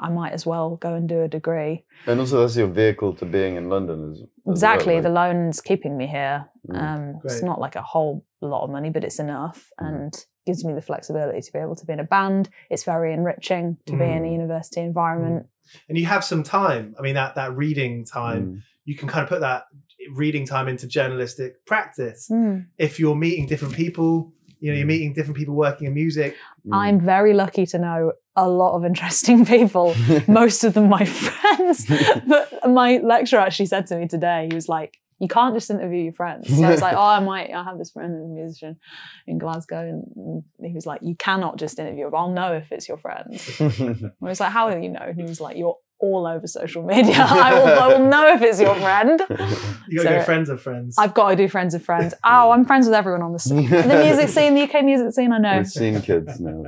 I 0.00 0.08
might 0.10 0.32
as 0.32 0.46
well 0.46 0.76
go 0.76 0.94
and 0.94 1.08
do 1.08 1.22
a 1.22 1.28
degree. 1.28 1.84
And 2.06 2.20
also, 2.20 2.40
that's 2.40 2.56
your 2.56 2.68
vehicle 2.68 3.14
to 3.14 3.24
being 3.24 3.56
in 3.56 3.68
London. 3.68 4.12
As, 4.12 4.20
as 4.20 4.26
Exactly, 4.46 4.94
well, 4.94 5.02
the 5.02 5.08
loan's 5.10 5.60
keeping 5.60 5.96
me 5.96 6.06
here. 6.06 6.48
Mm. 6.68 6.82
Um, 6.82 7.20
it's 7.24 7.42
not 7.42 7.60
like 7.60 7.74
a 7.74 7.82
whole 7.82 8.24
lot 8.40 8.62
of 8.62 8.70
money, 8.70 8.90
but 8.90 9.02
it's 9.04 9.18
enough 9.18 9.68
Mm. 9.80 9.88
and 9.88 10.26
gives 10.48 10.64
me 10.64 10.72
the 10.72 10.86
flexibility 10.90 11.40
to 11.46 11.52
be 11.52 11.58
able 11.66 11.76
to 11.76 11.86
be 11.88 11.92
in 11.92 12.00
a 12.00 12.04
band. 12.16 12.44
It's 12.70 12.84
very 12.94 13.10
enriching 13.18 13.66
to 13.86 13.92
be 14.02 14.04
in 14.16 14.22
a 14.24 14.28
Mm. 14.28 14.32
university 14.40 14.80
environment. 14.92 15.46
And 15.88 15.94
you 16.00 16.06
have 16.14 16.24
some 16.32 16.42
time. 16.42 16.84
I 16.98 17.02
mean, 17.04 17.14
that 17.20 17.34
that 17.40 17.50
reading 17.64 18.04
time, 18.20 18.42
Mm. 18.46 18.56
you 18.88 18.94
can 19.00 19.08
kind 19.12 19.22
of 19.24 19.28
put 19.28 19.40
that 19.48 19.62
reading 20.22 20.44
time 20.54 20.66
into 20.72 20.86
journalistic 20.98 21.50
practice. 21.66 22.20
Mm. 22.32 22.66
If 22.78 22.92
you're 23.00 23.14
meeting 23.26 23.44
different 23.52 23.74
people, 23.74 24.32
you 24.60 24.70
know, 24.70 24.76
you're 24.78 24.86
meeting 24.96 25.12
different 25.12 25.36
people 25.40 25.54
working 25.54 25.86
in 25.88 25.94
music. 26.04 26.30
Mm. 26.66 26.74
I'm 26.84 26.98
very 27.14 27.32
lucky 27.34 27.64
to 27.72 27.78
know 27.78 28.00
a 28.34 28.48
lot 28.62 28.72
of 28.76 28.84
interesting 28.90 29.44
people, 29.44 29.86
most 30.42 30.64
of 30.64 30.70
them 30.74 30.88
my 30.88 31.04
friends. 31.24 31.76
but 32.32 32.44
my 32.82 32.90
lecturer 33.14 33.40
actually 33.46 33.66
said 33.74 33.84
to 33.88 33.94
me 33.98 34.06
today, 34.16 34.48
he 34.50 34.54
was 34.60 34.68
like, 34.78 34.92
you 35.20 35.28
can't 35.28 35.54
just 35.54 35.70
interview 35.70 36.04
your 36.04 36.12
friends. 36.12 36.48
So 36.48 36.62
I 36.62 36.70
was 36.70 36.80
like, 36.82 36.94
oh, 36.96 37.00
I 37.02 37.20
might, 37.20 37.50
I 37.52 37.64
have 37.64 37.78
this 37.78 37.90
friend 37.90 38.12
who's 38.14 38.24
a 38.24 38.28
musician 38.28 38.76
in 39.26 39.38
Glasgow. 39.38 39.80
And 39.80 40.42
he 40.60 40.74
was 40.74 40.86
like, 40.86 41.00
you 41.02 41.14
cannot 41.16 41.58
just 41.58 41.78
interview 41.78 42.06
him. 42.06 42.14
I'll 42.14 42.30
know 42.30 42.52
if 42.54 42.70
it's 42.70 42.86
your 42.88 42.98
friend. 42.98 43.26
I 43.60 44.10
was 44.20 44.40
like, 44.40 44.52
how 44.52 44.68
will 44.70 44.78
you 44.82 44.90
know? 44.90 45.00
And 45.02 45.16
he 45.16 45.22
was 45.24 45.40
like, 45.40 45.56
you're 45.56 45.76
all 46.00 46.28
over 46.28 46.46
social 46.46 46.84
media. 46.84 47.16
I 47.18 47.52
will, 47.54 47.66
I 47.66 47.88
will 47.88 48.08
know 48.08 48.32
if 48.32 48.40
it's 48.42 48.60
your 48.60 48.76
friend. 48.76 49.20
You 49.88 49.96
got 49.98 50.02
to 50.04 50.08
So- 50.10 50.18
go 50.18 50.22
friends 50.22 50.48
of 50.48 50.62
friends. 50.62 50.94
I've 50.96 51.12
got 51.14 51.30
to 51.30 51.36
do 51.36 51.48
friends 51.48 51.74
of 51.74 51.82
friends. 51.82 52.14
Oh, 52.22 52.52
I'm 52.52 52.64
friends 52.64 52.86
with 52.86 52.94
everyone 52.94 53.22
on 53.22 53.32
the, 53.32 53.40
s- 53.40 53.48
the 53.48 54.00
music 54.04 54.28
scene, 54.28 54.54
the 54.54 54.62
UK 54.62 54.84
music 54.84 55.12
scene. 55.12 55.32
I 55.32 55.38
know. 55.38 55.56
We've 55.56 55.66
seen 55.66 56.00
kids 56.00 56.38
now. 56.38 56.62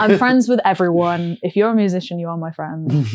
I'm 0.00 0.16
friends 0.16 0.48
with 0.48 0.60
everyone. 0.64 1.36
If 1.42 1.56
you're 1.56 1.68
a 1.68 1.74
musician, 1.74 2.18
you 2.18 2.28
are 2.28 2.38
my 2.38 2.52
friend. 2.52 3.06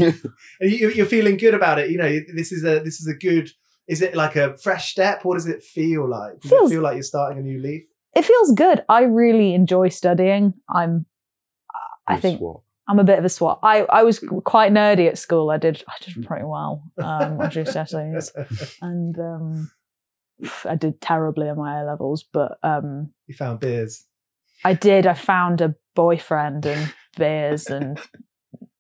You, 0.62 0.90
you're 0.92 1.06
feeling 1.08 1.38
good 1.38 1.56
about 1.56 1.80
it. 1.80 1.90
You 1.90 1.98
know, 1.98 2.20
this 2.36 2.52
is 2.52 2.64
a 2.64 2.80
this 2.82 3.00
is 3.00 3.08
a 3.08 3.16
good. 3.16 3.50
Is 3.88 4.02
it 4.02 4.16
like 4.16 4.36
a 4.36 4.58
fresh 4.58 4.92
step? 4.92 5.24
What 5.24 5.36
does 5.36 5.48
it 5.48 5.64
feel 5.64 6.08
like? 6.10 6.40
Does 6.42 6.52
Feels- 6.52 6.72
it 6.72 6.76
feel 6.76 6.84
like 6.84 6.96
you're 6.96 7.04
starting 7.04 7.38
a 7.40 7.42
new 7.42 7.60
leaf? 7.62 7.84
It 8.16 8.24
feels 8.26 8.52
good. 8.54 8.84
I 8.88 9.04
really 9.04 9.54
enjoy 9.54 9.90
studying. 9.90 10.54
I'm. 10.70 11.06
I 12.08 12.18
think 12.18 12.38
Swap. 12.40 12.64
I'm 12.88 13.00
a 13.00 13.04
bit 13.04 13.18
of 13.20 13.26
a 13.26 13.30
swot. 13.30 13.60
I, 13.64 13.82
I 13.90 14.04
was 14.04 14.20
quite 14.46 14.72
nerdy 14.72 15.08
at 15.08 15.18
school. 15.18 15.50
I 15.50 15.58
did 15.58 15.84
I 15.88 15.94
did 16.04 16.26
pretty 16.26 16.46
well 16.46 16.84
um, 16.98 17.40
on 17.42 17.50
GCSEs, 17.52 18.78
and 18.82 19.20
um, 19.20 19.72
I 20.64 20.76
did 20.76 21.02
terribly 21.02 21.48
in 21.50 21.58
my 21.58 21.82
A 21.82 21.84
levels. 21.84 22.24
But 22.24 22.58
um, 22.64 23.12
you 23.28 23.34
found 23.36 23.60
beers. 23.60 24.06
I 24.64 24.74
did. 24.74 25.06
I 25.08 25.14
found 25.16 25.60
a 25.62 25.76
boyfriend 25.96 26.66
and 26.66 26.94
beers, 27.18 27.68
and 27.68 28.00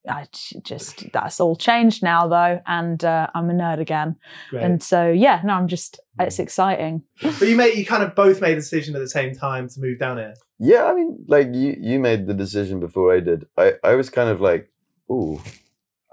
I 0.09 0.27
j- 0.31 0.59
just 0.63 1.11
that's 1.11 1.39
all 1.39 1.55
changed 1.55 2.03
now 2.03 2.27
though, 2.27 2.61
and 2.67 3.03
uh, 3.03 3.27
I'm 3.33 3.49
a 3.49 3.53
nerd 3.53 3.79
again. 3.79 4.15
Great. 4.49 4.63
And 4.63 4.81
so 4.83 5.09
yeah, 5.11 5.41
no, 5.43 5.53
I'm 5.53 5.67
just 5.67 5.99
it's 6.19 6.39
exciting. 6.39 7.03
but 7.21 7.41
you 7.47 7.55
made 7.55 7.75
you 7.77 7.85
kind 7.85 8.03
of 8.03 8.15
both 8.15 8.41
made 8.41 8.53
the 8.53 8.61
decision 8.61 8.95
at 8.95 8.99
the 8.99 9.09
same 9.09 9.33
time 9.35 9.67
to 9.69 9.79
move 9.79 9.99
down 9.99 10.17
here. 10.17 10.33
Yeah, 10.59 10.85
I 10.85 10.93
mean, 10.93 11.25
like 11.27 11.47
you, 11.53 11.75
you 11.79 11.99
made 11.99 12.27
the 12.27 12.33
decision 12.33 12.79
before 12.79 13.13
I 13.13 13.19
did. 13.19 13.45
I, 13.57 13.73
I 13.83 13.95
was 13.95 14.09
kind 14.09 14.29
of 14.29 14.39
like, 14.39 14.71
ooh, 15.11 15.41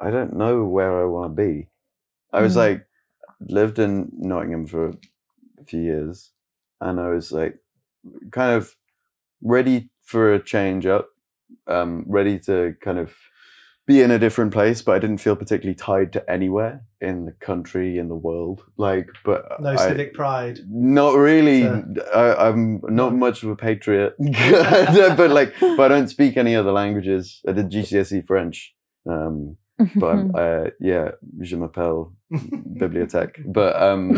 I 0.01 0.11
don't 0.11 0.35
know 0.37 0.65
where 0.65 1.01
I 1.01 1.05
want 1.05 1.37
to 1.37 1.43
be. 1.43 1.69
I 2.33 2.41
was 2.43 2.55
Mm. 2.55 2.57
like, 2.57 2.87
lived 3.41 3.79
in 3.79 4.11
Nottingham 4.19 4.67
for 4.67 4.89
a 5.61 5.65
few 5.65 5.81
years, 5.81 6.33
and 6.81 6.99
I 6.99 7.11
was 7.11 7.31
like, 7.31 7.59
kind 8.33 8.57
of 8.57 8.75
ready 9.43 9.91
for 10.03 10.33
a 10.33 10.43
change 10.43 10.87
up, 10.87 11.09
um, 11.69 12.05
ready 12.09 12.39
to 12.41 12.75
kind 12.81 12.99
of 12.99 13.15
be 13.87 14.01
in 14.01 14.11
a 14.13 14.19
different 14.19 14.53
place, 14.53 14.81
but 14.81 14.93
I 14.95 14.99
didn't 15.01 15.19
feel 15.19 15.35
particularly 15.35 15.75
tied 15.75 16.13
to 16.13 16.31
anywhere 16.31 16.85
in 17.01 17.25
the 17.27 17.33
country, 17.33 17.99
in 17.99 18.09
the 18.09 18.15
world. 18.15 18.63
Like, 18.77 19.09
but 19.25 19.45
No 19.61 19.71
I- 19.71 19.77
civic 19.89 20.15
pride. 20.15 20.61
not 20.69 21.17
really. 21.17 21.63
So- 21.63 21.85
I, 22.15 22.49
I'm 22.49 22.81
not 22.89 23.13
much 23.15 23.43
of 23.43 23.51
a 23.51 23.57
patriot, 23.57 24.15
but 25.17 25.31
like, 25.31 25.53
but 25.61 25.81
I 25.81 25.89
don't 25.89 26.09
speak 26.09 26.37
any 26.37 26.55
other 26.55 26.71
languages. 26.73 27.41
I 27.49 27.53
did 27.53 27.71
GCSE 27.71 28.19
E 28.19 28.23
French, 28.23 28.73
um, 29.11 29.57
but 29.97 30.19
uh, 30.39 30.71
yeah, 30.79 31.11
je 31.41 31.57
m'appelle 31.57 32.13
bibliothèque. 32.79 33.43
But 33.45 33.75
um, 33.83 34.17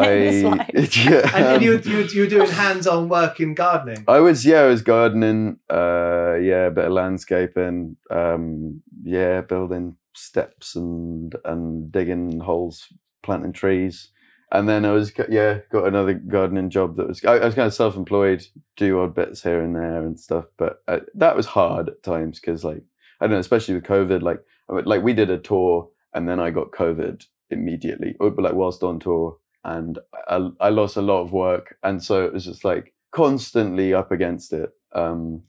I 0.00 0.04
hate 0.06 0.30
this 0.30 0.44
I, 0.44 0.48
life. 0.48 0.96
yeah, 1.06 1.30
And, 1.34 1.46
and 1.46 1.62
you, 1.62 1.74
um, 1.74 1.82
you, 1.84 1.98
you 2.04 2.20
were 2.22 2.28
doing 2.28 2.50
hands-on 2.50 3.08
work 3.08 3.40
in 3.40 3.54
gardening. 3.54 4.04
I 4.08 4.20
was 4.20 4.44
yeah, 4.44 4.60
I 4.62 4.66
was 4.66 4.82
gardening, 4.82 5.58
uh, 5.68 6.34
yeah, 6.40 6.66
a 6.66 6.70
bit 6.70 6.86
of 6.86 6.92
landscaping, 6.92 7.96
um, 8.10 8.82
yeah, 9.02 9.40
building 9.42 9.96
steps 10.14 10.74
and 10.74 11.34
and 11.44 11.90
digging 11.92 12.40
holes, 12.40 12.92
planting 13.22 13.52
trees, 13.52 14.10
and 14.52 14.68
then 14.68 14.84
I 14.84 14.92
was 14.92 15.12
yeah, 15.28 15.58
got 15.70 15.86
another 15.86 16.14
gardening 16.14 16.70
job 16.70 16.96
that 16.96 17.08
was 17.08 17.24
I, 17.24 17.36
I 17.36 17.44
was 17.46 17.54
kind 17.54 17.66
of 17.66 17.74
self-employed, 17.74 18.46
do 18.76 19.00
odd 19.00 19.14
bits 19.14 19.42
here 19.42 19.62
and 19.62 19.74
there 19.76 20.04
and 20.04 20.18
stuff, 20.18 20.46
but 20.56 20.82
uh, 20.88 21.00
that 21.14 21.36
was 21.36 21.46
hard 21.46 21.88
at 21.88 22.02
times 22.02 22.40
because 22.40 22.64
like 22.64 22.82
I 23.20 23.26
don't 23.26 23.34
know, 23.34 23.38
especially 23.38 23.74
with 23.74 23.84
COVID, 23.84 24.22
like 24.22 24.40
like 24.68 25.02
we 25.02 25.12
did 25.12 25.30
a 25.30 25.38
tour 25.38 25.88
and 26.14 26.28
then 26.28 26.40
I 26.40 26.50
got 26.50 26.72
COVID 26.72 27.24
immediately, 27.50 28.16
or 28.20 28.30
but 28.30 28.42
like 28.42 28.54
whilst 28.54 28.82
on 28.82 28.98
tour, 28.98 29.36
and 29.64 29.98
I, 30.28 30.50
I 30.60 30.68
lost 30.70 30.96
a 30.96 31.02
lot 31.02 31.22
of 31.22 31.32
work, 31.32 31.76
and 31.82 32.02
so 32.02 32.24
it 32.24 32.32
was 32.32 32.44
just 32.44 32.64
like 32.64 32.94
constantly 33.12 33.92
up 33.94 34.10
against 34.12 34.52
it, 34.52 34.70
um, 34.94 35.42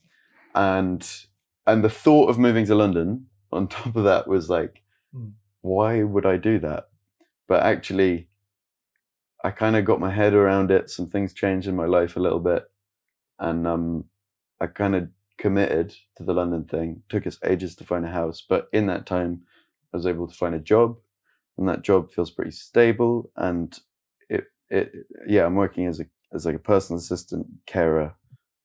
and 0.55 1.07
and 1.67 1.83
the 1.83 1.89
thought 1.89 2.29
of 2.29 2.39
moving 2.39 2.65
to 2.65 2.75
London 2.75 3.27
on 3.51 3.67
top 3.67 3.95
of 3.95 4.03
that 4.05 4.27
was 4.27 4.49
like, 4.49 4.81
Hmm. 5.13 5.29
why 5.61 6.03
would 6.03 6.25
I 6.25 6.37
do 6.37 6.59
that? 6.59 6.89
But 7.47 7.63
actually, 7.63 8.29
I 9.43 9.51
kind 9.51 9.75
of 9.75 9.85
got 9.85 9.99
my 9.99 10.11
head 10.11 10.33
around 10.33 10.71
it. 10.71 10.89
Some 10.89 11.07
things 11.07 11.33
changed 11.33 11.67
in 11.67 11.75
my 11.75 11.85
life 11.85 12.15
a 12.15 12.19
little 12.19 12.39
bit, 12.39 12.63
and 13.39 13.67
um, 13.67 14.05
I 14.59 14.67
kind 14.67 14.95
of 14.95 15.09
committed 15.37 15.95
to 16.17 16.23
the 16.23 16.33
London 16.33 16.65
thing. 16.65 17.03
Took 17.09 17.25
us 17.27 17.39
ages 17.43 17.75
to 17.77 17.83
find 17.83 18.05
a 18.05 18.09
house, 18.09 18.43
but 18.47 18.69
in 18.73 18.85
that 18.87 19.05
time, 19.05 19.41
I 19.93 19.97
was 19.97 20.05
able 20.07 20.27
to 20.27 20.35
find 20.35 20.55
a 20.55 20.59
job, 20.59 20.97
and 21.57 21.67
that 21.67 21.81
job 21.83 22.11
feels 22.11 22.31
pretty 22.31 22.51
stable. 22.51 23.31
And 23.35 23.77
it, 24.71 25.05
yeah, 25.27 25.45
I'm 25.45 25.55
working 25.55 25.85
as 25.85 25.99
a 25.99 26.05
as 26.33 26.45
like 26.45 26.55
a 26.55 26.59
personal 26.59 26.97
assistant 26.97 27.45
carer 27.65 28.15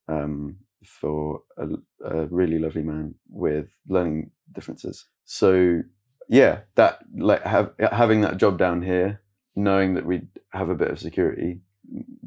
um, 0.08 0.56
for 0.84 1.42
a, 1.58 1.66
a 2.04 2.26
really 2.26 2.58
lovely 2.58 2.82
man 2.82 3.16
with 3.28 3.66
learning 3.88 4.30
differences. 4.52 5.06
So 5.24 5.82
yeah, 6.28 6.60
that 6.76 7.00
like 7.16 7.42
have, 7.42 7.72
having 7.92 8.20
that 8.20 8.36
job 8.38 8.58
down 8.58 8.82
here, 8.82 9.20
knowing 9.56 9.94
that 9.94 10.06
we'd 10.06 10.28
have 10.52 10.70
a 10.70 10.74
bit 10.74 10.90
of 10.90 11.00
security 11.00 11.60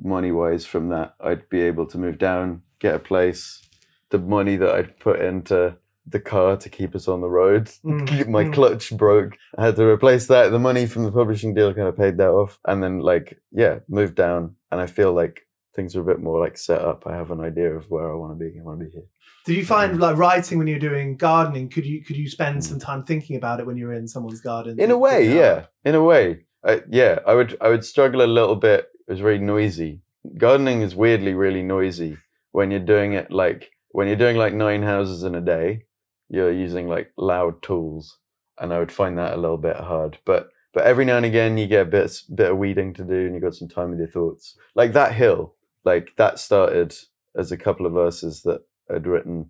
money 0.02 0.32
wise 0.32 0.66
from 0.66 0.90
that, 0.90 1.16
I'd 1.20 1.50
be 1.50 1.62
able 1.62 1.86
to 1.88 1.98
move 1.98 2.18
down, 2.18 2.62
get 2.80 2.96
a 2.96 3.00
place. 3.00 3.62
The 4.10 4.18
money 4.18 4.56
that 4.56 4.74
I'd 4.74 5.00
put 5.00 5.22
into 5.22 5.78
the 6.12 6.20
car 6.20 6.58
to 6.58 6.70
keep 6.70 6.96
us 6.96 7.08
on 7.08 7.22
the 7.22 7.30
road, 7.30 7.68
Mm, 7.84 8.28
my 8.38 8.46
mm. 8.46 8.54
clutch 8.54 8.96
broke. 8.96 9.38
I 9.58 9.66
had 9.66 9.76
to 9.78 9.86
replace 9.86 10.28
that. 10.28 10.50
The 10.50 10.60
money 10.60 10.86
from 10.86 11.04
the 11.04 11.12
publishing 11.12 11.54
deal 11.54 11.74
kind 11.74 11.88
of 11.88 11.98
paid 11.98 12.18
that 12.18 12.30
off, 12.30 12.60
and 12.66 12.84
then 12.84 13.00
like 13.00 13.40
yeah, 13.52 13.80
moved 13.88 14.16
down. 14.16 14.56
And 14.72 14.80
I 14.82 14.88
feel 14.88 15.14
like 15.14 15.48
things 15.76 15.96
are 15.96 16.02
a 16.02 16.06
bit 16.06 16.20
more 16.20 16.40
like 16.40 16.58
set 16.58 16.82
up. 16.82 17.04
I 17.08 17.16
have 17.16 17.32
an 17.32 17.40
idea 17.42 17.74
of 17.76 17.90
where 17.90 18.12
I 18.12 18.16
want 18.16 18.38
to 18.38 18.44
be. 18.44 18.60
I 18.60 18.64
want 18.64 18.80
to 18.80 18.86
be 18.86 18.92
here. 18.92 19.08
Did 19.46 19.56
you 19.56 19.66
find 19.66 20.00
like 20.00 20.18
writing 20.18 20.58
when 20.58 20.68
you're 20.68 20.80
doing 20.80 21.16
gardening? 21.18 21.70
Could 21.70 21.86
you 21.86 22.04
could 22.04 22.18
you 22.18 22.30
spend 22.30 22.64
some 22.64 22.80
time 22.80 23.04
thinking 23.04 23.36
about 23.36 23.60
it 23.60 23.66
when 23.66 23.78
you're 23.78 23.94
in 23.94 24.08
someone's 24.08 24.42
garden? 24.42 24.80
in 24.80 24.92
a 24.92 24.98
way 24.98 25.34
yeah 25.34 25.66
in 25.86 25.96
a 25.96 26.04
way 26.04 26.46
I, 26.64 26.82
yeah 26.90 27.20
i 27.26 27.34
would 27.34 27.58
i 27.62 27.70
would 27.70 27.86
struggle 27.86 28.22
a 28.22 28.28
little 28.28 28.56
bit 28.56 28.88
it 29.08 29.12
was 29.12 29.22
very 29.22 29.40
noisy 29.40 30.02
gardening 30.38 30.82
is 30.82 30.96
weirdly 30.96 31.34
really 31.34 31.64
noisy 31.64 32.18
when 32.52 32.70
you're 32.72 32.80
doing 32.80 33.14
it 33.14 33.32
like 33.32 33.72
when 33.92 34.08
you're 34.08 34.18
doing 34.18 34.38
like 34.38 34.54
nine 34.54 34.84
houses 34.84 35.24
in 35.24 35.36
a 35.36 35.42
day 35.42 35.86
you're 36.30 36.52
using 36.52 36.88
like 36.88 37.12
loud 37.18 37.62
tools 37.62 38.18
and 38.60 38.74
i 38.74 38.80
would 38.80 38.92
find 38.92 39.18
that 39.18 39.34
a 39.34 39.38
little 39.38 39.58
bit 39.58 39.76
hard 39.78 40.18
but 40.26 40.50
but 40.74 40.84
every 40.84 41.04
now 41.04 41.18
and 41.18 41.26
again 41.26 41.58
you 41.58 41.66
get 41.68 41.82
a 41.88 41.90
bit 41.90 42.22
bit 42.34 42.52
of 42.52 42.58
weeding 42.58 42.94
to 42.94 43.04
do, 43.04 43.26
and 43.26 43.34
you 43.34 43.42
got 43.42 43.56
some 43.56 43.68
time 43.68 43.90
with 43.90 43.98
your 44.00 44.08
thoughts. 44.08 44.56
Like 44.76 44.94
that 44.94 45.16
hill, 45.16 45.56
like 45.84 46.14
that 46.18 46.38
started 46.38 46.94
as 47.36 47.52
a 47.52 47.58
couple 47.58 47.88
of 47.88 47.94
verses 47.94 48.44
that 48.44 48.62
I'd 48.94 49.08
written, 49.08 49.50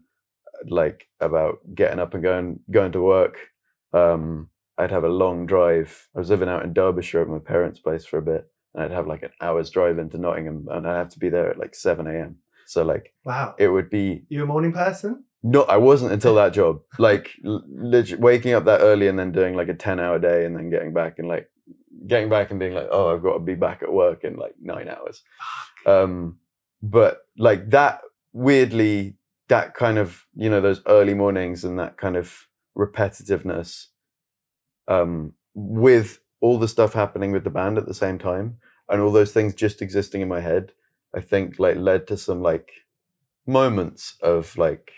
like 0.70 1.10
about 1.20 1.60
getting 1.76 2.00
up 2.00 2.14
and 2.14 2.24
going 2.24 2.60
going 2.72 2.94
to 2.94 3.02
work. 3.02 3.38
Um, 3.92 4.50
I'd 4.78 4.92
have 4.92 5.04
a 5.04 5.10
long 5.10 5.46
drive. 5.46 6.08
I 6.16 6.20
was 6.20 6.30
living 6.30 6.48
out 6.48 6.64
in 6.64 6.72
Derbyshire 6.74 7.22
at 7.22 7.28
my 7.28 7.40
parents' 7.40 7.80
place 7.82 8.06
for 8.06 8.18
a 8.18 8.22
bit, 8.22 8.48
and 8.74 8.84
I'd 8.86 8.92
have 8.92 9.06
like 9.08 9.24
an 9.24 9.32
hour's 9.42 9.70
drive 9.70 10.00
into 10.00 10.18
Nottingham, 10.18 10.68
and 10.72 10.88
I'd 10.88 10.98
have 10.98 11.10
to 11.10 11.20
be 11.20 11.28
there 11.30 11.50
at 11.50 11.60
like 11.60 11.76
seven 11.76 12.08
a.m. 12.08 12.38
So 12.66 12.84
like 12.84 13.14
Wow. 13.26 13.56
it 13.60 13.68
would 13.68 13.90
be 13.90 14.24
You 14.30 14.44
a 14.44 14.46
morning 14.46 14.72
person? 14.72 15.26
No, 15.42 15.64
I 15.64 15.78
wasn't 15.78 16.12
until 16.12 16.36
that 16.36 16.54
job. 16.54 16.82
Like 17.00 17.32
legit, 17.44 18.20
waking 18.20 18.54
up 18.54 18.66
that 18.66 18.82
early 18.82 19.08
and 19.08 19.18
then 19.18 19.32
doing 19.32 19.56
like 19.56 19.70
a 19.70 19.74
ten-hour 19.74 20.20
day, 20.20 20.46
and 20.46 20.56
then 20.56 20.70
getting 20.70 20.94
back 20.94 21.18
and 21.18 21.28
like 21.28 21.50
getting 22.08 22.30
back 22.30 22.52
and 22.52 22.60
being 22.60 22.74
like, 22.74 22.88
oh, 22.92 23.14
I've 23.14 23.24
got 23.24 23.34
to 23.34 23.40
be 23.40 23.56
back 23.56 23.82
at 23.82 23.92
work 23.92 24.24
in 24.24 24.36
like 24.36 24.56
nine 24.62 24.90
hours. 24.90 25.22
Um, 25.86 26.40
but 26.82 27.22
like 27.38 27.70
that, 27.70 28.02
weirdly, 28.34 29.16
that 29.48 29.74
kind 29.74 29.98
of 29.98 30.26
you 30.36 30.50
know 30.50 30.62
those 30.62 30.82
early 30.88 31.14
mornings 31.14 31.64
and 31.64 31.80
that 31.80 31.98
kind 31.98 32.18
of 32.18 32.48
repetitiveness, 32.78 33.88
um, 34.88 35.34
with 35.54 36.20
all 36.42 36.60
the 36.60 36.68
stuff 36.68 36.94
happening 36.94 37.32
with 37.32 37.44
the 37.44 37.50
band 37.50 37.78
at 37.78 37.86
the 37.86 37.94
same 37.94 38.18
time, 38.18 38.58
and 38.90 39.02
all 39.02 39.12
those 39.12 39.32
things 39.32 39.54
just 39.54 39.82
existing 39.82 40.22
in 40.22 40.28
my 40.28 40.42
head, 40.42 40.74
I 41.16 41.22
think 41.22 41.60
like 41.60 41.78
led 41.78 42.08
to 42.08 42.18
some 42.18 42.42
like 42.42 42.72
moments 43.48 44.16
of 44.22 44.58
like 44.58 44.92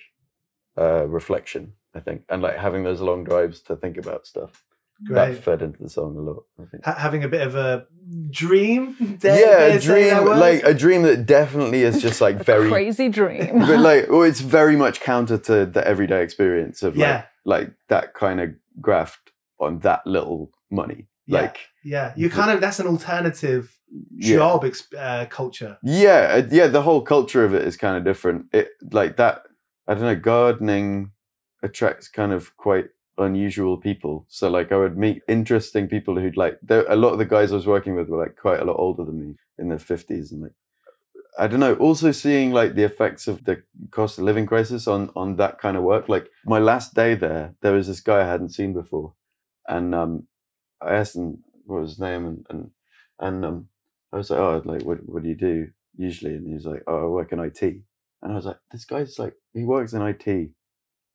uh 0.77 1.05
reflection 1.07 1.73
i 1.93 1.99
think 1.99 2.23
and 2.29 2.41
like 2.41 2.57
having 2.57 2.83
those 2.83 3.01
long 3.01 3.23
drives 3.23 3.61
to 3.61 3.75
think 3.75 3.97
about 3.97 4.25
stuff 4.25 4.63
that 5.09 5.29
Great. 5.31 5.43
fed 5.43 5.61
into 5.63 5.81
the 5.81 5.89
song 5.89 6.15
a 6.15 6.21
lot 6.21 6.43
i 6.59 6.65
think 6.69 6.85
Ha- 6.85 6.95
having 6.95 7.23
a 7.23 7.27
bit 7.27 7.41
of 7.45 7.55
a 7.55 7.85
dream? 8.29 8.95
Dare- 9.19 9.39
yeah 9.69 9.75
a 9.75 9.79
dream 9.79 10.25
like 10.25 10.63
a 10.63 10.73
dream 10.73 11.01
that 11.03 11.25
definitely 11.25 11.81
is 11.83 12.01
just 12.01 12.21
like 12.21 12.35
A 12.41 12.43
very 12.43 12.69
crazy 12.69 13.09
dream. 13.09 13.59
but 13.59 13.79
like 13.89 14.09
well, 14.09 14.23
it's 14.23 14.41
very 14.41 14.75
much 14.75 14.99
counter 15.01 15.37
to 15.37 15.65
the 15.65 15.85
everyday 15.87 16.23
experience 16.23 16.83
of 16.83 16.95
like 16.95 17.01
Yeah. 17.07 17.23
like 17.45 17.73
that 17.89 18.13
kind 18.13 18.39
of 18.39 18.49
graft 18.79 19.31
on 19.59 19.79
that 19.79 20.05
little 20.05 20.51
money 20.69 21.07
Yeah. 21.27 21.41
like 21.41 21.57
yeah, 21.83 22.13
you 22.15 22.29
kind 22.29 22.51
of 22.51 22.61
that's 22.61 22.79
an 22.79 22.85
alternative 22.87 23.75
yeah. 24.15 24.35
job 24.35 24.63
uh, 24.97 25.25
culture. 25.29 25.79
Yeah, 25.81 26.35
uh, 26.43 26.47
yeah. 26.51 26.67
The 26.67 26.83
whole 26.83 27.01
culture 27.01 27.43
of 27.43 27.55
it 27.55 27.63
is 27.63 27.75
kind 27.75 27.97
of 27.97 28.03
different. 28.03 28.45
It 28.53 28.69
like 28.91 29.17
that. 29.17 29.41
I 29.87 29.93
don't 29.93 30.03
know. 30.03 30.15
Gardening 30.15 31.11
attracts 31.63 32.07
kind 32.07 32.31
of 32.31 32.55
quite 32.57 32.87
unusual 33.17 33.77
people. 33.77 34.25
So 34.29 34.49
like, 34.49 34.71
I 34.71 34.77
would 34.77 34.97
meet 34.97 35.21
interesting 35.27 35.87
people 35.87 36.19
who'd 36.19 36.37
like. 36.37 36.59
A 36.69 36.95
lot 36.95 37.13
of 37.13 37.19
the 37.19 37.25
guys 37.25 37.51
I 37.51 37.55
was 37.55 37.67
working 37.67 37.95
with 37.95 38.09
were 38.09 38.21
like 38.21 38.35
quite 38.35 38.59
a 38.59 38.65
lot 38.65 38.77
older 38.77 39.03
than 39.05 39.19
me, 39.19 39.35
in 39.57 39.69
their 39.69 39.79
fifties, 39.79 40.31
and 40.31 40.43
like. 40.43 40.53
I 41.39 41.47
don't 41.47 41.61
know. 41.61 41.75
Also, 41.75 42.11
seeing 42.11 42.51
like 42.51 42.75
the 42.75 42.83
effects 42.83 43.25
of 43.27 43.45
the 43.45 43.63
cost 43.89 44.17
of 44.17 44.25
living 44.25 44.45
crisis 44.45 44.85
on 44.85 45.11
on 45.15 45.37
that 45.37 45.59
kind 45.59 45.77
of 45.77 45.83
work. 45.83 46.09
Like 46.09 46.27
my 46.45 46.59
last 46.59 46.93
day 46.93 47.15
there, 47.15 47.55
there 47.61 47.71
was 47.71 47.87
this 47.87 48.01
guy 48.01 48.21
I 48.21 48.27
hadn't 48.27 48.49
seen 48.49 48.73
before, 48.73 49.13
and 49.65 49.95
um, 49.95 50.27
I 50.81 50.95
asked 50.95 51.15
him 51.15 51.43
what 51.65 51.81
was 51.81 51.91
his 51.91 51.99
name, 51.99 52.25
and 52.25 52.45
and 52.49 52.71
and 53.19 53.45
um, 53.45 53.69
I 54.11 54.17
was 54.17 54.29
like, 54.29 54.39
oh, 54.39 54.61
like, 54.65 54.83
what, 54.83 54.97
what 55.07 55.23
do 55.23 55.29
you 55.29 55.35
do 55.35 55.69
usually? 55.95 56.35
And 56.35 56.47
he 56.47 56.53
was 56.53 56.65
like, 56.65 56.83
oh, 56.87 57.03
I 57.03 57.05
work 57.05 57.31
in 57.31 57.39
IT. 57.39 57.61
And 58.21 58.31
I 58.31 58.35
was 58.35 58.45
like, 58.45 58.57
this 58.71 58.85
guy's 58.85 59.17
like, 59.19 59.33
he 59.53 59.63
works 59.63 59.93
in 59.93 60.01
IT 60.01 60.51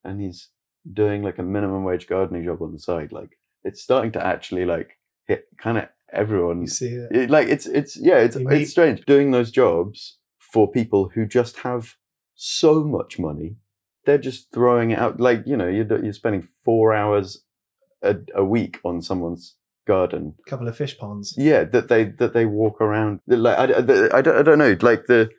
and 0.05 0.21
he's 0.21 0.49
doing 0.93 1.23
like 1.23 1.39
a 1.39 1.43
minimum 1.43 1.85
wage 1.85 2.07
gardening 2.07 2.45
job 2.45 2.63
on 2.63 2.73
the 2.73 2.79
side. 2.79 3.13
Like, 3.13 3.39
it's 3.65 3.83
starting 3.83 4.13
to 4.13 4.25
actually 4.25 4.65
like 4.65 4.99
hit 5.27 5.45
kind 5.59 5.79
of 5.79 5.89
everyone. 6.13 6.61
You 6.63 6.67
see 6.67 6.89
it. 6.89 7.13
It, 7.15 7.31
like, 7.31 7.49
it's, 7.49 7.67
it's, 7.67 7.97
yeah, 7.97 8.19
it's, 8.19 8.37
You 8.37 8.47
meet- 8.49 8.63
it's 8.63 8.71
strange 8.71 9.05
doing 9.07 9.31
those 9.31 9.51
jobs 9.51 10.19
for 10.39 10.71
people 10.71 11.11
who 11.15 11.27
just 11.27 11.59
have 11.59 11.95
so 12.35 12.83
much 12.85 13.19
money. 13.19 13.57
They're 14.05 14.19
just 14.19 14.53
throwing 14.53 14.91
it 14.93 14.99
out. 14.99 15.19
Like, 15.21 15.43
you 15.47 15.57
know, 15.57 15.69
you're, 15.69 16.03
you're 16.05 16.13
spending 16.13 16.47
four 16.65 16.93
hours 16.95 17.43
a, 18.03 18.17
a 18.35 18.45
week 18.45 18.79
on 18.85 19.01
someone's 19.03 19.57
garden 19.87 20.35
A 20.45 20.51
couple 20.51 20.67
of 20.67 20.77
fish 20.77 20.99
ponds. 20.99 21.35
yeah 21.39 21.63
that 21.63 21.87
they 21.89 22.03
that 22.19 22.33
they 22.35 22.45
walk 22.45 22.81
around 22.81 23.21
like 23.29 23.57
I, 23.57 23.65
I, 23.73 24.19
I, 24.19 24.21
don't, 24.21 24.37
I 24.37 24.43
don't 24.43 24.59
know 24.59 24.77
like 24.81 25.07
the 25.07 25.31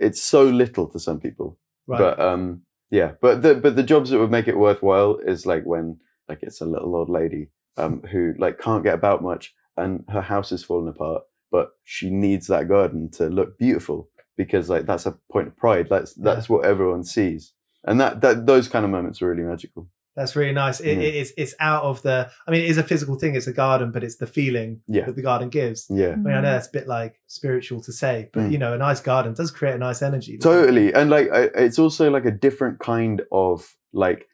it's 0.00 0.22
so 0.22 0.44
little 0.44 0.88
to 0.88 0.98
some 0.98 1.20
people. 1.20 1.58
Right. 1.86 1.98
but 1.98 2.20
um 2.20 2.62
yeah 2.90 3.12
but 3.20 3.42
the 3.42 3.54
but 3.54 3.74
the 3.74 3.82
jobs 3.82 4.10
that 4.10 4.18
would 4.20 4.30
make 4.30 4.46
it 4.46 4.56
worthwhile 4.56 5.16
is 5.16 5.46
like 5.46 5.64
when 5.64 5.98
like 6.28 6.38
it's 6.42 6.60
a 6.60 6.66
little 6.66 6.94
old 6.94 7.08
lady 7.08 7.48
um 7.76 8.02
who 8.12 8.34
like 8.38 8.60
can't 8.60 8.84
get 8.84 8.94
about 8.94 9.22
much 9.22 9.54
and 9.76 10.04
her 10.08 10.20
house 10.20 10.52
is 10.52 10.62
falling 10.62 10.88
apart 10.88 11.22
but 11.50 11.70
she 11.84 12.10
needs 12.10 12.46
that 12.46 12.68
garden 12.68 13.10
to 13.10 13.28
look 13.28 13.58
beautiful 13.58 14.08
because 14.36 14.70
like 14.70 14.86
that's 14.86 15.06
a 15.06 15.18
point 15.30 15.48
of 15.48 15.56
pride. 15.56 15.88
That's 15.90 16.14
that's 16.14 16.48
what 16.48 16.64
everyone 16.64 17.04
sees. 17.04 17.52
And 17.84 18.00
that 18.00 18.20
that 18.22 18.46
those 18.46 18.68
kind 18.68 18.84
of 18.84 18.90
moments 18.90 19.20
are 19.20 19.28
really 19.28 19.42
magical 19.42 19.88
That's 20.16 20.34
really 20.36 20.52
nice. 20.52 20.80
It, 20.80 20.96
Yeah. 20.98 21.04
it- 21.04 21.14
it's 21.14 21.32
it's 21.36 21.54
out 21.60 21.84
of 21.84 22.02
the. 22.02 22.28
I 22.46 22.50
mean, 22.50 22.62
it 22.62 22.70
is 22.70 22.78
a 22.78 22.82
physical 22.82 23.14
thing. 23.16 23.34
It's 23.36 23.46
a 23.46 23.52
garden, 23.52 23.90
but 23.92 24.02
it's 24.04 24.16
the 24.16 24.26
feeling 24.26 24.80
Yeah. 24.88 25.06
that 25.06 25.16
the 25.16 25.22
garden 25.22 25.48
gives. 25.50 25.86
yeah 25.88 26.10
I 26.12 26.16
mean, 26.16 26.34
I 26.34 26.40
know 26.40 26.50
that's 26.52 26.68
a 26.68 26.72
bit 26.72 26.88
like 26.88 27.20
spiritual 27.26 27.80
to 27.82 27.92
say, 27.92 28.28
but 28.32 28.42
Mm. 28.44 28.52
you 28.52 28.58
know, 28.58 28.72
a 28.74 28.78
nice 28.78 29.00
garden 29.00 29.34
does 29.34 29.50
create 29.50 29.74
a 29.74 29.78
nice 29.78 30.02
energy. 30.02 30.36
doesn't 30.36 30.50
it? 30.52 30.60
totally 30.62 30.92
and 30.94 31.10
like 31.10 31.28
it's 31.32 31.78
also 31.78 32.10
like 32.10 32.24
a 32.24 32.30
different 32.30 32.78
kind 32.80 33.22
of 33.32 33.76
like 33.92 34.26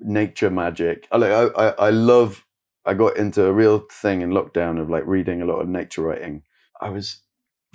nature 0.00 0.50
magic 0.50 1.08
like 1.12 1.32
I, 1.32 1.44
I 1.46 1.68
i 1.86 1.90
love 1.90 2.44
i 2.86 2.94
got 2.94 3.16
into 3.16 3.44
a 3.44 3.52
real 3.52 3.84
thing 3.90 4.22
in 4.22 4.30
lockdown 4.30 4.80
of 4.80 4.88
like 4.88 5.04
reading 5.06 5.42
a 5.42 5.44
lot 5.46 5.60
of 5.60 5.68
nature 5.68 6.02
writing 6.02 6.42
i 6.80 6.90
was 6.90 7.22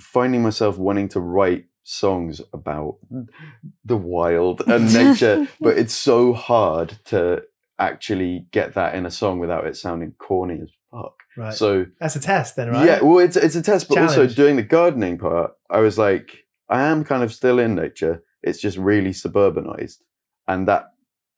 finding 0.00 0.42
myself 0.42 0.78
wanting 0.78 1.08
to 1.10 1.20
write 1.20 1.66
songs 1.90 2.40
about 2.52 2.96
the 3.84 3.96
wild 3.96 4.62
and 4.66 4.92
nature 4.92 5.46
but 5.60 5.76
it's 5.76 5.94
so 5.94 6.32
hard 6.32 6.98
to 7.04 7.42
actually 7.78 8.46
get 8.50 8.74
that 8.74 8.94
in 8.94 9.06
a 9.06 9.10
song 9.10 9.38
without 9.38 9.66
it 9.66 9.76
sounding 9.76 10.12
corny 10.18 10.60
as 10.62 10.70
fuck 10.90 11.14
Right. 11.36 11.54
so 11.54 11.86
that's 12.00 12.16
a 12.16 12.20
test, 12.20 12.56
then, 12.56 12.70
right? 12.70 12.84
yeah, 12.84 13.00
well, 13.00 13.20
it's 13.20 13.36
it's 13.36 13.54
a 13.54 13.62
test, 13.62 13.88
but 13.88 13.98
also 13.98 14.26
doing 14.26 14.56
the 14.56 14.62
gardening 14.62 15.16
part, 15.16 15.52
I 15.70 15.78
was 15.78 15.96
like, 15.96 16.44
I 16.68 16.82
am 16.82 17.04
kind 17.04 17.22
of 17.22 17.32
still 17.32 17.58
in 17.58 17.74
nature. 17.76 18.22
It's 18.42 18.60
just 18.60 18.76
really 18.76 19.10
suburbanized, 19.10 19.98
and 20.48 20.66
that 20.66 20.86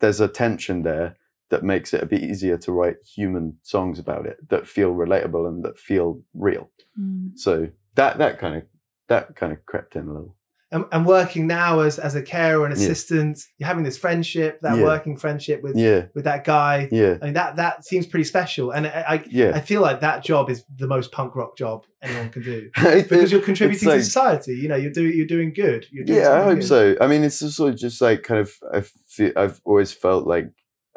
there's 0.00 0.20
a 0.20 0.28
tension 0.28 0.82
there 0.82 1.16
that 1.50 1.62
makes 1.62 1.92
it 1.92 2.02
a 2.02 2.06
bit 2.06 2.22
easier 2.22 2.56
to 2.58 2.72
write 2.72 2.96
human 3.04 3.58
songs 3.62 3.98
about 3.98 4.24
it 4.26 4.48
that 4.48 4.66
feel 4.66 4.94
relatable 4.94 5.46
and 5.46 5.62
that 5.64 5.78
feel 5.78 6.22
real. 6.32 6.70
Mm. 6.98 7.38
So 7.38 7.68
that 7.94 8.16
that 8.16 8.38
kind 8.38 8.56
of 8.56 8.62
that 9.08 9.36
kind 9.36 9.52
of 9.52 9.64
crept 9.66 9.94
in 9.94 10.08
a 10.08 10.12
little. 10.12 10.36
And, 10.72 10.84
and 10.90 11.06
working 11.06 11.46
now 11.46 11.80
as 11.80 11.98
as 11.98 12.14
a 12.14 12.22
carer 12.22 12.64
and 12.66 12.74
Yeah. 12.76 12.82
assistant, 12.82 13.38
you're 13.58 13.66
having 13.68 13.84
this 13.84 13.98
friendship, 13.98 14.60
that 14.62 14.76
Yeah. 14.78 14.82
working 14.84 15.16
friendship 15.16 15.62
with 15.62 15.76
Yeah, 15.76 16.06
with 16.14 16.24
that 16.24 16.44
guy. 16.44 16.88
yeah, 16.90 17.18
I 17.22 17.24
mean, 17.26 17.34
that 17.34 17.56
that 17.56 17.84
seems 17.84 18.06
pretty 18.06 18.24
special, 18.24 18.70
and 18.72 18.86
I, 18.86 19.04
I 19.14 19.24
yeah. 19.28 19.52
I 19.54 19.60
feel 19.60 19.82
like 19.82 20.00
that 20.00 20.24
job 20.24 20.50
is 20.50 20.64
the 20.76 20.86
most 20.88 21.12
punk 21.12 21.36
rock 21.36 21.56
job 21.56 21.84
anyone 22.00 22.30
can 22.30 22.42
do 22.42 22.70
because 22.82 23.30
you're 23.30 23.40
contributing 23.42 23.88
like- 23.88 23.98
to 23.98 24.04
society. 24.04 24.54
You 24.54 24.68
know, 24.68 24.76
you're 24.76 24.90
doing 24.92 25.12
you're 25.14 25.26
doing 25.36 25.52
good. 25.52 25.86
You're 25.92 26.04
doing 26.04 26.20
yeah 26.20 26.32
i 26.32 26.42
hope 26.44 26.58
good. 26.60 26.64
so 26.66 26.96
i 27.00 27.06
mean 27.06 27.22
it's 27.22 27.42
also 27.42 27.70
just 27.72 28.00
like 28.00 28.22
kind 28.24 28.40
of 28.40 28.50
i 28.72 28.80
feel, 28.80 29.32
i've 29.36 29.60
always 29.64 29.92
felt 29.92 30.26
like 30.26 30.48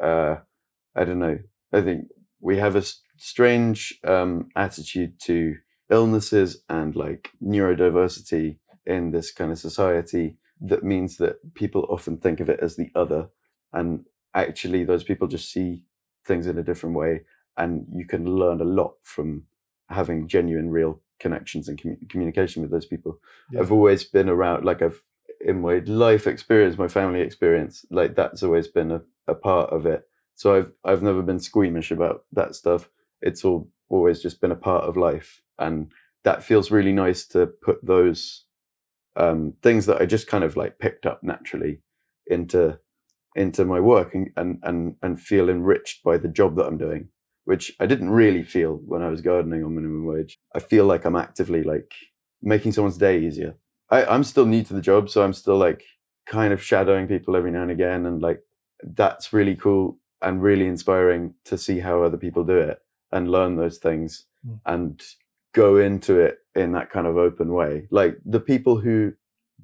uh 0.02 0.36
i 0.94 1.04
don't 1.04 1.18
know 1.18 1.38
i 1.72 1.80
think 1.80 2.08
we 2.40 2.56
have 2.58 2.74
a 2.76 2.82
strange 3.18 3.98
um 4.04 4.48
attitude 4.56 5.12
to 5.20 5.54
illnesses 5.90 6.62
and 6.68 6.96
like 6.96 7.30
neurodiversity 7.42 8.58
in 8.86 9.10
this 9.10 9.32
kind 9.32 9.52
of 9.52 9.58
society 9.58 10.36
that 10.60 10.82
means 10.82 11.16
that 11.18 11.54
people 11.54 11.86
often 11.90 12.16
think 12.16 12.40
of 12.40 12.48
it 12.48 12.60
as 12.60 12.76
the 12.76 12.90
other 12.94 13.28
and 13.72 14.04
actually 14.34 14.84
those 14.84 15.04
people 15.04 15.28
just 15.28 15.50
see 15.50 15.82
things 16.24 16.46
in 16.46 16.58
a 16.58 16.62
different 16.62 16.96
way 16.96 17.22
and 17.56 17.86
you 17.92 18.06
can 18.06 18.24
learn 18.36 18.60
a 18.60 18.64
lot 18.64 18.94
from 19.02 19.44
having 19.88 20.28
genuine 20.28 20.70
real 20.70 21.00
connections 21.18 21.68
and 21.68 21.80
commu- 21.80 22.08
communication 22.08 22.62
with 22.62 22.70
those 22.70 22.86
people 22.86 23.18
Yeah. 23.50 23.60
I've 23.60 23.72
always 23.72 24.04
been 24.04 24.28
around, 24.28 24.64
like 24.64 24.82
I've 24.82 25.02
in 25.40 25.60
my 25.60 25.78
life 25.86 26.26
experience, 26.26 26.78
my 26.78 26.88
family 26.88 27.20
experience, 27.20 27.84
like 27.90 28.14
that's 28.16 28.42
always 28.42 28.68
been 28.68 28.90
a, 28.90 29.02
a 29.28 29.34
part 29.34 29.70
of 29.70 29.86
it. 29.86 30.02
So 30.34 30.54
I've 30.56 30.72
I've 30.84 31.02
never 31.02 31.22
been 31.22 31.38
squeamish 31.40 31.90
about 31.90 32.24
that 32.32 32.54
stuff. 32.54 32.88
It's 33.20 33.44
all 33.44 33.70
always 33.88 34.20
just 34.22 34.40
been 34.40 34.50
a 34.52 34.56
part 34.56 34.84
of 34.84 34.96
life, 34.96 35.42
and 35.58 35.92
that 36.24 36.42
feels 36.42 36.70
really 36.70 36.92
nice 36.92 37.26
to 37.28 37.46
put 37.46 37.84
those 37.84 38.45
um, 39.16 39.54
things 39.62 39.86
that 39.86 40.00
I 40.00 40.06
just 40.06 40.26
kind 40.26 40.44
of 40.44 40.56
like 40.56 40.78
picked 40.78 41.06
up 41.06 41.22
naturally 41.22 41.80
into 42.26 42.78
into 43.34 43.64
my 43.64 43.80
work 43.80 44.14
and, 44.14 44.30
and 44.36 44.58
and 44.62 44.96
and 45.02 45.20
feel 45.20 45.48
enriched 45.48 46.02
by 46.02 46.16
the 46.18 46.28
job 46.28 46.56
that 46.56 46.66
I'm 46.66 46.78
doing, 46.78 47.08
which 47.44 47.72
I 47.80 47.86
didn't 47.86 48.10
really 48.10 48.42
feel 48.42 48.80
when 48.86 49.02
I 49.02 49.08
was 49.08 49.20
gardening 49.20 49.64
on 49.64 49.74
minimum 49.74 50.06
wage. 50.06 50.38
I 50.54 50.58
feel 50.58 50.84
like 50.86 51.04
I'm 51.04 51.16
actively 51.16 51.62
like 51.62 51.92
making 52.42 52.72
someone's 52.72 52.98
day 52.98 53.18
easier. 53.20 53.54
I, 53.90 54.04
I'm 54.04 54.24
still 54.24 54.46
new 54.46 54.62
to 54.64 54.74
the 54.74 54.80
job, 54.80 55.08
so 55.10 55.22
I'm 55.22 55.32
still 55.32 55.56
like 55.58 55.82
kind 56.26 56.52
of 56.52 56.62
shadowing 56.62 57.06
people 57.06 57.36
every 57.36 57.50
now 57.50 57.62
and 57.62 57.70
again, 57.70 58.06
and 58.06 58.20
like 58.22 58.40
that's 58.82 59.32
really 59.32 59.54
cool 59.56 59.98
and 60.22 60.42
really 60.42 60.66
inspiring 60.66 61.34
to 61.44 61.56
see 61.58 61.80
how 61.80 62.02
other 62.02 62.16
people 62.18 62.44
do 62.44 62.58
it. 62.58 62.78
and 63.12 63.30
learn 63.30 63.56
those 63.56 63.78
things 63.78 64.26
Mm. 64.46 64.60
and 64.66 65.02
go 65.56 65.78
into 65.78 66.20
it 66.20 66.38
in 66.54 66.72
that 66.72 66.90
kind 66.90 67.06
of 67.06 67.16
open 67.16 67.52
way. 67.54 67.88
Like 67.90 68.18
the 68.24 68.40
people 68.40 68.78
who 68.78 69.14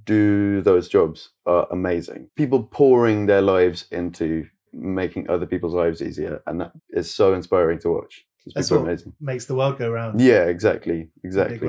do 0.05 0.63
those 0.63 0.89
jobs 0.89 1.31
are 1.47 1.67
amazing. 1.71 2.31
People 2.35 2.65
pouring 2.65 3.27
their 3.27 3.43
lives 3.43 3.85
into 3.93 4.47
making 4.73 5.29
other 5.29 5.47
people's 5.47 5.75
lives 5.75 6.01
easier, 6.01 6.43
and 6.47 6.61
that 6.63 6.73
is 6.91 7.15
so 7.15 7.35
inspiring 7.35 7.79
to 7.81 7.91
watch. 7.91 8.25
Those 8.47 8.55
That's 8.55 8.71
what 8.71 8.81
amazing. 8.81 9.13
makes 9.21 9.45
the 9.45 9.55
world 9.55 9.79
go 9.79 9.91
round. 9.91 10.21
Yeah, 10.21 10.47
exactly, 10.47 11.11
exactly. 11.23 11.69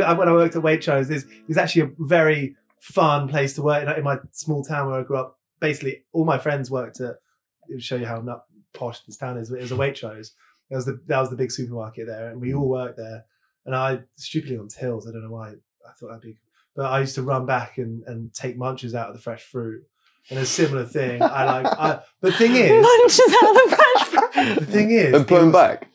I- 0.00 0.12
when 0.14 0.28
I 0.28 0.32
worked 0.32 0.56
at 0.56 0.62
Waitrose, 0.62 1.10
it's, 1.10 1.24
it's 1.48 1.58
actually 1.58 1.82
a 1.82 1.90
very 1.98 2.56
fun 2.80 3.28
place 3.28 3.54
to 3.54 3.62
work. 3.62 3.82
In, 3.82 3.88
in 3.88 4.04
my 4.04 4.18
small 4.32 4.64
town 4.64 4.88
where 4.88 5.00
I 5.00 5.02
grew 5.02 5.16
up, 5.16 5.38
basically 5.60 6.04
all 6.12 6.24
my 6.24 6.38
friends 6.38 6.70
worked 6.70 7.00
at. 7.00 7.16
It 7.68 7.74
would 7.74 7.82
show 7.82 7.96
you 7.96 8.06
how 8.06 8.20
not 8.20 8.44
posh 8.72 9.00
this 9.00 9.16
town 9.16 9.36
is. 9.36 9.50
It 9.50 9.60
was 9.60 9.72
a 9.72 9.76
Waitrose. 9.76 10.30
It 10.70 10.76
was 10.76 10.86
the 10.86 11.00
that 11.06 11.20
was 11.20 11.30
the 11.30 11.36
big 11.36 11.50
supermarket 11.50 12.06
there, 12.06 12.28
and 12.28 12.40
we 12.40 12.50
hmm. 12.50 12.58
all 12.58 12.68
worked 12.68 12.96
there. 12.96 13.24
And 13.66 13.74
I 13.74 14.00
stupidly 14.16 14.58
on 14.58 14.68
tills. 14.68 15.06
I 15.06 15.12
don't 15.12 15.22
know 15.22 15.30
why 15.30 15.50
I 15.50 15.92
thought 15.98 16.08
that'd 16.08 16.22
be, 16.22 16.38
but 16.74 16.86
I 16.86 17.00
used 17.00 17.14
to 17.16 17.22
run 17.22 17.46
back 17.46 17.78
and 17.78 18.02
and 18.06 18.32
take 18.32 18.56
munches 18.56 18.94
out 18.94 19.08
of 19.08 19.14
the 19.14 19.22
fresh 19.22 19.42
fruit. 19.42 19.84
And 20.30 20.38
a 20.38 20.44
similar 20.44 20.84
thing. 20.84 21.22
I 21.22 21.44
like. 21.44 21.66
I, 21.66 22.00
but 22.20 22.32
the 22.32 22.38
thing 22.38 22.52
is, 22.54 22.70
Munches 22.70 23.34
out 23.42 23.50
of 23.50 23.70
the 23.70 23.76
fresh 23.76 24.08
fruit. 24.08 24.58
the 24.58 24.66
thing 24.66 24.90
is, 24.90 25.14
And 25.14 25.26
put 25.26 25.40
them 25.40 25.52
back. 25.52 25.88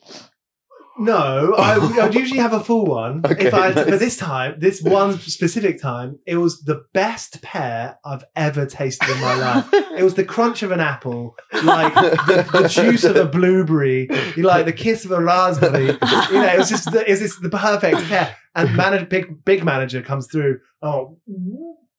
No, 0.98 1.54
I 1.56 1.78
would 1.78 1.98
I'd 2.00 2.14
usually 2.14 2.40
have 2.40 2.54
a 2.54 2.60
full 2.60 2.86
one. 2.86 3.22
Okay, 3.26 3.48
if 3.48 3.54
I 3.54 3.72
nice. 3.72 3.86
but 3.86 4.00
this 4.00 4.18
time, 4.18 4.56
this 4.60 4.82
one 4.82 5.18
specific 5.20 5.82
time, 5.82 6.20
it 6.26 6.38
was 6.38 6.62
the 6.62 6.86
best 6.94 7.42
pear 7.42 7.98
I've 8.06 8.24
ever 8.36 8.66
tasted 8.66 9.10
in 9.10 9.20
my 9.22 9.36
life. 9.36 9.70
It 9.94 10.02
was 10.04 10.16
the 10.16 10.26
crunch 10.26 10.64
of 10.64 10.72
an 10.72 10.80
apple, 10.80 11.38
like 11.64 11.94
the, 11.94 12.50
the 12.52 12.68
juice 12.68 13.04
of 13.04 13.16
a 13.16 13.26
blueberry, 13.26 14.08
like 14.36 14.66
the 14.66 14.74
kiss 14.74 15.06
of 15.06 15.12
a 15.12 15.22
raspberry. 15.22 15.86
You 15.86 15.92
know, 15.92 16.52
it 16.52 16.58
was 16.58 16.70
just 16.70 16.92
the, 16.92 17.10
it's 17.10 17.22
just 17.22 17.44
the 17.44 17.50
perfect 17.50 18.04
pear. 18.06 18.36
And 18.56 18.76
manager, 18.76 19.06
big 19.06 19.46
big 19.46 19.64
manager 19.64 20.02
comes 20.02 20.26
through. 20.26 20.62
Oh, 20.82 21.20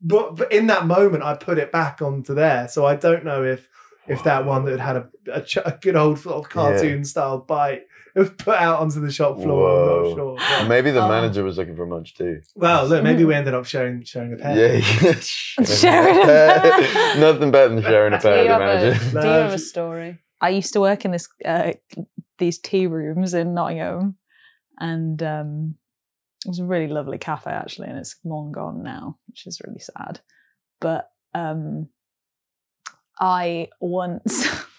but, 0.01 0.37
but 0.37 0.53
in 0.53 0.67
that 0.67 0.87
moment, 0.87 1.23
I 1.23 1.37
put 1.37 1.59
it 1.59 1.71
back 1.71 2.03
onto 2.03 2.35
there. 2.35 2.67
So 2.67 2.85
I 2.85 2.97
don't 2.97 3.25
know 3.25 3.45
if 3.45 3.69
if 4.09 4.25
that 4.25 4.45
one 4.45 4.65
that 4.65 4.81
had 4.81 4.97
a 4.97 5.09
a, 5.33 5.41
ch- 5.43 5.59
a 5.59 5.79
good 5.81 5.95
old 5.95 6.19
sort 6.19 6.45
of 6.45 6.51
cartoon 6.51 7.05
style 7.05 7.39
bite 7.39 7.83
it 8.15 8.19
was 8.21 8.31
put 8.31 8.57
out 8.57 8.81
onto 8.81 9.01
the 9.01 9.11
shop 9.11 9.41
floor. 9.41 9.71
I'm 9.71 10.09
not 10.11 10.17
sure. 10.17 10.37
but- 10.37 10.69
Maybe 10.69 10.91
the 10.91 11.03
Oh. 11.05 11.09
manager 11.09 11.43
was 11.45 11.57
looking 11.59 11.77
for 11.77 11.87
munch 11.87 12.15
too. 12.15 12.41
Well, 12.55 12.87
look, 12.87 13.03
maybe 13.03 13.25
we 13.25 13.35
ended 13.35 13.55
up 13.55 13.65
sharing 13.67 14.03
sharing 14.05 14.33
a 14.35 14.37
pair. 14.37 14.79
Yeah, 14.79 15.15
Sharing 15.65 16.19
a 16.19 16.25
pair. 16.25 17.19
Nothing 17.19 17.51
better 17.51 17.75
than 17.75 17.83
sharing 17.83 18.13
a 18.15 18.19
Do 18.19 18.23
pair 18.23 18.39
with 18.39 18.47
the 18.47 18.53
have 18.53 18.61
a, 18.61 18.65
manager. 18.67 19.11
do 19.11 19.27
you 19.27 19.33
have 19.33 19.53
a 19.53 19.59
story? 19.59 20.19
I 20.41 20.49
used 20.51 20.73
to 20.75 20.81
work 20.81 21.05
in 21.05 21.11
this 21.13 21.29
uh, 21.45 21.73
these 22.39 22.59
tea 22.59 22.87
rooms 22.87 23.35
in 23.35 23.55
Nottingham, 23.55 24.17
and 24.79 25.23
um, 25.23 25.75
it 26.45 26.49
was 26.49 26.59
a 26.59 26.65
really 26.65 26.89
lovely 26.89 27.19
cafe 27.19 27.51
actually, 27.51 27.89
and 27.89 27.99
it's 27.99 28.17
long 28.25 28.53
gone 28.53 28.83
now, 28.83 29.17
which 29.29 29.47
is 29.47 29.61
really 29.67 29.81
sad. 29.81 30.21
But 30.81 31.09
um, 31.35 31.89
I 33.19 33.69
once, 33.81 34.47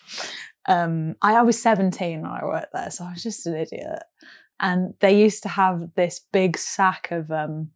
um, 0.67 1.15
I, 1.21 1.35
I 1.35 1.41
was 1.41 1.61
seventeen 1.61 2.21
when 2.21 2.31
I 2.31 2.43
worked 2.43 2.73
there, 2.73 2.91
so 2.91 3.05
I 3.05 3.11
was 3.11 3.23
just 3.23 3.45
an 3.45 3.55
idiot. 3.55 4.03
And 4.59 4.93
they 5.01 5.19
used 5.21 5.43
to 5.43 5.49
have 5.49 5.89
this 5.95 6.21
big 6.31 6.57
sack 6.57 7.11
of 7.11 7.29
um, 7.29 7.71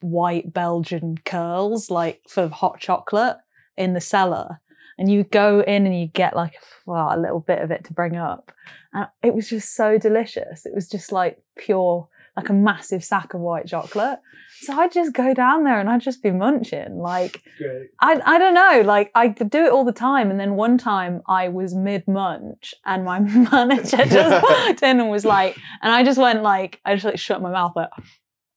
white 0.00 0.52
Belgian 0.52 1.18
curls, 1.24 1.90
like 1.90 2.22
for 2.28 2.48
hot 2.48 2.80
chocolate, 2.80 3.36
in 3.76 3.94
the 3.94 4.00
cellar. 4.00 4.60
And 4.98 5.10
you 5.10 5.24
go 5.24 5.60
in 5.60 5.86
and 5.86 5.98
you 5.98 6.06
get 6.08 6.36
like 6.36 6.54
well, 6.86 7.08
a 7.10 7.18
little 7.18 7.40
bit 7.40 7.60
of 7.60 7.70
it 7.70 7.84
to 7.84 7.92
bring 7.92 8.16
up. 8.16 8.52
And 8.92 9.06
it 9.22 9.34
was 9.34 9.48
just 9.48 9.74
so 9.74 9.98
delicious. 9.98 10.66
It 10.66 10.74
was 10.74 10.88
just 10.88 11.12
like 11.12 11.38
pure 11.56 12.08
like 12.36 12.48
a 12.48 12.52
massive 12.52 13.04
sack 13.04 13.34
of 13.34 13.40
white 13.40 13.66
chocolate 13.66 14.18
so 14.60 14.72
i'd 14.80 14.92
just 14.92 15.12
go 15.12 15.34
down 15.34 15.64
there 15.64 15.78
and 15.78 15.88
i'd 15.88 16.00
just 16.00 16.22
be 16.22 16.30
munching 16.30 16.98
like 16.98 17.42
Great. 17.58 17.88
I, 18.00 18.20
I 18.24 18.38
don't 18.38 18.54
know 18.54 18.82
like 18.84 19.10
i 19.14 19.28
could 19.28 19.50
do 19.50 19.64
it 19.64 19.72
all 19.72 19.84
the 19.84 19.92
time 19.92 20.30
and 20.30 20.38
then 20.40 20.54
one 20.54 20.78
time 20.78 21.22
i 21.28 21.48
was 21.48 21.74
mid 21.74 22.06
munch 22.08 22.74
and 22.84 23.04
my 23.04 23.18
manager 23.52 24.04
just 24.04 24.42
walked 24.48 24.82
in 24.82 25.00
and 25.00 25.10
was 25.10 25.24
like 25.24 25.56
and 25.82 25.92
i 25.92 26.02
just 26.02 26.18
went 26.18 26.42
like 26.42 26.80
i 26.84 26.94
just 26.94 27.04
like 27.04 27.18
shut 27.18 27.42
my 27.42 27.50
mouth 27.50 27.72
like 27.76 27.90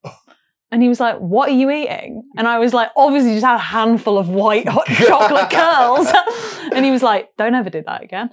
and 0.72 0.82
he 0.82 0.90
was 0.90 1.00
like, 1.00 1.18
What 1.18 1.50
are 1.50 1.54
you 1.54 1.70
eating? 1.72 2.24
And 2.36 2.48
I 2.48 2.60
was 2.60 2.74
like, 2.74 2.90
Obviously, 2.96 3.34
just 3.34 3.46
had 3.46 3.56
a 3.56 3.60
handful 3.60 4.18
of 4.18 4.30
white 4.30 4.68
hot 4.68 4.88
chocolate 4.88 5.50
curls. 5.50 6.08
and 6.74 6.84
he 6.84 6.92
was 6.92 7.02
like, 7.02 7.30
Don't 7.38 7.56
ever 7.56 7.70
do 7.70 7.84
that 7.86 8.04
again. 8.04 8.30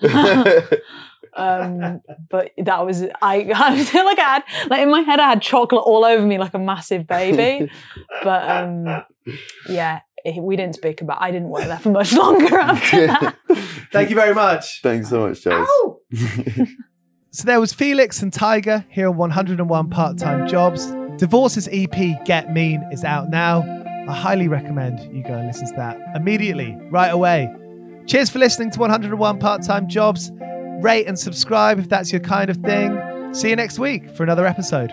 Um, 1.37 2.01
but 2.31 2.51
that 2.59 2.85
was, 2.87 3.03
I, 3.23 3.51
I 3.55 3.83
feel 3.85 4.05
like 4.07 4.19
I 4.19 4.23
had, 4.23 4.43
like 4.71 4.81
in 4.83 4.91
my 4.91 5.01
head, 5.01 5.21
I 5.21 5.29
had 5.29 5.43
chocolate 5.43 5.83
all 5.85 6.05
over 6.05 6.25
me 6.25 6.39
like 6.39 6.55
a 6.55 6.59
massive 6.59 7.07
baby. 7.07 7.71
But 8.23 8.51
um, 8.51 9.03
yeah, 9.69 10.01
it- 10.25 10.43
we 10.43 10.57
didn't 10.57 10.75
speak 10.75 11.01
about 11.03 11.21
I 11.21 11.31
didn't 11.31 11.49
work 11.51 11.65
there 11.65 11.79
for 11.79 11.91
much 11.91 12.13
longer 12.17 12.59
after 12.59 13.07
that. 13.09 13.37
Thank 13.93 14.11
you 14.11 14.17
very 14.17 14.35
much. 14.35 14.81
Thanks 14.83 15.11
so 15.11 15.29
much, 15.29 15.43
Charles. 15.43 15.69
So 17.31 17.45
there 17.45 17.59
was 17.61 17.73
Felix 17.73 18.23
and 18.23 18.33
Tiger 18.33 18.85
here 18.89 19.09
on 19.09 19.17
101 19.17 19.91
Part 19.91 20.19
Time 20.19 20.47
Jobs. 20.47 20.93
Divorce's 21.17 21.69
EP 21.73 22.25
Get 22.25 22.53
Mean 22.53 22.83
is 22.93 23.03
out 23.05 23.29
now. 23.29 23.63
I 24.09 24.13
highly 24.15 24.47
recommend 24.49 25.01
you 25.15 25.23
go 25.25 25.35
and 25.35 25.47
listen 25.47 25.67
to 25.69 25.75
that 25.77 25.99
immediately, 26.15 26.77
right 26.91 27.09
away. 27.09 27.53
Cheers 28.07 28.31
for 28.31 28.39
listening 28.39 28.71
to 28.73 28.81
101 28.81 29.39
Part 29.41 29.63
Time 29.63 29.89
Jobs. 29.89 30.31
Rate 30.85 31.07
and 31.07 31.19
subscribe 31.19 31.79
if 31.79 31.89
that's 31.89 32.13
your 32.13 32.21
kind 32.21 32.51
of 32.51 32.59
thing. 32.59 33.33
See 33.33 33.49
you 33.49 33.57
next 33.57 33.79
week 33.79 34.11
for 34.11 34.23
another 34.23 34.47
episode. 34.47 34.93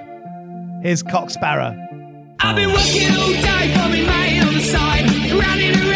Here's 0.82 1.04
Cock 1.04 1.30
Sparrer. 1.30 1.76
I've 2.40 2.56
been 2.56 2.70
working 2.70 3.12
all 3.12 3.28
day 3.28 4.40
on 4.40 4.54
the 4.54 4.62
side, 4.62 5.04
running 5.34 5.76
around 5.76 5.91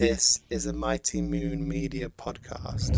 This 0.00 0.40
is 0.48 0.64
a 0.64 0.72
Mighty 0.72 1.20
Moon 1.20 1.68
Media 1.68 2.08
podcast. 2.08 2.96